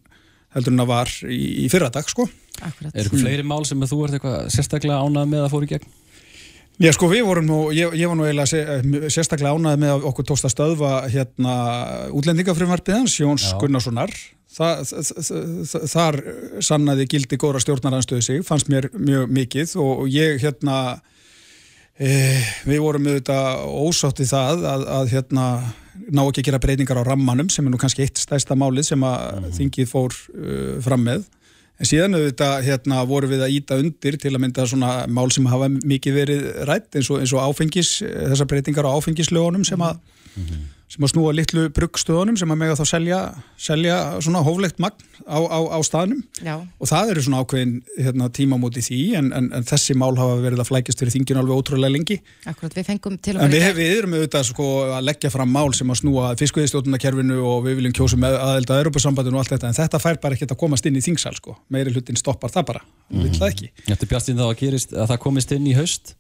heldur 0.54 0.74
en 0.74 0.84
að 0.84 0.90
var 0.90 1.12
í, 1.28 1.42
í 1.64 1.68
fyrradag 1.72 2.08
sko 2.10 2.28
Akkurat. 2.62 2.94
Er 2.94 3.08
ykkur 3.08 3.24
fleiri 3.24 3.44
mál 3.46 3.64
sem 3.66 3.80
þú 3.82 4.00
ert 4.06 4.16
eitthvað 4.16 4.48
sérstaklega 4.54 5.02
ánað 5.02 5.30
með 5.32 5.46
að 5.46 5.54
fóru 5.54 5.66
í 5.66 5.72
gegn? 5.74 5.88
Já 6.82 6.90
sko 6.94 7.06
við 7.10 7.22
vorum 7.26 7.46
nú, 7.46 7.58
ég, 7.74 7.92
ég 7.94 8.10
var 8.10 8.18
nú 8.18 8.24
eiginlega 8.26 8.50
sé, 8.50 8.60
eh, 8.66 9.08
sérstaklega 9.12 9.54
ánæði 9.54 9.80
með 9.82 9.92
að 9.94 10.06
okkur 10.10 10.26
tókst 10.26 10.46
að 10.48 10.54
stöðva 10.56 10.92
hérna 11.10 11.54
útlendingafrumvarpið 12.18 12.96
hans, 12.98 13.18
Jóns 13.20 13.46
Já. 13.50 13.58
Gunnarssonar 13.62 14.14
Þa, 14.54 14.68
þ, 14.86 14.98
þ, 15.02 15.38
þ, 15.66 15.78
þar 15.90 16.16
sannaði 16.62 17.06
gildi 17.10 17.38
góðra 17.42 17.62
stjórnaranstöðu 17.62 18.22
sig, 18.22 18.42
fannst 18.46 18.68
mér 18.70 18.86
mjög 18.94 19.32
mikið 19.34 19.72
og 19.82 20.04
ég 20.14 20.38
hérna 20.44 20.76
e, 21.98 22.10
við 22.62 22.82
vorum 22.84 23.08
auðvitað 23.10 23.64
ósátti 23.82 24.28
það 24.30 24.62
að, 24.70 24.84
að 24.98 25.10
hérna 25.10 25.46
ná 26.10 26.22
ekki 26.24 26.42
að 26.42 26.48
gera 26.48 26.60
breytingar 26.62 27.00
á 27.00 27.08
rammanum 27.08 27.48
sem 27.52 27.66
er 27.66 27.72
nú 27.74 27.80
kannski 27.80 28.04
eitt 28.04 28.20
stæsta 28.20 28.56
málið 28.58 28.90
sem 28.90 29.06
að 29.06 29.48
þingið 29.58 29.90
fór 29.90 30.14
uh, 30.14 30.76
fram 30.84 31.04
með. 31.06 31.26
En 31.74 31.88
síðan 31.90 32.14
auðvitað 32.14 32.60
hérna, 32.68 33.00
voru 33.10 33.28
við 33.32 33.40
að 33.42 33.54
íta 33.56 33.78
undir 33.82 34.18
til 34.22 34.30
að 34.30 34.42
mynda 34.44 34.66
svona 34.70 34.92
mál 35.10 35.26
sem 35.34 35.46
hafa 35.50 35.66
mikið 35.74 36.18
verið 36.20 36.44
rætt 36.68 36.94
eins 36.94 37.10
og, 37.10 37.18
eins 37.24 37.32
og 37.34 37.42
áfengis, 37.42 37.96
þessar 38.04 38.50
breytingar 38.50 38.86
á 38.86 38.94
áfengislögunum 38.94 39.66
sem 39.66 39.82
að, 39.82 39.98
sem 40.92 41.04
að 41.06 41.10
snúa 41.14 41.32
litlu 41.34 41.62
bruggstöðunum 41.74 42.36
sem 42.38 42.50
að 42.52 42.58
mega 42.60 42.74
þá 42.78 42.84
selja, 42.86 43.18
selja 43.58 43.94
svona 44.22 44.42
hóflegt 44.46 44.78
magn 44.82 45.00
á, 45.26 45.40
á, 45.40 45.58
á 45.74 45.78
staðnum. 45.82 46.20
Já, 46.44 46.54
og 46.60 46.90
það 46.90 47.12
eru 47.14 47.22
svona 47.24 47.40
ákveðin 47.42 47.72
hérna, 47.96 48.28
tímamóti 48.36 48.82
því 48.84 48.98
en, 49.18 49.30
en, 49.34 49.48
en 49.58 49.66
þessi 49.66 49.96
mál 49.98 50.12
hafa 50.18 50.36
verið 50.44 50.62
að 50.62 50.68
flækjast 50.70 51.00
fyrir 51.00 51.14
þinginu 51.16 51.40
alveg 51.42 51.62
ótrúlega 51.62 51.94
lengi. 51.94 52.18
Akkurat, 52.46 52.76
við 52.76 52.86
fengum 52.90 53.16
til 53.18 53.34
og 53.38 53.42
En 53.42 53.50
með 53.50 53.56
við, 53.56 53.64
dag- 53.66 53.78
við 53.80 53.94
erum 53.96 54.16
auðvitað 54.18 54.46
sko, 54.50 54.68
að 54.98 55.08
leggja 55.08 55.32
fram 55.34 55.54
mál 55.56 55.72
sem 55.74 55.94
að 55.94 56.00
snúa 56.02 56.34
fiskveiðistjóðunarkerfinu 56.42 57.40
og 57.42 57.64
við 57.66 57.80
viljum 57.80 57.96
kjósa 57.96 58.20
með 58.20 58.36
aðelda 58.42 58.78
Europasambandinu 58.84 59.40
og 59.40 59.42
allt 59.44 59.54
þetta, 59.56 59.72
en 59.72 59.78
þetta 59.80 60.02
fær 60.04 60.20
bara 60.22 60.38
ekkert 60.38 60.54
að 60.54 60.60
komast 60.62 60.86
inn 60.90 61.00
í 61.00 61.02
þingsal, 61.04 61.34
sko. 61.40 61.56
Meiri 61.74 61.94
hlutin 61.96 62.20
stoppar 62.20 62.52
það 62.54 62.68
bara, 62.74 62.84
mm. 63.10 63.24
vill 63.24 63.34
það 63.40 63.50
ekki. 63.50 63.72
Þetta 63.88 64.06
er 64.06 64.12
bjastin 64.12 64.38
þá 64.38 64.46
að 64.50 64.54
gerist 64.60 64.94
að 64.94 65.10
það 65.14 65.22
komist 65.24 65.56
inn 65.56 65.66
í 65.66 65.74
haust? 65.78 66.14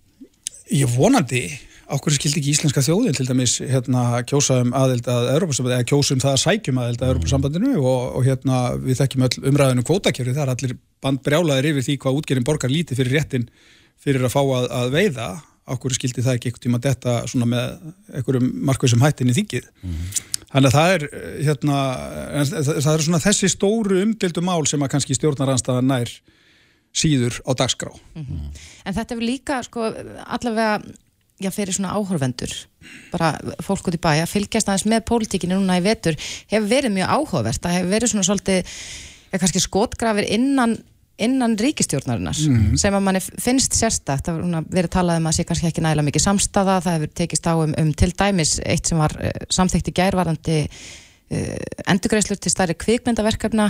Ég 0.72 0.88
vonandi, 0.96 1.44
ákveður 1.84 2.16
skildi 2.16 2.40
ekki 2.40 2.52
íslenska 2.54 2.82
þjóðin 2.84 3.16
til 3.16 3.26
dæmis 3.28 3.56
hérna 3.60 4.22
kjósa 4.28 4.60
um 4.64 4.74
aðeld 4.76 5.08
að 5.10 5.30
Europasambandinu, 5.34 5.78
eða 5.78 5.88
kjósa 5.90 6.14
um 6.14 6.22
það 6.24 6.36
að 6.36 6.42
sækjum 6.44 6.80
aðeld 6.82 7.02
að 7.02 7.12
Europasambandinu 7.14 7.72
og, 7.80 8.02
og 8.18 8.28
hérna 8.28 8.60
við 8.80 9.00
þekkjum 9.00 9.26
öll 9.28 9.48
umræðinu 9.52 9.86
kvótakjöru, 9.88 10.36
það 10.36 10.44
er 10.46 10.52
allir 10.54 10.76
bandbrjálaðir 11.04 11.70
yfir 11.72 11.88
því 11.88 11.98
hvað 12.04 12.20
útgerinn 12.20 12.46
borgar 12.48 12.72
lítið 12.72 13.02
fyrir 13.02 13.18
réttin 13.18 13.48
fyrir 14.04 14.24
að 14.24 14.34
fá 14.34 14.40
að, 14.42 14.68
að 14.80 14.94
veiða 14.94 15.28
ákveður 15.64 15.96
skildi 15.96 16.24
það 16.24 16.38
ekki 16.38 16.50
einhvern 16.50 16.64
tíma 16.66 16.80
detta 16.84 17.16
svona 17.30 17.48
með 17.48 17.92
einhverjum 18.12 18.48
markvísum 18.68 19.04
hættin 19.04 19.32
í 19.32 19.36
þingið. 19.38 19.68
Þannig 20.52 20.68
að 20.68 20.74
það 20.76 20.94
er 20.94 21.04
hérna, 21.48 21.78
en 22.38 22.50
það, 22.50 22.68
það 22.84 22.90
er 22.92 23.04
svona 23.06 23.22
þessi 23.24 23.50
stóru 23.50 24.00
umdildu 24.04 24.44
mál 24.44 24.60
sem 24.70 24.84
að 24.84 24.92
kannski 24.92 25.16
stjórnaranstaðan 25.16 25.88
nær 25.88 26.12
síður 26.94 27.40
á 27.48 27.50
dagskrá. 27.58 27.90
En 28.14 28.94
þetta 28.94 29.16
er 29.16 29.24
líka, 29.24 29.62
sko, 29.66 29.88
allavega 30.24 30.76
já, 31.42 31.50
fyrir 31.54 31.74
svona 31.74 31.94
áhorfendur. 31.96 32.52
Bara 33.12 33.34
fólk 33.64 33.90
út 33.90 33.98
í 33.98 34.02
bæ 34.02 34.10
að 34.22 34.32
fylgjast 34.32 34.70
aðeins 34.70 34.88
með 34.90 35.06
pólitíkinu 35.10 35.58
núna 35.58 35.80
í 35.80 35.84
vetur 35.84 36.18
hefur 36.52 36.70
verið 36.70 36.96
mjög 36.96 37.14
áhugavert, 37.18 37.62
það 37.62 37.78
hefur 37.78 37.94
verið 37.94 38.12
svona 38.12 38.26
svolítið, 38.28 38.74
ja, 39.30 39.38
kannski 39.38 39.64
skotgrafir 39.64 40.28
innan 40.36 40.76
innan 41.22 41.52
ríkistjórnarinnar 41.54 42.34
sem 42.34 42.94
að 42.96 43.04
manni 43.06 43.20
finnst 43.22 43.76
sérstakt. 43.78 44.26
Það 44.26 44.64
verið 44.66 44.90
talað 44.96 45.20
um 45.20 45.28
að 45.30 45.36
sé 45.36 45.44
kannski 45.46 45.68
ekki 45.68 45.84
nægilega 45.84 46.08
mikið 46.08 46.24
samstaða. 46.24 46.80
Það 46.82 46.96
hefur 46.96 47.12
tekist 47.20 47.46
á 47.46 47.54
um, 47.54 47.74
um 47.78 47.92
til 47.94 48.10
dæmis 48.18 48.56
eitt 48.66 48.90
sem 48.90 48.98
var 48.98 49.14
samþykkt 49.46 49.92
í 49.92 49.94
gærvarandi 49.94 50.56
endurgreislur 51.90 52.38
til 52.40 52.52
stærri 52.52 52.74
kvikmyndaverkefna 52.78 53.66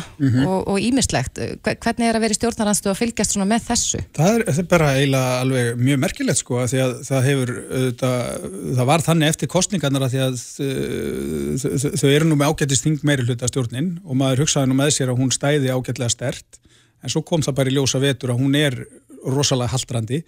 og 0.47 0.79
ímislegt 0.81 1.39
hvernig 1.65 2.07
er 2.09 2.19
að 2.19 2.25
vera 2.25 2.35
í 2.35 2.39
stjórnaranstöðu 2.39 2.93
að 2.93 2.99
fylgjast 3.01 3.35
svona 3.37 3.47
með 3.51 3.67
þessu? 3.71 4.01
Það 4.17 4.31
er, 4.35 4.45
það 4.51 4.61
er 4.65 4.69
bara 4.75 4.91
eiginlega 4.99 5.41
alveg 5.45 5.81
mjög 5.81 6.01
merkilegt 6.05 6.41
sko 6.43 6.61
að 6.63 6.69
því 6.75 6.83
að 6.85 6.95
það 7.09 7.29
hefur 7.29 7.53
auðvitað, 7.65 8.47
það 8.79 8.91
var 8.93 9.05
þannig 9.09 9.33
eftir 9.35 9.53
kostningarnar 9.55 10.07
að 10.09 10.15
því 10.15 10.23
að 10.25 10.39
uh, 10.67 11.97
þau- 12.01 12.13
eru 12.15 12.29
nú 12.31 12.39
með 12.41 12.53
ágættist 12.55 12.87
þing 12.87 13.05
meiri 13.09 13.27
hluta 13.29 13.51
stjórnin 13.51 13.91
og 14.05 14.21
maður 14.21 14.45
hugsaði 14.45 14.71
nú 14.71 14.79
með 14.79 14.95
sér 14.99 15.13
að 15.15 15.21
hún 15.25 15.35
stæði 15.35 15.73
ágætlega 15.75 16.13
stert 16.13 16.61
en 17.05 17.13
svo 17.13 17.25
kom 17.27 17.43
það 17.45 17.59
bara 17.59 17.73
í 17.73 17.77
ljósa 17.77 18.01
vetur 18.03 18.33
að 18.35 18.41
hún 18.45 18.57
er 18.59 18.79
rosalega 19.25 19.73
haldrandi 19.75 20.23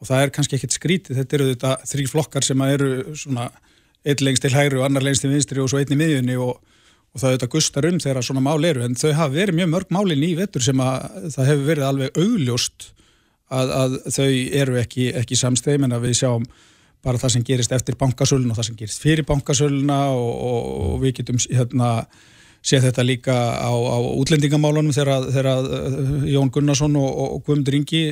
og 0.00 0.08
það 0.08 0.22
er 0.24 0.30
kannski 0.34 0.56
ekkert 0.56 0.74
skrítið, 0.76 1.18
þetta 1.20 1.36
eru 1.36 1.48
þetta 1.52 1.72
þrý 1.90 2.04
flokkar 2.08 2.46
sem 2.46 2.62
eru 2.64 2.90
svona 3.20 3.50
einn 4.08 4.22
lengst 4.24 4.46
til 4.46 4.54
hægri 4.54 4.78
og 4.80 4.86
annar 4.86 5.04
lengst 5.04 5.20
til 5.26 5.32
vinstri 5.32 5.60
og 5.60 5.68
svo 5.68 5.80
einn 5.82 5.92
í 5.92 5.98
miðjunni 6.00 6.36
og, 6.40 6.54
og 7.10 7.18
það 7.22 7.28
auðvitað 7.32 7.52
gustar 7.56 7.86
um 7.90 7.98
þegar 8.02 8.22
svona 8.26 8.42
mál 8.44 8.64
eru 8.68 8.84
en 8.86 8.94
þau 8.98 9.10
hafa 9.18 9.32
verið 9.34 9.56
mjög 9.60 9.70
mörg 9.74 9.94
málin 9.96 10.24
í 10.28 10.32
vetur 10.38 10.62
sem 10.62 10.80
að 10.84 11.28
það 11.34 11.48
hefur 11.50 11.68
verið 11.72 11.86
alveg 11.88 12.20
augljóst 12.22 12.90
að, 13.50 13.72
að 13.82 13.96
þau 14.14 14.28
eru 14.62 14.76
ekki, 14.82 15.08
ekki 15.18 15.38
samstæðum 15.40 15.88
en 15.88 15.96
að 15.96 16.04
við 16.06 16.18
sjáum 16.22 16.44
bara 17.02 17.18
það 17.18 17.32
sem 17.34 17.44
gerist 17.48 17.72
eftir 17.72 17.96
bankasölun 17.98 18.50
og 18.52 18.58
það 18.60 18.68
sem 18.68 18.76
gerist 18.82 19.00
fyrir 19.02 19.24
bankasöluna 19.26 19.96
og, 20.12 20.28
og, 20.50 20.68
og 20.92 21.00
við 21.02 21.16
getum 21.22 21.40
hérna 21.48 21.88
séð 22.60 22.84
þetta 22.90 23.02
líka 23.08 23.34
á, 23.56 23.72
á 23.72 23.96
útlendingamálunum 24.20 24.92
þegar, 24.92 25.26
þegar 25.32 25.48
uh, 25.64 26.26
Jón 26.28 26.50
Gunnarsson 26.52 26.98
og, 27.00 27.08
og 27.24 27.38
Guðmundur 27.46 27.78
Ingi 27.78 28.02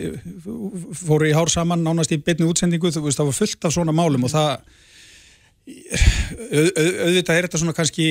fóru 0.97 1.29
í 1.29 1.35
hár 1.37 1.53
saman 1.53 1.85
nánast 1.85 2.15
í 2.17 2.19
beinni 2.25 2.49
útsendingu, 2.49 2.89
þú 2.95 3.03
veist 3.05 3.21
það 3.21 3.29
var 3.29 3.37
fullt 3.43 3.69
af 3.69 3.77
svona 3.77 3.93
málum 3.95 4.25
og 4.25 4.33
það 4.33 4.55
au- 5.69 6.73
au- 6.73 6.97
auðvitað 7.05 7.35
er 7.37 7.47
þetta 7.49 7.61
svona 7.61 7.77
kannski 7.77 8.09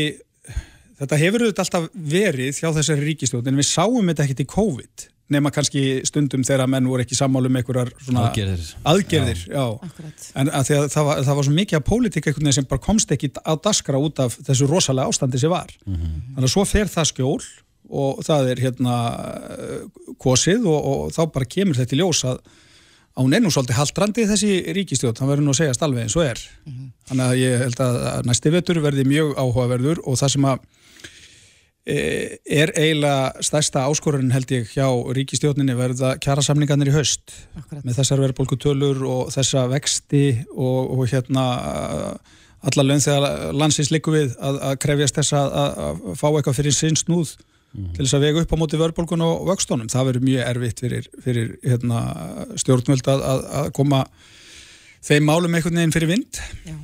þetta 1.01 1.19
hefur 1.21 1.45
auðvitað 1.45 1.63
alltaf 1.65 1.87
verið 2.17 2.61
hjá 2.61 2.71
þessari 2.79 3.05
ríkistjórn 3.11 3.51
en 3.51 3.61
við 3.61 3.69
sáum 3.69 4.09
þetta 4.11 4.25
ekkert 4.27 4.43
í 4.43 4.49
COVID 4.55 5.07
nema 5.33 5.51
kannski 5.51 5.81
stundum 6.07 6.43
þegar 6.47 6.69
menn 6.71 6.87
voru 6.87 7.03
ekki 7.03 7.17
sammálu 7.17 7.49
með 7.51 7.65
einhverjar 7.65 7.89
svona 7.99 8.27
Aðgerðir. 8.29 8.67
aðgerðir, 8.87 9.41
já. 9.51 9.63
Akkurat. 9.83 10.27
En 10.39 10.51
að 10.55 10.69
því 10.69 10.77
að 10.77 10.85
það 10.93 11.07
var, 11.09 11.23
það 11.27 11.39
var 11.39 11.47
svo 11.47 11.55
mikið 11.57 11.79
af 11.79 11.85
pólitík 11.89 12.29
veginn 12.29 12.55
sem 12.55 12.67
bara 12.69 12.83
komst 12.85 13.11
ekki 13.11 13.29
á 13.43 13.53
daskra 13.59 13.99
út 13.99 14.21
af 14.23 14.37
þessu 14.47 14.69
rosalega 14.71 15.11
ástandi 15.11 15.41
sem 15.41 15.51
var. 15.51 15.73
Þannig 15.83 16.47
að 16.47 16.53
svo 16.53 16.63
fer 16.69 16.87
það 16.93 17.09
skjól 17.11 17.41
og 17.87 18.23
það 18.27 18.53
er 18.53 18.63
hérna 18.63 18.95
eh, 19.57 19.83
kosið 20.23 20.63
og, 20.71 20.87
og 20.93 21.11
þá 21.15 21.21
bara 21.35 21.51
kemur 21.57 21.75
þetta 21.81 21.95
í 21.95 21.99
ljós 22.01 22.23
að, 22.31 22.39
að 23.15 23.27
hún 23.27 23.35
er 23.35 23.43
nú 23.43 23.51
svolítið 23.51 23.79
haldrandi 23.81 24.27
þessi 24.31 24.53
ríkistjótt, 24.79 25.19
hann 25.19 25.31
verður 25.31 25.47
nú 25.49 25.53
að 25.55 25.59
segjast 25.61 25.83
alveg 25.83 26.07
eins 26.07 26.15
og 26.19 26.23
er. 26.27 26.41
Þannig 27.11 27.27
að 27.27 27.37
ég 27.43 27.61
held 27.67 27.83
að 27.83 27.99
að 28.15 28.31
næsti 28.31 28.55
vetur 28.55 28.79
verði 28.83 29.07
mjög 29.11 29.35
áhugaverður 29.43 30.03
og 30.07 30.19
það 30.23 30.35
sem 30.37 30.49
að 30.55 30.65
er 31.87 32.73
eiginlega 32.75 33.43
stærsta 33.45 33.85
áskorun 33.87 34.33
held 34.35 34.51
ég 34.51 34.73
hjá 34.73 34.87
ríkistjórninni 35.15 35.75
verða 35.77 36.15
kjarasamningarnir 36.23 36.91
í 36.91 36.95
haust 36.97 37.31
Akkurat. 37.55 37.85
með 37.85 38.01
þessar 38.01 38.23
verðbólkutölur 38.25 39.05
og 39.07 39.29
þessa 39.31 39.67
vexti 39.71 40.25
og, 40.51 40.97
og 40.97 41.05
hérna 41.07 41.45
alla 42.67 42.83
laun 42.83 43.03
þegar 43.03 43.53
landsins 43.55 43.91
likur 43.93 44.17
við 44.17 44.33
að, 44.35 44.59
að 44.69 44.79
krefjast 44.83 45.21
þess 45.21 45.37
að, 45.37 45.55
að, 45.61 46.01
fá 46.19 46.27
eitthvað 46.31 46.59
fyrir 46.59 46.75
sinn 46.75 46.99
snúð 46.99 47.37
til 47.77 48.03
þess 48.03 48.17
að 48.17 48.25
vega 48.25 48.41
upp 48.41 48.53
á 48.55 48.57
móti 48.57 48.79
verðbólkun 48.79 49.23
og 49.25 49.47
vöxtónum. 49.51 49.89
Það 49.91 50.07
verður 50.09 50.25
mjög 50.25 50.45
erfitt 50.47 50.79
fyrir, 50.81 51.09
fyrir 51.21 51.51
hérna, 51.61 52.03
stjórnvöld 52.57 53.09
að, 53.13 53.25
að, 53.31 53.43
að 53.59 53.71
koma 53.77 54.03
þeim 55.05 55.27
málum 55.27 55.57
einhvern 55.57 55.77
veginn 55.77 55.93
fyrir 55.93 56.11
vind. 56.15 56.39
Já. 56.65 56.77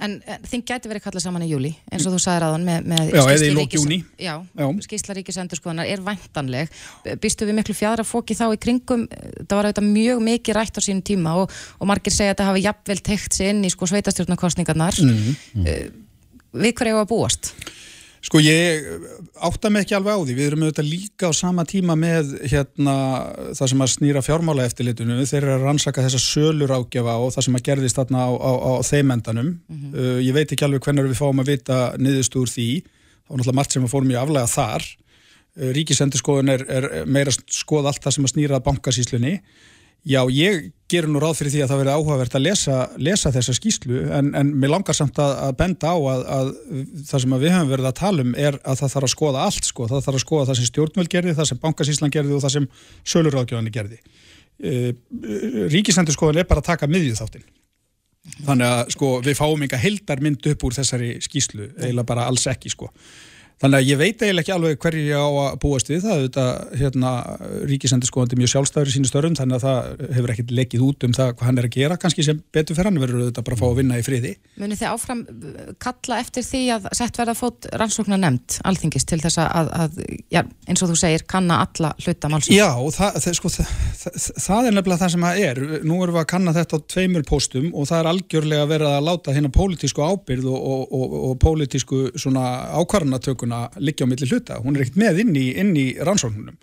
En, 0.00 0.16
en 0.24 0.46
þing 0.48 0.64
gæti 0.64 0.90
verið 0.90 1.04
kallað 1.04 1.24
saman 1.26 1.44
í 1.44 1.50
júli 1.50 1.70
eins 1.92 2.06
og 2.08 2.14
þú 2.14 2.20
sagðir 2.24 2.46
aðan 2.46 2.66
með, 2.66 2.86
með 2.92 3.10
Já, 3.12 3.20
lok 3.56 3.74
ríkis-. 3.74 3.86
Já, 4.16 4.32
Já. 4.40 4.66
skýrsla 4.86 5.16
ríkisendurskoðanar 5.18 5.90
er 5.92 6.04
væntanleg 6.06 6.72
Býstu 7.20 7.48
við 7.48 7.58
miklu 7.60 7.76
fjadra 7.76 8.06
fóki 8.06 8.36
þá 8.38 8.46
í 8.54 8.60
kringum 8.62 9.06
það 9.10 9.56
var 9.56 9.68
auðvitað 9.68 9.90
mjög 9.90 10.22
mikið 10.30 10.58
rætt 10.58 10.80
á 10.80 10.86
sínum 10.86 11.04
tíma 11.04 11.36
og, 11.42 11.52
og 11.78 11.90
margir 11.90 12.14
segja 12.14 12.32
að 12.32 12.38
þetta 12.38 12.48
hafi 12.50 12.64
jafnvel 12.64 12.98
tekt 13.10 13.36
sig 13.36 13.52
inn 13.52 13.64
í 13.66 13.72
sko 13.72 13.90
sveitastjórnarkostningarnar 13.90 15.02
mm. 15.04 15.68
Við 16.50 16.72
hverju 16.74 16.96
hefur 16.96 17.04
að 17.04 17.10
búast? 17.12 17.52
Sko 18.20 18.36
ég 18.44 18.84
átta 19.40 19.70
mig 19.72 19.86
ekki 19.86 19.94
alveg 19.96 20.12
á 20.12 20.20
því, 20.20 20.34
við 20.36 20.46
erum 20.50 20.64
auðvitað 20.66 20.88
líka 20.90 21.30
á 21.30 21.32
sama 21.32 21.64
tíma 21.64 21.94
með 21.96 22.34
hérna 22.52 22.94
það 23.56 23.70
sem 23.72 23.84
að 23.84 23.92
snýra 23.94 24.22
fjármála 24.24 24.66
eftirlitinu, 24.68 25.16
þeir 25.24 25.38
eru 25.40 25.54
að 25.54 25.64
rannsaka 25.64 26.04
þessa 26.04 26.20
sölur 26.20 26.74
ágjafa 26.76 27.14
og 27.16 27.32
það 27.32 27.46
sem 27.46 27.56
að 27.56 27.64
gerðist 27.70 28.00
þarna 28.00 28.26
á, 28.28 28.30
á, 28.36 28.52
á 28.60 28.72
þeim 28.84 29.14
endanum. 29.16 29.50
uh, 29.96 30.18
ég 30.20 30.36
veit 30.36 30.52
ekki 30.52 30.68
alveg 30.68 30.84
hvernig 30.84 31.08
við 31.08 31.16
fáum 31.22 31.40
að 31.40 31.52
vita 31.54 31.80
niðurst 31.96 32.36
úr 32.36 32.52
því, 32.52 32.68
það 32.84 33.32
var 33.32 33.40
náttúrulega 33.40 33.58
margt 33.62 33.76
sem 33.76 33.88
að 33.88 33.94
fórum 33.94 34.12
í 34.12 34.20
aflega 34.20 34.52
þar. 34.52 34.88
Uh, 35.56 35.70
Ríkisendurskoðun 35.80 36.54
er, 36.58 36.66
er 36.68 36.90
meira 37.08 37.32
að 37.32 37.40
skoða 37.56 37.94
allt 37.94 38.04
það 38.04 38.18
sem 38.18 38.28
að 38.28 38.34
snýra 38.34 38.64
bankasíslunni. 38.68 39.34
Já, 40.08 40.22
ég 40.32 40.70
gerur 40.90 41.12
nú 41.12 41.20
ráð 41.22 41.38
fyrir 41.38 41.52
því 41.52 41.60
að 41.62 41.70
það 41.70 41.80
verði 41.82 41.94
áhugavert 41.94 42.34
að 42.36 42.44
lesa, 42.46 42.76
lesa 42.98 43.32
þessa 43.34 43.54
skýslu 43.54 44.00
en, 44.16 44.30
en 44.38 44.52
mér 44.58 44.72
langar 44.72 44.96
samt 44.96 45.20
að, 45.20 45.34
að 45.44 45.52
benda 45.60 45.92
á 45.92 45.96
að, 45.98 46.22
að 46.36 46.50
það 47.10 47.22
sem 47.24 47.36
við 47.36 47.54
höfum 47.54 47.70
verið 47.74 47.88
að 47.90 47.98
tala 48.00 48.24
um 48.24 48.32
er 48.34 48.58
að 48.64 48.80
það 48.80 48.94
þarf 48.94 49.08
að 49.08 49.12
skoða 49.14 49.44
allt 49.46 49.68
sko, 49.68 49.88
það 49.90 50.04
þarf 50.06 50.18
að 50.18 50.24
skoða 50.24 50.48
það 50.48 50.58
sem 50.58 50.68
stjórnvöld 50.70 51.12
gerði, 51.12 51.36
það 51.38 51.50
sem 51.50 51.62
bankasíslan 51.62 52.14
gerði 52.16 52.36
og 52.36 52.44
það 52.46 52.54
sem 52.56 52.68
söluráðgjóðanir 53.12 53.76
gerði. 53.76 54.00
E, 54.60 54.74
Ríkisendurskoðan 55.76 56.42
er 56.42 56.48
bara 56.48 56.64
að 56.64 56.70
taka 56.72 56.90
miðjuð 56.90 57.20
þáttinn. 57.20 57.46
Þannig 58.48 58.66
að 58.72 58.94
sko 58.96 59.12
við 59.24 59.38
fáum 59.38 59.66
enga 59.66 59.80
heldar 59.80 60.24
mynd 60.24 60.48
upp 60.50 60.64
úr 60.66 60.76
þessari 60.76 61.12
skýslu, 61.24 61.70
eiginlega 61.78 62.08
bara 62.08 62.26
alls 62.30 62.48
ekki 62.50 62.72
sko. 62.72 62.90
Þannig 63.60 63.76
að 63.76 63.88
ég 63.90 63.98
veit 64.00 64.22
eiginlega 64.22 64.40
ekki 64.40 64.52
alveg 64.54 64.78
hverju 64.80 65.00
ég 65.04 65.20
á 65.20 65.28
að 65.28 65.56
búast 65.60 65.90
við 65.90 66.04
það, 66.06 66.20
þetta 66.22 66.44
hérna, 66.80 67.10
ríkisendurskóðandi 67.68 68.38
mjög 68.40 68.50
sjálfstæður 68.54 68.88
í 68.88 68.94
sínu 68.94 69.08
störfum 69.10 69.34
þannig 69.36 69.58
að 69.58 69.64
það 69.66 70.04
hefur 70.16 70.32
ekkert 70.32 70.54
lekið 70.56 70.84
út 70.86 71.04
um 71.04 71.12
það 71.18 71.32
hvað 71.34 71.50
hann 71.50 71.60
er 71.60 71.68
að 71.68 71.74
gera, 71.74 71.98
kannski 72.00 72.24
sem 72.24 72.40
betur 72.56 72.78
fyrir 72.78 72.88
hann 72.88 73.00
verður 73.02 73.26
þetta 73.26 73.44
bara 73.44 73.58
að 73.58 73.60
fá 73.60 73.66
að 73.68 73.76
vinna 73.82 73.98
í 74.00 74.04
friði. 74.06 74.30
Munið 74.62 74.80
þið 74.80 74.94
áfram 74.94 75.20
uh, 75.28 75.58
kalla 75.84 76.20
eftir 76.24 76.46
því 76.46 76.62
að 76.78 76.86
sett 76.96 77.20
verða 77.20 77.34
fót 77.36 77.68
rannsóknar 77.82 78.22
nefnd 78.24 78.56
alþingis 78.70 79.06
til 79.12 79.20
þess 79.26 79.42
að, 79.44 79.68
að 79.84 80.00
já, 80.32 80.40
eins 80.64 80.80
og 80.80 80.94
þú 80.94 80.96
segir, 81.02 81.26
kanna 81.28 81.60
alla 81.66 81.92
hluta 82.00 82.32
málsum? 82.32 82.56
Já, 82.56 82.70
það, 82.96 83.20
það, 83.26 83.36
sko, 83.42 83.52
það, 83.58 84.16
það 84.46 84.70
er 84.70 84.78
nefnilega 84.78 85.02
það 85.04 85.14
sem 85.18 85.28
að 85.28 85.42
er. 85.50 85.62
Nú 85.84 86.00
erum 86.00 86.16
við 86.16 86.22
að 86.24 86.30
kanna 86.32 86.56
þetta 86.56 86.80
á 86.80 86.86
tveimur 86.96 87.28
póstum 87.28 87.68
og 87.76 87.92
það 87.92 88.00
er 88.00 88.10
algjörlega 88.14 88.72
verið 88.72 88.96
að 88.96 89.06
láta 89.10 89.36
hérna 89.36 89.52
pólitísku 89.52 90.00
ábyrð 90.00 90.48
og, 90.48 90.64
og, 90.72 90.96
og, 90.96 91.16
og 91.28 91.38
pólitísku 91.44 92.02
ákvarðanatökuna 93.50 93.80
liggja 93.80 94.06
á 94.06 94.10
milli 94.10 94.28
hluta. 94.28 94.60
Hún 94.62 94.76
er 94.76 94.84
ekkert 94.84 94.98
með 95.00 95.22
inn 95.24 95.36
í, 95.36 95.46
inn 95.58 95.74
í 95.76 95.86
rannsóknunum. 95.98 96.58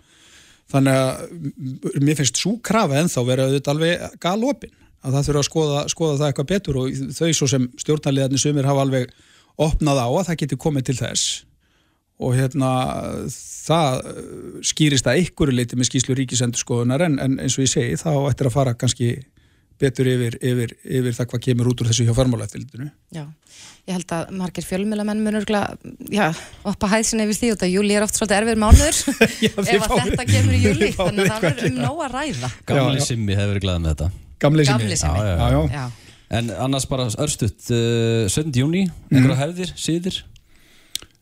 Þannig 0.68 0.94
að 0.94 2.02
mér 2.04 2.18
finnst 2.18 2.36
svo 2.40 2.58
krafa 2.60 2.98
ennþá 3.00 3.24
verið 3.24 3.48
auðvitað 3.48 3.74
alveg 3.74 4.20
galopin 4.20 4.74
að 5.02 5.14
það 5.14 5.26
þurfa 5.28 5.40
að 5.40 5.48
skoða, 5.48 5.82
skoða 5.88 6.18
það 6.18 6.28
eitthvað 6.28 6.50
betur 6.50 6.78
og 6.78 6.98
þau 7.16 7.32
svo 7.32 7.48
sem 7.48 7.68
stjórnarliðarnir 7.78 8.42
sumir 8.42 8.68
hafa 8.68 8.82
alveg 8.84 9.12
opnað 9.56 10.02
á 10.02 10.08
að 10.08 10.26
það 10.28 10.40
getur 10.42 10.60
komið 10.60 10.88
til 10.88 10.98
þess 10.98 11.44
og 12.18 12.34
hérna 12.34 12.70
það 13.30 14.08
skýrist 14.66 15.06
að 15.06 15.22
ykkur 15.22 15.54
leiti 15.54 15.78
með 15.78 15.88
skýslu 15.88 16.18
ríkisendurskoðunar 16.18 17.06
en, 17.06 17.16
en 17.22 17.38
eins 17.38 17.56
og 17.56 17.64
ég 17.64 17.72
segi 17.72 18.00
þá 18.02 18.10
ættir 18.26 18.50
að 18.50 18.56
fara 18.58 18.74
kannski 18.76 19.12
betur 19.78 20.08
yfir, 20.10 20.36
yfir, 20.42 20.72
yfir 20.84 21.16
það 21.16 21.28
hvað 21.32 21.42
kemur 21.44 21.70
út 21.70 21.82
úr 21.82 21.90
þessu 21.90 22.06
hjá 22.06 22.14
farmálaeftilitinu. 22.16 22.88
Já, 23.14 23.22
ég 23.88 23.96
held 23.96 24.14
að 24.16 24.32
margir 24.40 24.66
fjölmjölamenn 24.66 25.22
munur 25.24 25.46
já, 25.48 26.26
oppa 26.68 26.90
hæðsin 26.92 27.22
yfir 27.24 27.38
því 27.38 27.52
og 27.52 27.58
þetta 27.58 27.70
júli 27.72 27.98
er 27.98 28.06
oft 28.06 28.18
svolítið 28.18 28.40
erfir 28.40 28.60
mánuður 28.62 28.98
ef 29.48 29.86
að 29.86 30.02
þetta 30.10 30.26
kemur 30.32 30.58
í 30.58 30.62
júli 30.64 30.90
þannig 30.96 31.24
að 31.24 31.30
það 31.30 31.46
verður 31.46 31.70
um 31.70 31.78
nóg 31.84 32.02
að 32.08 32.18
ræða. 32.18 32.52
Gamli 32.72 33.06
Simmi 33.06 33.38
hefur 33.38 33.54
verið 33.54 33.66
glæðið 33.66 33.84
með 33.84 33.94
þetta. 33.94 34.10
Gamli 34.44 34.66
Simmi. 34.68 34.84
Gamli 34.88 35.00
Simmi. 35.02 35.26
Já, 35.28 35.46
já, 35.54 35.62
já. 35.78 35.86
En 36.38 36.50
annars 36.60 36.84
bara 36.88 37.06
örstuðt, 37.08 37.70
uh, 37.72 38.26
17. 38.28 38.50
júni, 38.60 38.82
einhverja 39.08 39.38
hefðir, 39.46 39.70
síðir? 39.80 40.18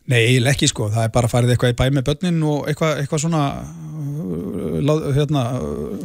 Nei, 0.07 0.21
eiginlega 0.23 0.55
ekki 0.55 0.69
sko, 0.71 0.89
það 0.95 1.07
er 1.09 1.13
bara 1.15 1.31
farið 1.31 1.53
eitthvað 1.55 1.73
í 1.73 1.77
bæ 1.79 1.85
með 1.95 2.05
börnin 2.07 2.43
og 2.47 2.67
eitthvað, 2.71 3.01
eitthvað 3.03 3.23
svona 3.25 3.43
hérna 5.17 5.45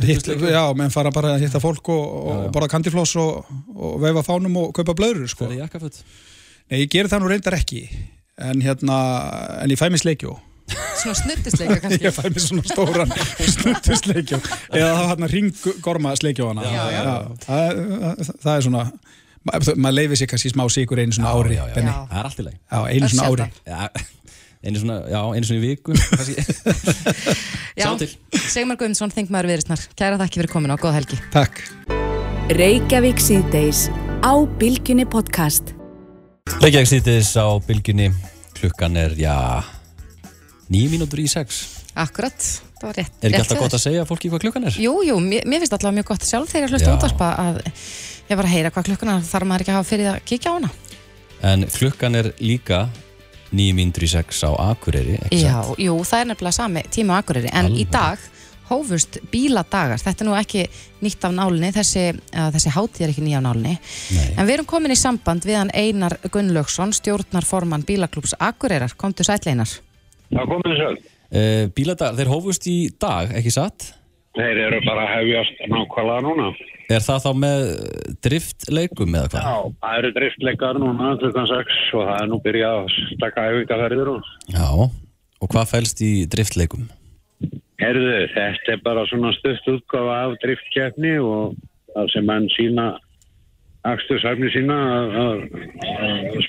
hitt, 0.03 0.27
já, 0.27 0.63
menn 0.77 0.93
fara 0.93 1.11
bara 1.13 1.35
að 1.35 1.45
hitta 1.45 1.61
fólk 1.63 1.91
og, 1.93 2.05
og 2.31 2.43
borða 2.55 2.71
kandifloss 2.73 3.15
og, 3.21 3.49
og 3.75 3.97
veifa 4.03 4.25
fánum 4.27 4.57
og 4.61 4.71
kaupa 4.77 4.95
blöður 4.97 5.29
sko. 5.31 5.47
Það 5.47 5.57
er 5.57 5.63
jakkaföld? 5.65 6.01
Nei, 6.71 6.77
ég 6.83 6.91
ger 6.93 7.11
það 7.11 7.23
nú 7.23 7.31
reyndar 7.31 7.57
ekki 7.59 7.83
en 8.41 8.63
hérna, 8.63 8.97
en 9.61 9.73
ég 9.73 9.79
fæ 9.79 9.89
mér 9.91 10.01
sleikjó. 10.01 10.37
Svona 11.01 11.15
snuttisleikjó 11.19 11.79
kannski. 11.83 12.03
Ég 12.07 12.15
fæ 12.15 12.27
mér 12.29 12.43
svona 12.43 12.63
stóran 12.67 13.09
snuttisleikjó 13.55 14.39
eða 14.71 14.91
þá 14.95 15.01
hérna 15.09 15.29
ringgorma 15.31 16.13
sleikjóana. 16.19 16.63
Já, 16.63 16.83
já, 16.93 17.01
já. 17.01 17.15
Það, 17.45 17.81
það, 17.89 18.31
það 18.45 18.53
er 18.53 18.65
svona 18.67 18.85
maður 19.41 19.95
leifir 19.97 20.21
sér 20.21 20.29
kannski 20.31 20.51
smá 20.53 20.63
sigur 20.71 21.01
einu 21.01 21.17
svona 21.17 21.33
ári 21.33 21.57
já, 21.57 21.63
já, 21.71 21.81
já. 21.81 21.93
Það 22.11 22.17
er 22.19 22.29
allt 22.29 22.41
í 22.41 22.47
leið. 22.47 22.57
Já, 22.61 22.79
einu 22.93 23.11
svona 23.11 23.29
ári. 23.31 23.47
Já, 23.65 23.79
einu 24.61 24.81
svona, 24.81 25.01
já, 25.09 25.19
einu 25.21 25.47
svona 25.47 25.59
í 25.59 25.65
viku. 25.65 25.95
Já. 27.81 27.87
Sigmar 28.51 28.75
Guðmundsson, 28.75 29.13
þingmaður 29.15 29.47
viðristnar 29.47 29.83
Kæra 29.95 30.17
þakki 30.19 30.41
fyrir 30.41 30.51
komin 30.51 30.73
og 30.73 30.81
góð 30.83 30.97
helgi 30.97 31.19
Takk 31.31 31.61
Reykjavík 32.51 33.21
síðdeis 33.23 33.85
á 34.21 34.33
Bilginni 34.59 35.05
podcast. 35.07 35.71
Reykjavík 36.59 36.89
sýtis 36.89 37.29
á 37.39 37.47
bylginni. 37.63 38.09
Klukkan 38.57 38.97
er, 38.99 39.15
já, 39.15 39.63
nýjum 40.67 40.97
mínútur 40.97 41.21
í 41.23 41.29
sex. 41.31 41.61
Akkurat, 41.95 42.35
það 42.81 42.89
var 42.89 42.99
rétt 42.99 43.23
Er 43.23 43.31
ekki 43.31 43.41
alltaf 43.45 43.61
gott 43.63 43.77
að 43.77 43.83
segja 43.85 44.03
fólki 44.09 44.31
hvað 44.33 44.43
klukkan 44.43 44.67
er? 44.67 44.79
Jú, 44.83 44.97
jú, 45.07 45.15
mér, 45.23 45.47
mér 45.47 45.63
finnst 45.63 45.77
alltaf 45.77 45.95
mjög 45.95 46.09
gott 46.11 46.27
sjálf 46.27 46.51
þegar 46.51 46.75
Já. 46.75 46.91
útvarpa 46.91 47.31
að 47.39 47.61
ég 48.27 48.35
var 48.35 48.49
að 48.49 48.53
heyra 48.57 48.73
hvað 48.75 48.89
klukkuna 48.91 49.17
þarf 49.31 49.49
maður 49.49 49.65
ekki 49.65 49.73
að 49.73 49.79
hafa 49.79 49.89
fyrir 49.93 50.11
að 50.11 50.19
kíkja 50.27 50.51
á 50.51 50.55
hana 50.59 50.71
En 51.51 51.65
klukkan 51.71 52.19
er 52.19 52.33
líka 52.43 52.83
nýjum 53.51 53.81
í 53.81 54.07
sex 54.11 54.43
á 54.47 54.51
Akureyri, 54.71 55.17
ekki 55.25 55.41
Já, 55.43 55.57
jú, 55.77 55.97
það 56.07 56.23
er 56.23 56.29
nefnilega 56.31 56.57
sami 56.57 56.83
tíma 56.91 57.17
á 57.17 57.19
Akureyri 57.21 57.51
en 57.51 57.71
í 57.71 57.83
Alveg. 57.83 57.91
dag 57.91 58.29
hófust 58.71 59.17
bíladagar, 59.31 59.99
þetta 59.99 60.23
er 60.23 60.29
nú 60.29 60.35
ekki 60.39 60.65
nýtt 61.03 61.25
af 61.27 61.33
nálinni, 61.35 61.71
þessi, 61.75 62.05
þessi 62.31 62.71
hátíð 62.71 63.03
er 63.03 63.11
ekki 63.11 63.23
nýja 63.25 63.41
af 63.41 63.47
nálinni, 63.49 63.73
Nei. 64.15 64.27
en 64.37 64.47
við 64.47 64.53
erum 64.55 64.69
komin 64.69 64.95
í 64.95 64.99
samband 64.99 65.43
við 65.47 65.59
hann 65.59 65.73
Einar 65.75 66.15
Gunnlaugsson 66.31 66.93
stjórnarformann 66.95 67.83
bílaklúps 67.87 68.37
Akureyrar, 68.39 68.95
komdu 68.95 69.27
sæll 69.27 69.43
Einar 69.51 69.73
Það 70.31 70.47
komið 70.53 70.77
sér. 70.79 71.01
Uh, 71.31 71.65
bíladag, 71.75 72.15
þeir 72.15 72.31
hófust 72.31 72.67
í 72.71 72.77
dag, 72.99 73.33
ekki 73.35 73.51
satt? 73.51 73.91
Þeir 74.37 74.61
eru 74.67 74.79
bara 74.85 75.03
að 75.07 75.13
hefjast 75.17 75.63
nákvæmlega 75.67 76.21
núna. 76.23 76.45
Er 76.91 77.03
það 77.03 77.23
þá 77.25 77.31
með 77.41 77.65
driftleikum 78.25 79.17
eða 79.19 79.29
hvað? 79.31 79.43
Já, 79.47 79.75
það 79.83 79.97
eru 79.99 80.11
driftleikar 80.17 80.79
núna 80.79 81.11
klukkan 81.19 81.49
6 81.51 81.77
og 81.99 82.07
það 82.07 82.17
er 82.21 82.31
nú 82.31 82.39
byrjað 82.45 82.79
að 82.79 82.95
stakka 83.15 83.45
æfingaferðir 83.51 84.11
og 84.15 84.31
Já, 84.51 84.67
og 85.41 85.51
hvað 85.51 85.71
fælst 85.75 86.03
í 86.03 86.11
driftleikum? 86.31 86.89
herðu, 87.81 88.09
þetta 88.35 88.75
er 88.75 88.81
bara 88.85 89.05
svona 89.09 89.31
stutt 89.33 89.65
útgáfa 89.71 90.17
af 90.27 90.35
driftkeppni 90.43 91.15
og 91.25 91.55
það 91.95 92.11
sem 92.13 92.27
menn 92.29 92.45
sína 92.53 92.85
axtursæfni 93.89 94.51
sína 94.53 94.77
að, 95.17 95.39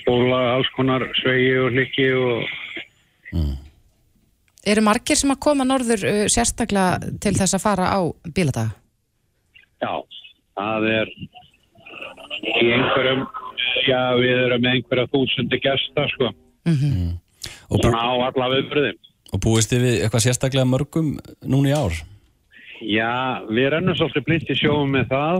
spóla 0.03 0.41
alls 0.53 0.69
konar 0.75 1.07
svegi 1.23 1.55
og 1.63 1.71
hlikki 1.73 2.09
og 2.13 2.43
Eru 4.63 4.83
margir 4.85 5.19
sem 5.19 5.31
að 5.33 5.41
koma 5.43 5.65
norður 5.67 6.05
uh, 6.07 6.23
sérstaklega 6.31 7.13
til 7.23 7.35
þess 7.35 7.57
að 7.57 7.65
fara 7.65 7.91
á 7.91 7.99
bíladaga? 8.31 8.77
já, 9.83 9.93
það 10.55 10.85
er 10.91 11.09
í 12.43 12.67
einhverjum 12.71 13.25
já, 13.83 13.99
við 14.19 14.37
erum 14.45 14.63
með 14.63 14.77
einhverja 14.77 15.09
þúsundi 15.11 15.59
gesta 15.63 16.07
sko, 16.13 16.31
Og, 16.63 17.75
bú, 17.75 17.81
svona 17.81 18.03
á 18.07 18.13
alla 18.29 18.49
viðbröðum 18.53 19.01
og 19.33 19.41
búist 19.41 19.73
þið 19.73 19.83
við 19.83 19.95
eitthvað 20.05 20.25
sérstaklega 20.27 20.69
mörgum 20.69 21.15
núna 21.49 21.71
í 21.71 21.75
ár? 21.75 21.95
Já, 22.83 23.41
við 23.49 23.69
rennum 23.73 23.95
svolítið 23.97 24.25
blítt 24.27 24.51
í 24.51 24.57
sjóum 24.59 24.91
með 24.93 25.07
það. 25.13 25.39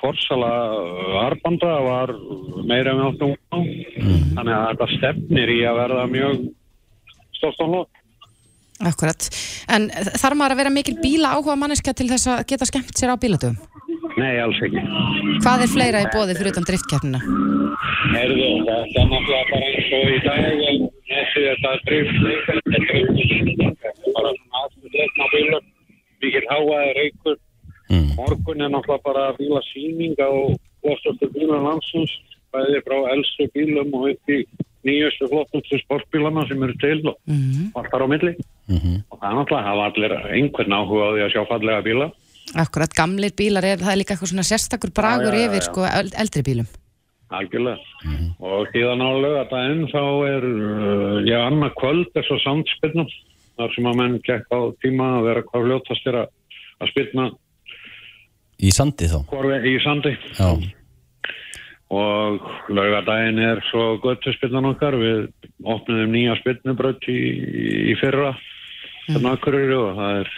Forsala 0.00 0.50
arbanda 1.24 1.72
var 1.84 2.12
meira 2.68 2.94
með 2.94 3.08
áttum 3.10 3.34
á. 3.52 3.58
Þannig 4.36 4.54
að 4.54 4.64
þetta 4.70 4.88
stefnir 4.94 5.52
í 5.52 5.58
að 5.66 5.80
verða 5.80 6.06
mjög 6.12 6.40
hlótt. 7.40 8.00
Akkurat, 8.84 9.28
en 9.72 9.88
þarf 9.92 10.36
maður 10.38 10.56
að 10.56 10.60
vera 10.62 10.74
mikil 10.74 10.96
bíla 11.00 11.34
áhuga 11.36 11.56
manneskja 11.58 11.94
til 11.96 12.10
þess 12.10 12.30
að 12.32 12.44
geta 12.52 12.68
skemmt 12.68 12.98
sér 12.98 13.14
á 13.14 13.16
bíladöfum? 13.20 13.56
Nei, 14.14 14.36
alls 14.38 14.58
ekki. 14.62 14.82
Hvað 15.42 15.64
er 15.64 15.70
fleira 15.72 16.02
í 16.04 16.10
bóði 16.12 16.36
fyrir 16.38 16.52
utan 16.52 16.66
driftkeppnina? 16.68 17.20
Herðu, 18.14 18.50
þetta 18.68 19.00
er 19.00 19.08
náttúrulega 19.10 19.46
bara 19.50 19.70
eins 19.70 19.88
og 19.96 20.12
í 20.12 20.20
dag. 20.24 20.44
en 20.44 20.84
Þessi 21.08 21.42
þetta 21.46 21.72
er 21.74 21.80
drift, 21.88 22.20
þetta 22.24 22.54
er 22.54 22.84
drift, 22.90 23.48
þetta 23.60 23.90
er 23.90 24.14
bara 24.18 24.34
svona 24.36 24.60
aðstöðleikna 24.60 25.26
bílum. 25.32 25.66
Mikið 26.24 26.46
háaði 26.52 26.92
reykur. 26.98 27.40
Mm. 27.90 28.06
Morgun 28.18 28.64
er 28.64 28.72
náttúrulega 28.72 29.06
bara 29.08 29.24
bíla 29.40 29.64
síning 29.72 30.14
á 30.22 30.30
flottustu 30.84 31.30
bílum 31.34 31.66
landsins. 31.68 32.14
Bæði 32.54 32.84
frá 32.86 32.96
elstu 33.16 33.48
bílum 33.56 33.94
og 33.98 34.12
upp 34.12 34.32
í 34.32 34.40
nýjustu 34.84 35.28
flottustu 35.32 35.78
sportbílana 35.84 36.46
sem 36.48 36.62
eru 36.62 36.74
til 36.80 37.00
og 37.08 37.16
Mm. 37.26 37.72
allt 37.76 37.90
þar 37.90 38.04
á 38.04 38.08
milli. 38.08 38.32
Mm 38.68 39.02
Og 39.10 39.18
það 39.20 39.28
er 39.30 39.36
náttúrulega 39.38 39.62
að 39.62 39.68
hafa 39.70 39.84
allir 39.88 40.12
einhvern 40.36 40.72
áhuga 40.78 41.02
á 41.04 41.10
því 41.14 41.22
að 41.24 41.32
sjá 41.34 41.42
fallega 41.48 41.82
bíla. 41.84 42.06
Akkurat, 42.54 42.92
gamlir 42.94 43.32
bílar, 43.36 43.64
er, 43.64 43.78
það 43.78 43.92
er 43.92 43.98
líka 44.00 44.14
eitthvað 44.14 44.30
svona 44.32 44.44
sérstakur 44.44 44.92
bragur 44.94 45.32
Já, 45.32 45.36
já, 45.36 45.40
já, 45.40 45.48
yfir 45.48 45.60
já. 45.62 45.66
sko 45.68 45.80
eld- 45.84 46.14
eldri 46.20 46.42
bílum. 46.44 46.66
Algjörlega. 47.34 47.78
Og 48.38 48.66
síðan 48.70 49.00
á 49.02 49.10
lögadaginn 49.24 49.88
þá 49.90 50.02
er, 50.28 50.44
uh, 50.44 51.18
já, 51.24 51.38
annað 51.48 51.72
kvöld 51.80 52.06
er 52.14 52.22
svo 52.28 52.36
samtspilnum. 52.44 53.08
Þar 53.58 53.74
sem 53.74 53.84
að 53.86 53.96
menn 53.96 54.20
gekk 54.22 54.46
á 54.52 54.60
tíma 54.84 55.06
að 55.18 55.24
vera 55.24 55.42
hvað 55.42 55.64
fljótast 55.64 56.06
er 56.06 56.14
að, 56.14 56.28
að 56.82 56.88
spilna 56.92 57.30
Í 58.62 58.70
sandi 58.70 59.06
þá? 59.10 59.18
hvorfi 59.30 59.74
í 59.74 59.82
sandi. 59.82 60.12
Já. 60.38 60.48
Og 61.92 62.40
lögadaginn 62.72 63.38
er 63.44 63.60
svo 63.68 63.98
göttu 64.02 64.32
spilnan 64.34 64.70
okkar. 64.70 64.96
Við 64.96 65.28
opnum 65.68 66.12
nýja 66.12 66.38
spilnubraut 66.40 67.04
í, 67.12 67.20
í 67.92 67.96
fyrra. 68.00 68.32
Þannig 69.10 69.30
akkurir 69.34 69.74
og 69.76 69.98
það 69.98 70.20
er 70.22 70.32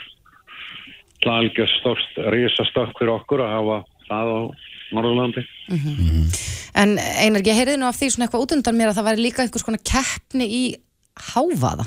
algjör 1.27 1.71
stórst, 1.81 2.19
risastökk 2.31 2.99
fyrir 2.99 3.15
okkur 3.17 3.43
að 3.43 3.55
hafa 3.55 3.77
það 4.07 4.33
á 4.33 4.39
Norðurlandi. 4.95 5.43
En 6.77 6.99
Einar, 7.01 7.43
ég 7.43 7.57
heyrði 7.59 7.79
nú 7.81 7.89
af 7.89 7.97
því 7.99 8.11
svona 8.13 8.27
eitthvað 8.27 8.45
út 8.45 8.55
undan 8.57 8.77
mér 8.79 8.93
að 8.93 8.99
það 8.99 9.09
væri 9.09 9.25
líka 9.25 9.43
einhvers 9.43 9.67
konar 9.67 9.83
keppni 9.87 10.47
í 10.47 10.65
hávaða. 11.33 11.87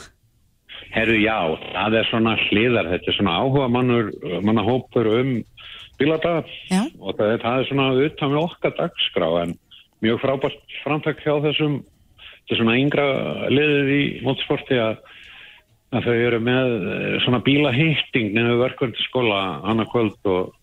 Herru, 0.89 1.16
já, 1.22 1.38
það 1.76 1.97
er 1.99 2.10
svona 2.10 2.34
hliðar, 2.47 2.89
þetta 2.95 3.12
er 3.12 3.18
svona 3.20 3.38
áhuga 3.38 3.68
mannur, 3.72 4.10
manna 4.43 4.66
hópur 4.66 5.12
um 5.20 5.34
bíladagar 6.00 6.50
Já. 6.72 6.84
og 7.00 7.16
það 7.18 7.34
er, 7.34 7.41
það 7.43 7.62
er 7.62 7.70
svona 7.70 7.88
utan 8.08 8.34
við 8.34 8.41
okkar 8.43 8.76
dagskrá 8.80 9.30
en 9.43 9.56
mjög 10.06 10.22
frábært 10.24 10.78
framtak 10.84 11.24
hjá 11.26 11.34
þessum, 11.43 11.82
þetta 12.20 12.56
er 12.56 12.62
svona 12.62 12.78
yngra 12.80 13.08
liðið 13.52 13.91
í 13.95 14.04
mótsporti 14.26 14.80
að, 14.80 15.02
að 15.95 16.08
þau 16.08 16.16
eru 16.16 16.39
með 16.45 16.78
eh, 16.78 17.18
svona 17.26 17.43
bílahýtting 17.47 18.32
nefnir 18.36 18.64
verkvöldsskóla 18.64 19.43
annað 19.68 19.93
kvöld 19.95 20.34
og 20.36 20.56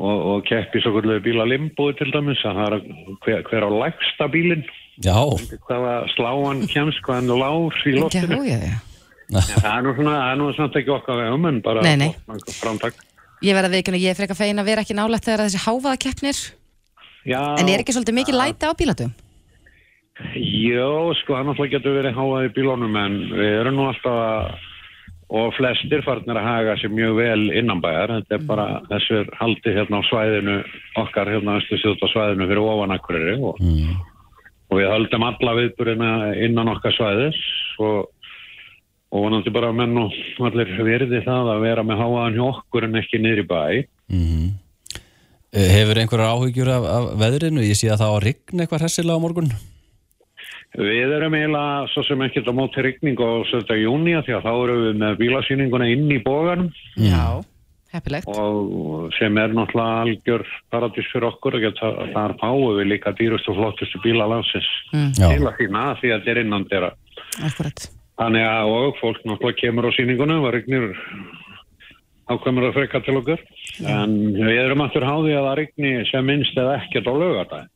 og, 0.00 0.20
og 0.32 0.44
keppi 0.48 0.80
svo 0.80 0.94
kvöldlega 0.94 1.20
bíla 1.24 1.44
limbúi 1.44 1.92
til 1.98 2.08
dæmis 2.12 2.40
að 2.48 2.60
það 2.60 2.76
er 2.76 2.84
hver, 3.24 3.42
hver 3.50 3.66
á 3.68 3.70
lægsta 3.82 4.28
bílinn 4.32 4.64
Já, 5.00 5.16
hvaða 5.64 5.92
sláan 6.12 6.66
kemst, 6.68 7.00
hvaðan 7.06 7.30
lár 7.40 7.76
í. 7.88 7.94
En 9.30 9.46
það 9.46 9.70
er 9.70 9.84
nú 9.86 9.94
svona, 9.96 10.16
það 10.18 10.32
er 10.32 10.38
nú 10.40 10.48
svona 10.56 10.80
ekki 10.80 10.92
okkar 10.92 11.20
vegum 11.22 11.46
en 11.48 11.60
bara 11.64 11.84
framtak. 12.58 12.98
Ég 13.40 13.56
verði 13.56 13.70
að 13.70 13.76
veikuna, 13.78 14.00
ég 14.00 14.12
er 14.12 14.18
frekar 14.18 14.36
fegin 14.36 14.60
að 14.60 14.68
vera 14.68 14.84
ekki 14.84 14.96
nálægt 14.96 15.24
þegar 15.24 15.46
þessi 15.46 15.62
hávaða 15.64 16.00
keppnir. 16.04 16.40
Já, 17.24 17.40
En 17.60 17.68
er 17.68 17.82
ekki 17.82 17.94
svolítið 17.96 18.18
mikið 18.18 18.36
læti 18.36 18.68
á 18.68 18.72
bílatum? 18.76 19.12
Jó, 20.36 21.12
sko, 21.22 21.38
náttúrulega 21.40 21.78
getur 21.78 21.96
verið 21.96 22.18
háað 22.18 22.48
í 22.48 22.52
bílónum 22.56 22.98
en 23.00 23.16
við 23.32 23.54
erum 23.62 23.78
nú 23.78 23.86
alltaf 23.88 24.66
og 25.30 25.52
flestir 25.54 26.02
farnir 26.02 26.38
að 26.40 26.48
haga 26.48 26.76
sér 26.80 26.90
mjög 26.92 27.18
vel 27.20 27.42
innanbæjar, 27.54 28.12
þetta 28.18 28.36
er 28.36 28.46
bara 28.48 28.66
þessu 28.90 29.18
er 29.20 29.28
haldið 29.38 29.76
hérna 29.78 30.00
á 30.02 30.08
svæðinu 30.08 30.56
okkar 31.04 31.30
hérna 31.30 31.58
östu 31.60 31.78
á 31.78 32.06
svæðinu 32.10 32.48
fyrir 32.50 32.62
ofanakurri 32.66 33.36
og, 33.38 33.60
og 33.62 34.80
við 34.80 34.90
höldum 34.90 35.26
alla 35.28 35.54
viðburina 35.60 36.10
innan 36.34 36.72
okkar 36.74 36.96
svæðis 36.98 37.38
og, 37.78 38.10
og 39.10 39.24
vonandi 39.24 39.50
bara 39.50 39.72
menn 39.74 39.96
og 39.98 40.12
allir 40.46 40.70
verði 40.86 41.20
það 41.26 41.48
að 41.54 41.62
vera 41.66 41.82
með 41.86 41.98
háaðan 42.02 42.36
hjá 42.38 42.44
okkur 42.50 42.86
en 42.88 43.00
ekki 43.02 43.18
niður 43.22 43.42
í 43.44 43.48
bæ 43.50 43.62
Eh, 45.50 45.66
hefur 45.66 45.98
einhverjar 45.98 46.30
áhyggjur 46.30 46.68
af, 46.70 46.84
af 46.86 47.06
veðrinu? 47.18 47.62
Ég 47.66 47.74
sé 47.74 47.88
að 47.90 47.98
það 48.04 48.10
á 48.10 48.14
að 48.14 48.24
rigna 48.28 48.62
eitthvað 48.62 48.82
hressilega 48.84 49.18
á 49.18 49.24
morgun. 49.24 49.48
Við 50.78 51.14
erum 51.16 51.34
eiginlega 51.34 51.88
svo 51.90 52.04
sem 52.06 52.20
ekkert 52.22 52.46
á 52.46 52.54
móti 52.54 52.84
rigning 52.86 53.18
á 53.18 53.30
17. 53.50 53.80
júni 53.82 54.14
því 54.22 54.36
að 54.36 54.44
þá 54.46 54.50
erum 54.54 54.82
við 54.84 55.00
með 55.02 55.16
bílasýninguna 55.18 55.88
inn 55.90 56.06
í 56.14 56.20
bóganum 56.22 56.68
Já, 56.94 57.42
heppilegt. 57.90 58.30
og 58.30 59.10
sem 59.18 59.40
er 59.42 59.50
náttúrulega 59.58 60.04
algjör 60.04 60.46
paradís 60.70 61.10
fyrir 61.10 61.26
okkur 61.32 61.58
og 61.58 61.66
geta, 61.66 61.90
þar 62.14 62.36
fáum 62.38 62.78
við 62.78 62.86
líka 62.92 63.10
dýrustu 63.18 63.50
og 63.50 63.58
flottustu 63.58 63.98
bíla 64.06 64.30
landsins 64.30 64.70
Mm. 64.94 65.10
Til 65.18 65.42
að 65.46 65.58
þína 65.58 65.82
því 65.98 66.08
að 66.14 66.22
þetta 66.22 66.30
er 66.30 66.38
innan 66.44 66.64
þeirra. 66.70 66.92
Akkurat. 67.46 67.90
Þannig 68.20 68.44
að 68.44 68.70
og 68.76 68.98
fólk 69.00 69.22
náttúrulega 69.24 69.60
kemur 69.62 69.88
á 69.88 69.90
sýninguna 69.96 70.40
og 70.44 70.50
rignir 70.52 70.90
ákveðmur 72.30 72.68
að 72.68 72.76
freka 72.76 73.00
til 73.04 73.16
okkur 73.18 73.40
en 73.88 74.18
við 74.36 74.58
erum 74.60 74.84
aftur 74.84 75.06
háði 75.08 75.38
að 75.38 75.46
það 75.48 75.56
rigni 75.62 75.92
sem 76.10 76.28
minnst 76.28 76.58
eða 76.60 76.76
ekkert 76.82 77.08
á 77.08 77.14
lögadaginn. 77.16 77.70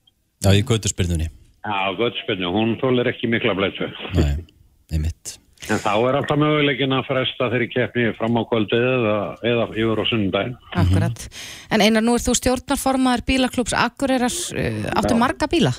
Já, 0.45 0.51
í 0.53 0.67
götuspyrnunni. 0.69 1.31
Já, 1.65 1.79
gott 1.97 2.19
spennu, 2.21 2.51
hún 2.53 2.77
þólir 2.83 3.09
ekki 3.09 3.31
mikla 3.33 3.55
bleitu. 3.57 3.89
Nei, 4.19 4.45
einmitt. 4.93 5.39
En 5.73 5.81
þá 5.81 5.93
er 5.95 6.19
alltaf 6.19 6.37
möguleikin 6.37 6.93
að 6.93 7.07
fresta 7.09 7.49
þeirri 7.49 7.71
keppni 7.73 8.11
fram 8.19 8.37
á 8.37 8.43
kvöldið 8.51 8.85
eða, 8.85 9.17
eða 9.49 9.65
yfir 9.73 10.03
á 10.03 10.05
sundaginn. 10.11 10.59
Akkurat. 10.77 11.25
En 11.73 11.85
Einar, 11.85 12.05
nú 12.05 12.19
er 12.19 12.25
þú 12.27 12.35
stjórnarformaður 12.37 13.25
bílaklúps 13.31 13.77
Akureyrar, 13.81 14.37
uh, 14.61 14.85
áttu 15.01 15.17
marga 15.17 15.49
bíla? 15.49 15.73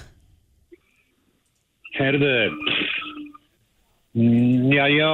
Herðu, 1.95 2.31
mm, 2.49 2.74
já, 4.15 4.85
já, 4.89 5.11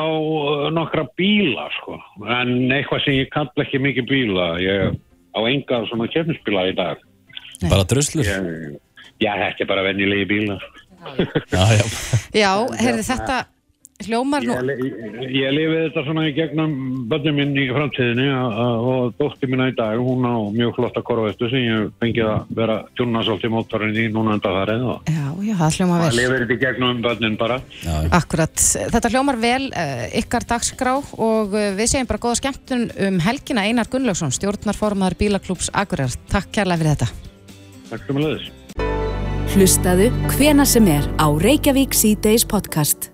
nokkra 0.72 1.08
bíla, 1.18 1.70
sko. 1.80 1.98
En 2.28 2.72
eitthvað 2.72 3.06
sem 3.06 3.18
ég 3.20 3.32
kalla 3.34 3.66
ekki 3.66 3.82
mikið 3.82 4.10
bíla. 4.10 4.48
Ég 4.62 5.00
á 5.34 5.40
enga 5.48 5.82
svona 5.90 6.10
keppnisbíla 6.12 6.68
í 6.70 6.76
dag. 6.78 7.02
Bara 7.68 7.86
druslur. 7.88 8.28
Já, 9.22 9.34
þetta 9.38 9.66
er 9.66 9.70
bara 9.70 9.88
venjulegi 9.90 10.30
bílar. 10.30 10.70
Já, 11.50 11.64
já. 11.74 11.86
Já, 12.38 12.52
heyrði 12.78 13.06
þetta 13.08 13.42
hljómar 14.08 14.46
nú... 14.48 14.56
Ég, 14.56 14.66
li- 14.68 15.32
ég 15.42 15.54
lifi 15.56 15.78
þetta 15.86 16.04
svona 16.08 16.24
í 16.30 16.34
gegnum 16.38 16.74
börnum 17.12 17.38
minn 17.40 17.56
í 17.60 17.66
framtíðinni 17.74 18.28
og 18.32 19.14
dóttir 19.20 19.52
minna 19.52 19.68
í 19.72 19.76
dag, 19.78 20.00
hún 20.02 20.26
á 20.28 20.36
mjög 20.56 20.76
flotta 20.78 21.04
korvestu 21.06 21.50
sem 21.52 21.66
ég 21.68 21.90
fengið 22.02 22.30
að 22.32 22.54
vera 22.62 22.78
tjúna 22.98 23.24
svolítið 23.28 23.54
mótorinn 23.56 23.98
í 23.98 24.08
núna 24.14 24.38
enda 24.38 24.54
farið 24.58 24.86
og 24.94 25.12
Já, 25.12 25.26
já, 25.50 25.54
það 25.62 25.78
hljómar 25.80 26.02
það 26.02 26.08
vel. 26.08 26.20
lifir 26.22 26.46
þetta 26.46 26.56
í 26.58 26.62
gegnum 26.66 27.02
börnin 27.06 27.38
bara. 27.42 27.60
já. 27.84 27.98
Akkurat. 28.22 28.66
Þetta 28.96 29.12
hljómar 29.16 29.42
vel 29.42 29.68
uh, 29.72 30.06
ykkar 30.22 30.48
dagskrá 30.54 30.96
og 31.02 31.54
uh, 31.58 31.68
við 31.78 31.92
segjum 31.94 32.10
bara 32.12 32.24
góða 32.28 32.40
skemmtun 32.42 32.88
um 33.08 33.20
helgina 33.26 33.68
Einar 33.68 33.90
Gunnlaugsson, 33.92 34.34
stjórnarformaður 34.36 35.18
bílaklúps 35.22 35.70
Akureyrar. 35.74 36.16
Takk 36.32 36.52
kærlega 36.56 36.82
fyrir 36.82 36.96
þetta. 36.96 37.12
Takk 37.92 38.08
sem 38.08 38.20
að 38.22 38.28
leiðis. 38.28 38.50
Hlustaðu 39.52 40.06
hvena 40.38 40.64
sem 40.64 40.86
er 40.88 41.04
á 41.20 41.28
Reykjavík 41.28 41.92
C-Days 41.98 42.46
podcast. 42.48 43.11